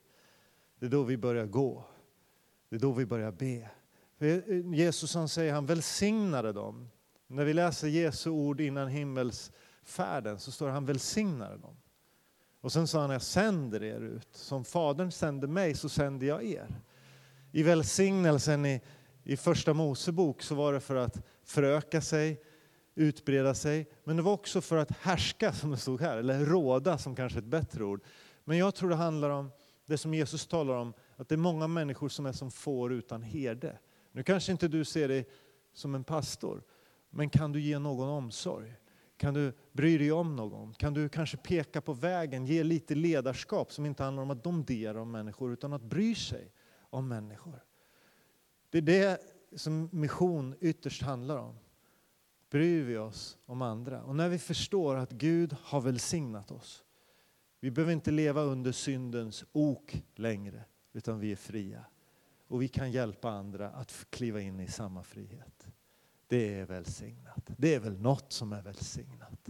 Det 0.78 0.86
är 0.86 0.90
då 0.90 1.02
vi 1.02 1.16
börjar 1.16 1.46
gå. 1.46 1.84
Det 2.68 2.76
är 2.76 2.80
då 2.80 2.92
vi 2.92 3.06
börjar 3.06 3.32
be. 3.32 3.70
För 4.18 4.26
eh, 4.26 4.74
Jesus 4.74 5.14
han 5.14 5.28
säger 5.28 5.52
han 5.52 5.66
välsignade 5.66 6.52
dem. 6.52 6.88
När 7.26 7.44
vi 7.44 7.54
läser 7.54 7.88
Jesu 7.88 8.30
ord 8.30 8.60
innan 8.60 8.88
himmelsfärden 8.88 10.38
så 10.38 10.52
står 10.52 10.66
det 10.66 10.72
han 10.72 10.86
välsignade 10.86 11.56
dem. 11.56 11.76
Och 12.60 12.72
sen 12.72 12.86
sa 12.86 13.00
han, 13.00 13.10
jag 13.10 13.22
sänder 13.22 13.82
er 13.82 14.00
ut. 14.00 14.28
Som 14.30 14.64
Fadern 14.64 15.10
sände 15.10 15.46
mig 15.46 15.74
så 15.74 15.88
sänder 15.88 16.26
jag 16.26 16.44
er. 16.44 16.80
I 17.52 17.62
välsignelsen 17.62 18.66
i 18.66 18.80
i 19.24 19.36
första 19.36 19.74
Mosebok 19.74 20.42
så 20.42 20.54
var 20.54 20.72
det 20.72 20.80
för 20.80 20.96
att 20.96 21.26
föröka 21.44 22.00
sig, 22.00 22.42
utbreda 22.94 23.54
sig, 23.54 23.90
men 24.04 24.16
det 24.16 24.22
var 24.22 24.32
också 24.32 24.60
för 24.60 24.76
att 24.76 24.90
härska 24.90 25.52
som 25.52 25.70
det 25.70 25.76
stod 25.76 26.00
här, 26.00 26.18
eller 26.18 26.44
råda 26.44 26.98
som 26.98 27.16
kanske 27.16 27.38
är 27.38 27.42
ett 27.42 27.48
bättre 27.48 27.84
ord. 27.84 28.00
Men 28.44 28.58
jag 28.58 28.74
tror 28.74 28.90
det 28.90 28.96
handlar 28.96 29.30
om 29.30 29.50
det 29.86 29.98
som 29.98 30.14
Jesus 30.14 30.46
talar 30.46 30.74
om, 30.74 30.94
att 31.16 31.28
det 31.28 31.34
är 31.34 31.36
många 31.36 31.66
människor 31.66 32.08
som 32.08 32.26
är 32.26 32.32
som 32.32 32.50
får 32.50 32.92
utan 32.92 33.22
herde. 33.22 33.78
Nu 34.12 34.22
kanske 34.22 34.52
inte 34.52 34.68
du 34.68 34.84
ser 34.84 35.08
dig 35.08 35.28
som 35.72 35.94
en 35.94 36.04
pastor, 36.04 36.62
men 37.10 37.30
kan 37.30 37.52
du 37.52 37.60
ge 37.60 37.78
någon 37.78 38.08
omsorg? 38.08 38.74
Kan 39.16 39.34
du 39.34 39.52
bry 39.72 39.98
dig 39.98 40.12
om 40.12 40.36
någon? 40.36 40.74
Kan 40.74 40.94
du 40.94 41.08
kanske 41.08 41.36
peka 41.36 41.80
på 41.80 41.92
vägen, 41.92 42.46
ge 42.46 42.62
lite 42.62 42.94
ledarskap 42.94 43.72
som 43.72 43.86
inte 43.86 44.02
handlar 44.02 44.22
om 44.22 44.30
att 44.30 44.44
domdera 44.44 45.02
om 45.02 45.10
människor, 45.10 45.52
utan 45.52 45.72
att 45.72 45.82
bry 45.82 46.14
sig 46.14 46.52
om 46.90 47.08
människor? 47.08 47.64
Det 48.72 48.78
är 48.78 48.82
det 48.82 49.20
som 49.58 49.88
mission 49.92 50.54
ytterst 50.60 51.02
handlar 51.02 51.36
om. 51.36 51.54
Bryr 52.50 52.82
vi 52.82 52.96
oss 52.96 53.38
om 53.46 53.62
andra? 53.62 54.02
Och 54.02 54.16
när 54.16 54.28
vi 54.28 54.38
förstår 54.38 54.96
att 54.96 55.10
Gud 55.10 55.56
har 55.62 55.80
välsignat 55.80 56.50
oss. 56.50 56.84
Vi 57.60 57.70
behöver 57.70 57.92
inte 57.92 58.10
leva 58.10 58.42
under 58.42 58.72
syndens 58.72 59.44
ok 59.52 60.04
längre, 60.14 60.64
utan 60.92 61.20
vi 61.20 61.32
är 61.32 61.36
fria. 61.36 61.84
och 62.48 62.62
vi 62.62 62.68
kan 62.68 62.90
hjälpa 62.90 63.30
andra 63.30 63.70
att 63.70 64.06
kliva 64.10 64.40
in 64.40 64.60
i 64.60 64.68
samma 64.68 65.02
frihet. 65.02 65.66
Det 66.26 66.54
är 66.54 66.66
välsignat. 66.66 67.50
Det 67.56 67.74
är 67.74 67.80
väl 67.80 67.98
något 67.98 68.32
som 68.32 68.52
är 68.52 68.62
välsignat. 68.62 69.48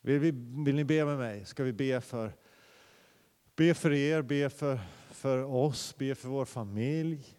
Vill, 0.00 0.18
vi, 0.18 0.30
vill 0.64 0.74
ni 0.74 0.84
be 0.84 1.04
med 1.04 1.18
mig? 1.18 1.44
Ska 1.44 1.64
vi 1.64 1.72
be 1.72 2.00
för, 2.00 2.32
be 3.56 3.74
för 3.74 3.92
er, 3.92 4.22
be 4.22 4.50
för, 4.50 4.80
för 5.10 5.42
oss, 5.42 5.94
be 5.98 6.14
för 6.14 6.28
vår 6.28 6.44
familj. 6.44 7.35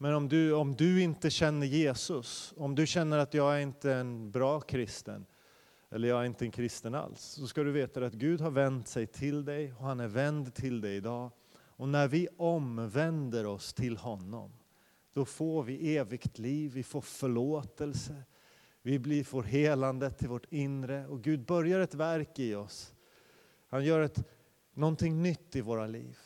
Men 0.00 0.14
om 0.14 0.28
du, 0.28 0.52
om 0.52 0.76
du 0.76 1.02
inte 1.02 1.30
känner 1.30 1.66
Jesus, 1.66 2.54
om 2.56 2.74
du 2.74 2.86
känner 2.86 3.18
att 3.18 3.34
jag 3.34 3.56
är 3.56 3.60
inte 3.60 3.92
en 3.92 4.30
bra 4.30 4.60
kristen, 4.60 5.26
eller 5.90 6.08
jag 6.08 6.20
är 6.20 6.24
inte 6.24 6.44
en 6.44 6.50
kristen 6.50 6.94
alls, 6.94 7.20
så 7.20 7.46
ska 7.46 7.62
du 7.62 7.72
veta 7.72 8.06
att 8.06 8.12
Gud 8.12 8.40
har 8.40 8.50
vänt 8.50 8.88
sig 8.88 9.06
till 9.06 9.44
dig 9.44 9.72
och 9.72 9.84
han 9.84 10.00
är 10.00 10.08
vänd 10.08 10.54
till 10.54 10.80
dig 10.80 10.96
idag. 10.96 11.30
Och 11.54 11.88
när 11.88 12.08
vi 12.08 12.28
omvänder 12.36 13.46
oss 13.46 13.74
till 13.74 13.96
honom, 13.96 14.52
då 15.12 15.24
får 15.24 15.62
vi 15.62 15.96
evigt 15.96 16.38
liv, 16.38 16.72
vi 16.72 16.82
får 16.82 17.00
förlåtelse, 17.00 18.22
vi 18.82 18.98
blir, 18.98 19.24
får 19.24 19.42
helande 19.42 20.10
till 20.10 20.28
vårt 20.28 20.52
inre 20.52 21.06
och 21.06 21.22
Gud 21.22 21.44
börjar 21.44 21.80
ett 21.80 21.94
verk 21.94 22.38
i 22.38 22.54
oss. 22.54 22.94
Han 23.68 23.84
gör 23.84 24.00
ett, 24.00 24.24
någonting 24.74 25.22
nytt 25.22 25.56
i 25.56 25.60
våra 25.60 25.86
liv. 25.86 26.18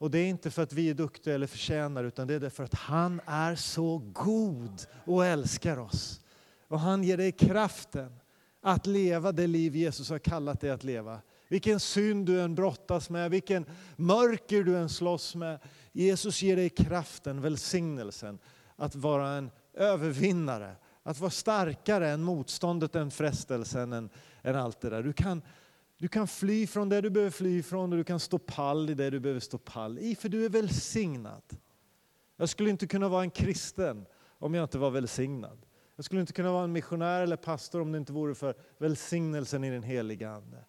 Och 0.00 0.10
det 0.10 0.18
är 0.18 0.28
inte 0.28 0.50
för 0.50 0.62
att 0.62 0.72
vi 0.72 0.90
är 0.90 0.94
duktiga 0.94 1.34
eller 1.34 1.46
förtjänar 1.46 2.04
utan 2.04 2.26
det 2.26 2.34
är 2.34 2.50
för 2.50 2.64
att 2.64 2.74
han 2.74 3.20
är 3.26 3.54
så 3.54 3.98
god 4.12 4.86
och 5.04 5.26
älskar 5.26 5.78
oss. 5.78 6.20
Och 6.68 6.80
han 6.80 7.04
ger 7.04 7.16
dig 7.16 7.32
kraften 7.32 8.12
att 8.62 8.86
leva 8.86 9.32
det 9.32 9.46
liv 9.46 9.76
Jesus 9.76 10.10
har 10.10 10.18
kallat 10.18 10.60
dig 10.60 10.70
att 10.70 10.84
leva. 10.84 11.20
Vilken 11.48 11.80
synd 11.80 12.26
du 12.26 12.40
än 12.40 12.54
brottas 12.54 13.10
med, 13.10 13.30
vilken 13.30 13.64
mörker 13.96 14.64
du 14.64 14.76
än 14.76 14.88
slåss 14.88 15.34
med. 15.34 15.58
Jesus 15.92 16.42
ger 16.42 16.56
dig 16.56 16.70
kraften, 16.70 17.40
välsignelsen 17.40 18.38
att 18.76 18.94
vara 18.94 19.28
en 19.28 19.50
övervinnare, 19.74 20.76
att 21.02 21.20
vara 21.20 21.30
starkare 21.30 22.10
än 22.10 22.22
motståndet, 22.22 22.94
än 22.94 23.10
frestelsen, 23.10 23.92
än, 23.92 24.10
än 24.42 24.56
allt 24.56 24.80
det 24.80 24.90
där. 24.90 25.02
Du 25.02 25.12
kan, 25.12 25.42
du 26.00 26.08
kan 26.08 26.28
fly 26.28 26.66
från 26.66 26.88
det 26.88 27.00
du 27.00 27.10
behöver 27.10 27.30
fly 27.30 27.62
från 27.62 27.92
och 27.92 27.98
du 27.98 28.04
kan 28.04 28.20
stå 28.20 28.38
pall 28.38 28.90
i 28.90 28.94
det 28.94 29.10
du 29.10 29.20
behöver 29.20 29.40
stå 29.40 29.58
pall 29.58 29.98
i, 29.98 30.14
för 30.14 30.28
du 30.28 30.44
är 30.44 30.48
välsignad. 30.48 31.42
Jag 32.36 32.48
skulle 32.48 32.70
inte 32.70 32.86
kunna 32.86 33.08
vara 33.08 33.22
en 33.22 33.30
kristen 33.30 34.06
om 34.38 34.54
jag 34.54 34.64
inte 34.64 34.78
var 34.78 34.90
välsignad. 34.90 35.58
Jag 35.96 36.04
skulle 36.04 36.20
inte 36.20 36.32
kunna 36.32 36.52
vara 36.52 36.64
en 36.64 36.72
missionär 36.72 37.22
eller 37.22 37.36
pastor 37.36 37.80
om 37.80 37.92
det 37.92 37.98
inte 37.98 38.12
vore 38.12 38.34
för 38.34 38.54
välsignelsen 38.78 39.64
i 39.64 39.70
den 39.70 39.82
heliga 39.82 40.30
Ande. 40.30 40.64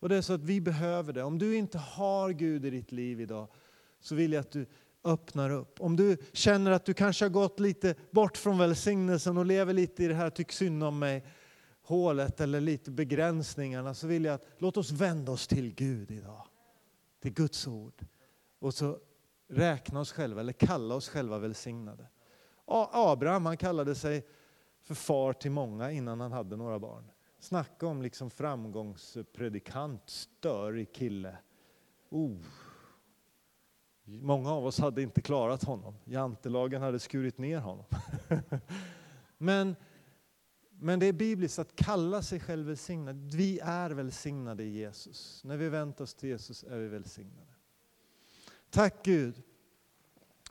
Och 0.00 0.08
det 0.08 0.16
är 0.16 0.22
så 0.22 0.32
att 0.32 0.44
vi 0.44 0.60
behöver 0.60 1.12
det. 1.12 1.22
Om 1.22 1.38
du 1.38 1.56
inte 1.56 1.78
har 1.78 2.30
Gud 2.30 2.64
i 2.64 2.70
ditt 2.70 2.92
liv 2.92 3.20
idag 3.20 3.48
så 4.00 4.14
vill 4.14 4.32
jag 4.32 4.40
att 4.40 4.52
du 4.52 4.66
öppnar 5.04 5.50
upp. 5.50 5.80
Om 5.80 5.96
du 5.96 6.16
känner 6.32 6.70
att 6.70 6.84
du 6.84 6.94
kanske 6.94 7.24
har 7.24 7.30
gått 7.30 7.60
lite 7.60 7.94
bort 8.10 8.36
från 8.36 8.58
välsignelsen 8.58 9.36
och 9.36 9.46
lever 9.46 9.72
lite 9.72 10.04
i 10.04 10.08
det 10.08 10.14
här 10.14 10.30
tyck 10.30 10.52
synd 10.52 10.84
om 10.84 10.98
mig 10.98 11.24
hålet 11.92 12.40
eller 12.40 12.60
lite 12.60 12.90
begränsningarna 12.90 13.94
så 13.94 14.06
vill 14.06 14.24
jag 14.24 14.34
att 14.34 14.46
låt 14.58 14.76
oss 14.76 14.90
vända 14.90 15.32
oss 15.32 15.46
till 15.46 15.74
Gud 15.74 16.10
idag. 16.10 16.46
Till 17.20 17.32
Guds 17.32 17.66
ord. 17.66 18.06
Och 18.58 18.74
så 18.74 18.98
räkna 19.48 20.00
oss 20.00 20.12
själva 20.12 20.40
eller 20.40 20.52
kalla 20.52 20.94
oss 20.94 21.08
själva 21.08 21.38
välsignade. 21.38 22.06
Abraham 22.92 23.46
han 23.46 23.56
kallade 23.56 23.94
sig 23.94 24.26
för 24.82 24.94
far 24.94 25.32
till 25.32 25.50
många 25.50 25.90
innan 25.90 26.20
han 26.20 26.32
hade 26.32 26.56
några 26.56 26.78
barn. 26.78 27.04
Snacka 27.38 27.86
om 27.86 28.02
liksom 28.02 28.30
framgångspredikant, 28.30 30.02
störig 30.06 30.92
kille. 30.92 31.36
Oh. 32.10 32.38
Många 34.04 34.50
av 34.52 34.66
oss 34.66 34.78
hade 34.78 35.02
inte 35.02 35.20
klarat 35.20 35.64
honom. 35.64 35.94
Jantelagen 36.04 36.82
hade 36.82 36.98
skurit 36.98 37.38
ner 37.38 37.58
honom. 37.58 37.84
men, 39.38 39.76
men 40.82 40.98
det 40.98 41.06
är 41.06 41.12
bibliskt 41.12 41.58
att 41.58 41.76
kalla 41.76 42.22
sig 42.22 42.40
själv 42.40 42.66
välsignad. 42.66 43.16
Vi 43.16 43.60
är 43.62 43.90
välsignade 43.90 44.62
i 44.62 44.70
Jesus. 44.70 45.44
När 45.44 45.56
vi 45.56 45.68
väntar 45.68 46.04
oss 46.04 46.14
till 46.14 46.28
Jesus 46.28 46.64
är 46.64 46.78
vi 46.78 46.88
välsignade. 46.88 47.52
Tack 48.70 49.04
Gud 49.04 49.42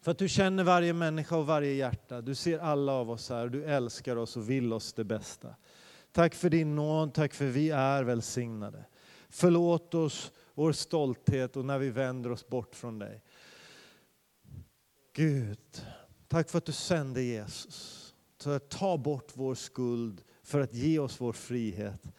för 0.01 0.11
att 0.11 0.17
du 0.17 0.29
känner 0.29 0.63
varje 0.63 0.93
människa 0.93 1.37
och 1.37 1.45
varje 1.45 1.73
hjärta. 1.73 2.21
Du 2.21 2.35
ser 2.35 2.59
alla 2.59 2.91
av 2.91 3.11
oss 3.11 3.29
här. 3.29 3.47
Du 3.47 3.65
älskar 3.65 4.15
oss 4.15 4.37
och 4.37 4.49
vill 4.49 4.73
oss 4.73 4.93
det 4.93 5.03
bästa. 5.03 5.55
Tack 6.11 6.35
för 6.35 6.49
din 6.49 6.75
nåd, 6.75 7.13
tack 7.13 7.33
för 7.33 7.45
vi 7.45 7.69
är 7.69 8.03
välsignade. 8.03 8.85
Förlåt 9.29 9.93
oss 9.93 10.31
vår 10.53 10.71
stolthet 10.71 11.55
och 11.55 11.65
när 11.65 11.79
vi 11.79 11.89
vänder 11.89 12.31
oss 12.31 12.47
bort 12.47 12.75
från 12.75 12.99
dig. 12.99 13.23
Gud, 15.13 15.85
tack 16.27 16.49
för 16.49 16.57
att 16.57 16.65
du 16.65 16.71
sände 16.71 17.21
Jesus. 17.21 18.10
Eh, 18.45 18.57
ta 18.57 18.97
bort 18.97 19.31
vår 19.33 19.55
skuld, 19.55 20.23
för 20.43 20.59
att 20.59 20.73
ge 20.73 20.99
oss 20.99 21.21
vår 21.21 21.33
frihet. 21.33 22.11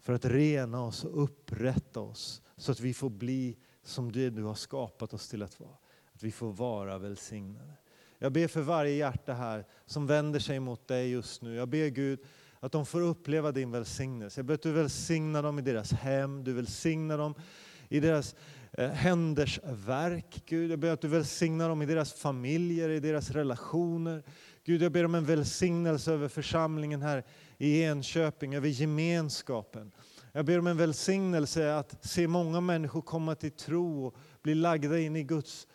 För 0.00 0.12
att 0.12 0.24
rena 0.24 0.84
oss 0.84 1.04
och 1.04 1.22
upprätta 1.22 2.00
oss 2.00 2.42
så 2.56 2.72
att 2.72 2.80
vi 2.80 2.94
får 2.94 3.10
bli 3.10 3.56
som 3.82 4.12
det 4.12 4.30
du 4.30 4.42
har 4.42 4.54
skapat 4.54 5.14
oss 5.14 5.28
till 5.28 5.42
att 5.42 5.60
vara. 5.60 5.76
Att 6.12 6.22
vi 6.22 6.32
får 6.32 6.52
vara 6.52 6.98
välsignade. 6.98 7.72
Jag 8.18 8.32
ber 8.32 8.48
för 8.48 8.60
varje 8.60 8.94
hjärta 8.94 9.32
här 9.32 9.66
som 9.86 10.06
vänder 10.06 10.40
sig 10.40 10.60
mot 10.60 10.88
dig 10.88 11.10
just 11.10 11.42
nu. 11.42 11.54
Jag 11.54 11.68
ber 11.68 11.88
Gud 11.88 12.20
att 12.60 12.72
de 12.72 12.86
får 12.86 13.00
uppleva 13.00 13.52
din 13.52 13.70
välsignelse. 13.70 14.38
Jag 14.38 14.46
ber 14.46 14.54
att 14.54 14.62
du 14.62 14.72
välsignar 14.72 15.42
dem 15.42 15.58
i 15.58 15.62
deras 15.62 15.92
hem, 15.92 16.44
du 16.44 16.52
välsignar 16.52 17.18
dem 17.18 17.34
i 17.88 18.00
deras 18.00 18.34
eh, 18.72 18.90
händers 18.90 19.60
verk. 19.64 20.42
Gud, 20.46 20.70
jag 20.70 20.78
ber 20.78 20.90
att 20.90 21.00
du 21.00 21.08
välsignar 21.08 21.68
dem 21.68 21.82
i 21.82 21.86
deras 21.86 22.12
familjer, 22.12 22.88
i 22.88 23.00
deras 23.00 23.30
relationer. 23.30 24.22
Gud, 24.68 24.82
jag 24.82 24.92
ber 24.92 25.04
om 25.04 25.14
en 25.14 25.24
välsignelse 25.24 26.12
över 26.12 26.28
församlingen 26.28 27.02
här 27.02 27.24
i 27.58 27.82
Enköping, 27.82 28.54
över 28.54 28.68
gemenskapen. 28.68 29.92
Jag 30.32 30.44
ber 30.44 30.58
om 30.58 30.66
en 30.66 30.76
välsignelse 30.76 31.76
att 31.76 32.04
se 32.04 32.28
många 32.28 32.60
människor 32.60 33.02
komma 33.02 33.34
till 33.34 33.50
tro 33.50 34.06
och 34.06 34.16
bli 34.42 34.54
lagda 34.54 34.98
in 34.98 35.16
i 35.16 35.22
Guds 35.22 35.66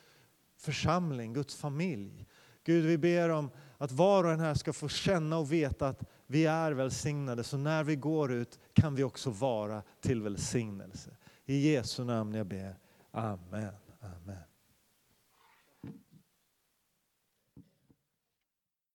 församling, 0.57 1.33
Guds 1.33 1.55
familj. 1.55 2.27
Gud, 2.63 2.85
vi 2.85 2.97
ber 2.97 3.29
om 3.29 3.49
att 3.77 3.91
var 3.91 4.23
och 4.23 4.31
en 4.31 4.39
här 4.39 4.53
ska 4.53 4.73
få 4.73 4.87
känna 4.87 5.37
och 5.37 5.51
veta 5.51 5.87
att 5.87 6.03
vi 6.27 6.45
är 6.45 6.71
välsignade, 6.71 7.43
så 7.43 7.57
när 7.57 7.83
vi 7.83 7.95
går 7.95 8.33
ut 8.33 8.59
kan 8.73 8.95
vi 8.95 9.03
också 9.03 9.29
vara 9.29 9.83
till 10.01 10.21
välsignelse. 10.21 11.09
I 11.45 11.73
Jesu 11.73 12.03
namn 12.03 12.33
jag 12.33 12.47
ber. 12.47 12.75
Amen. 13.11 13.73
Amen. 14.01 14.52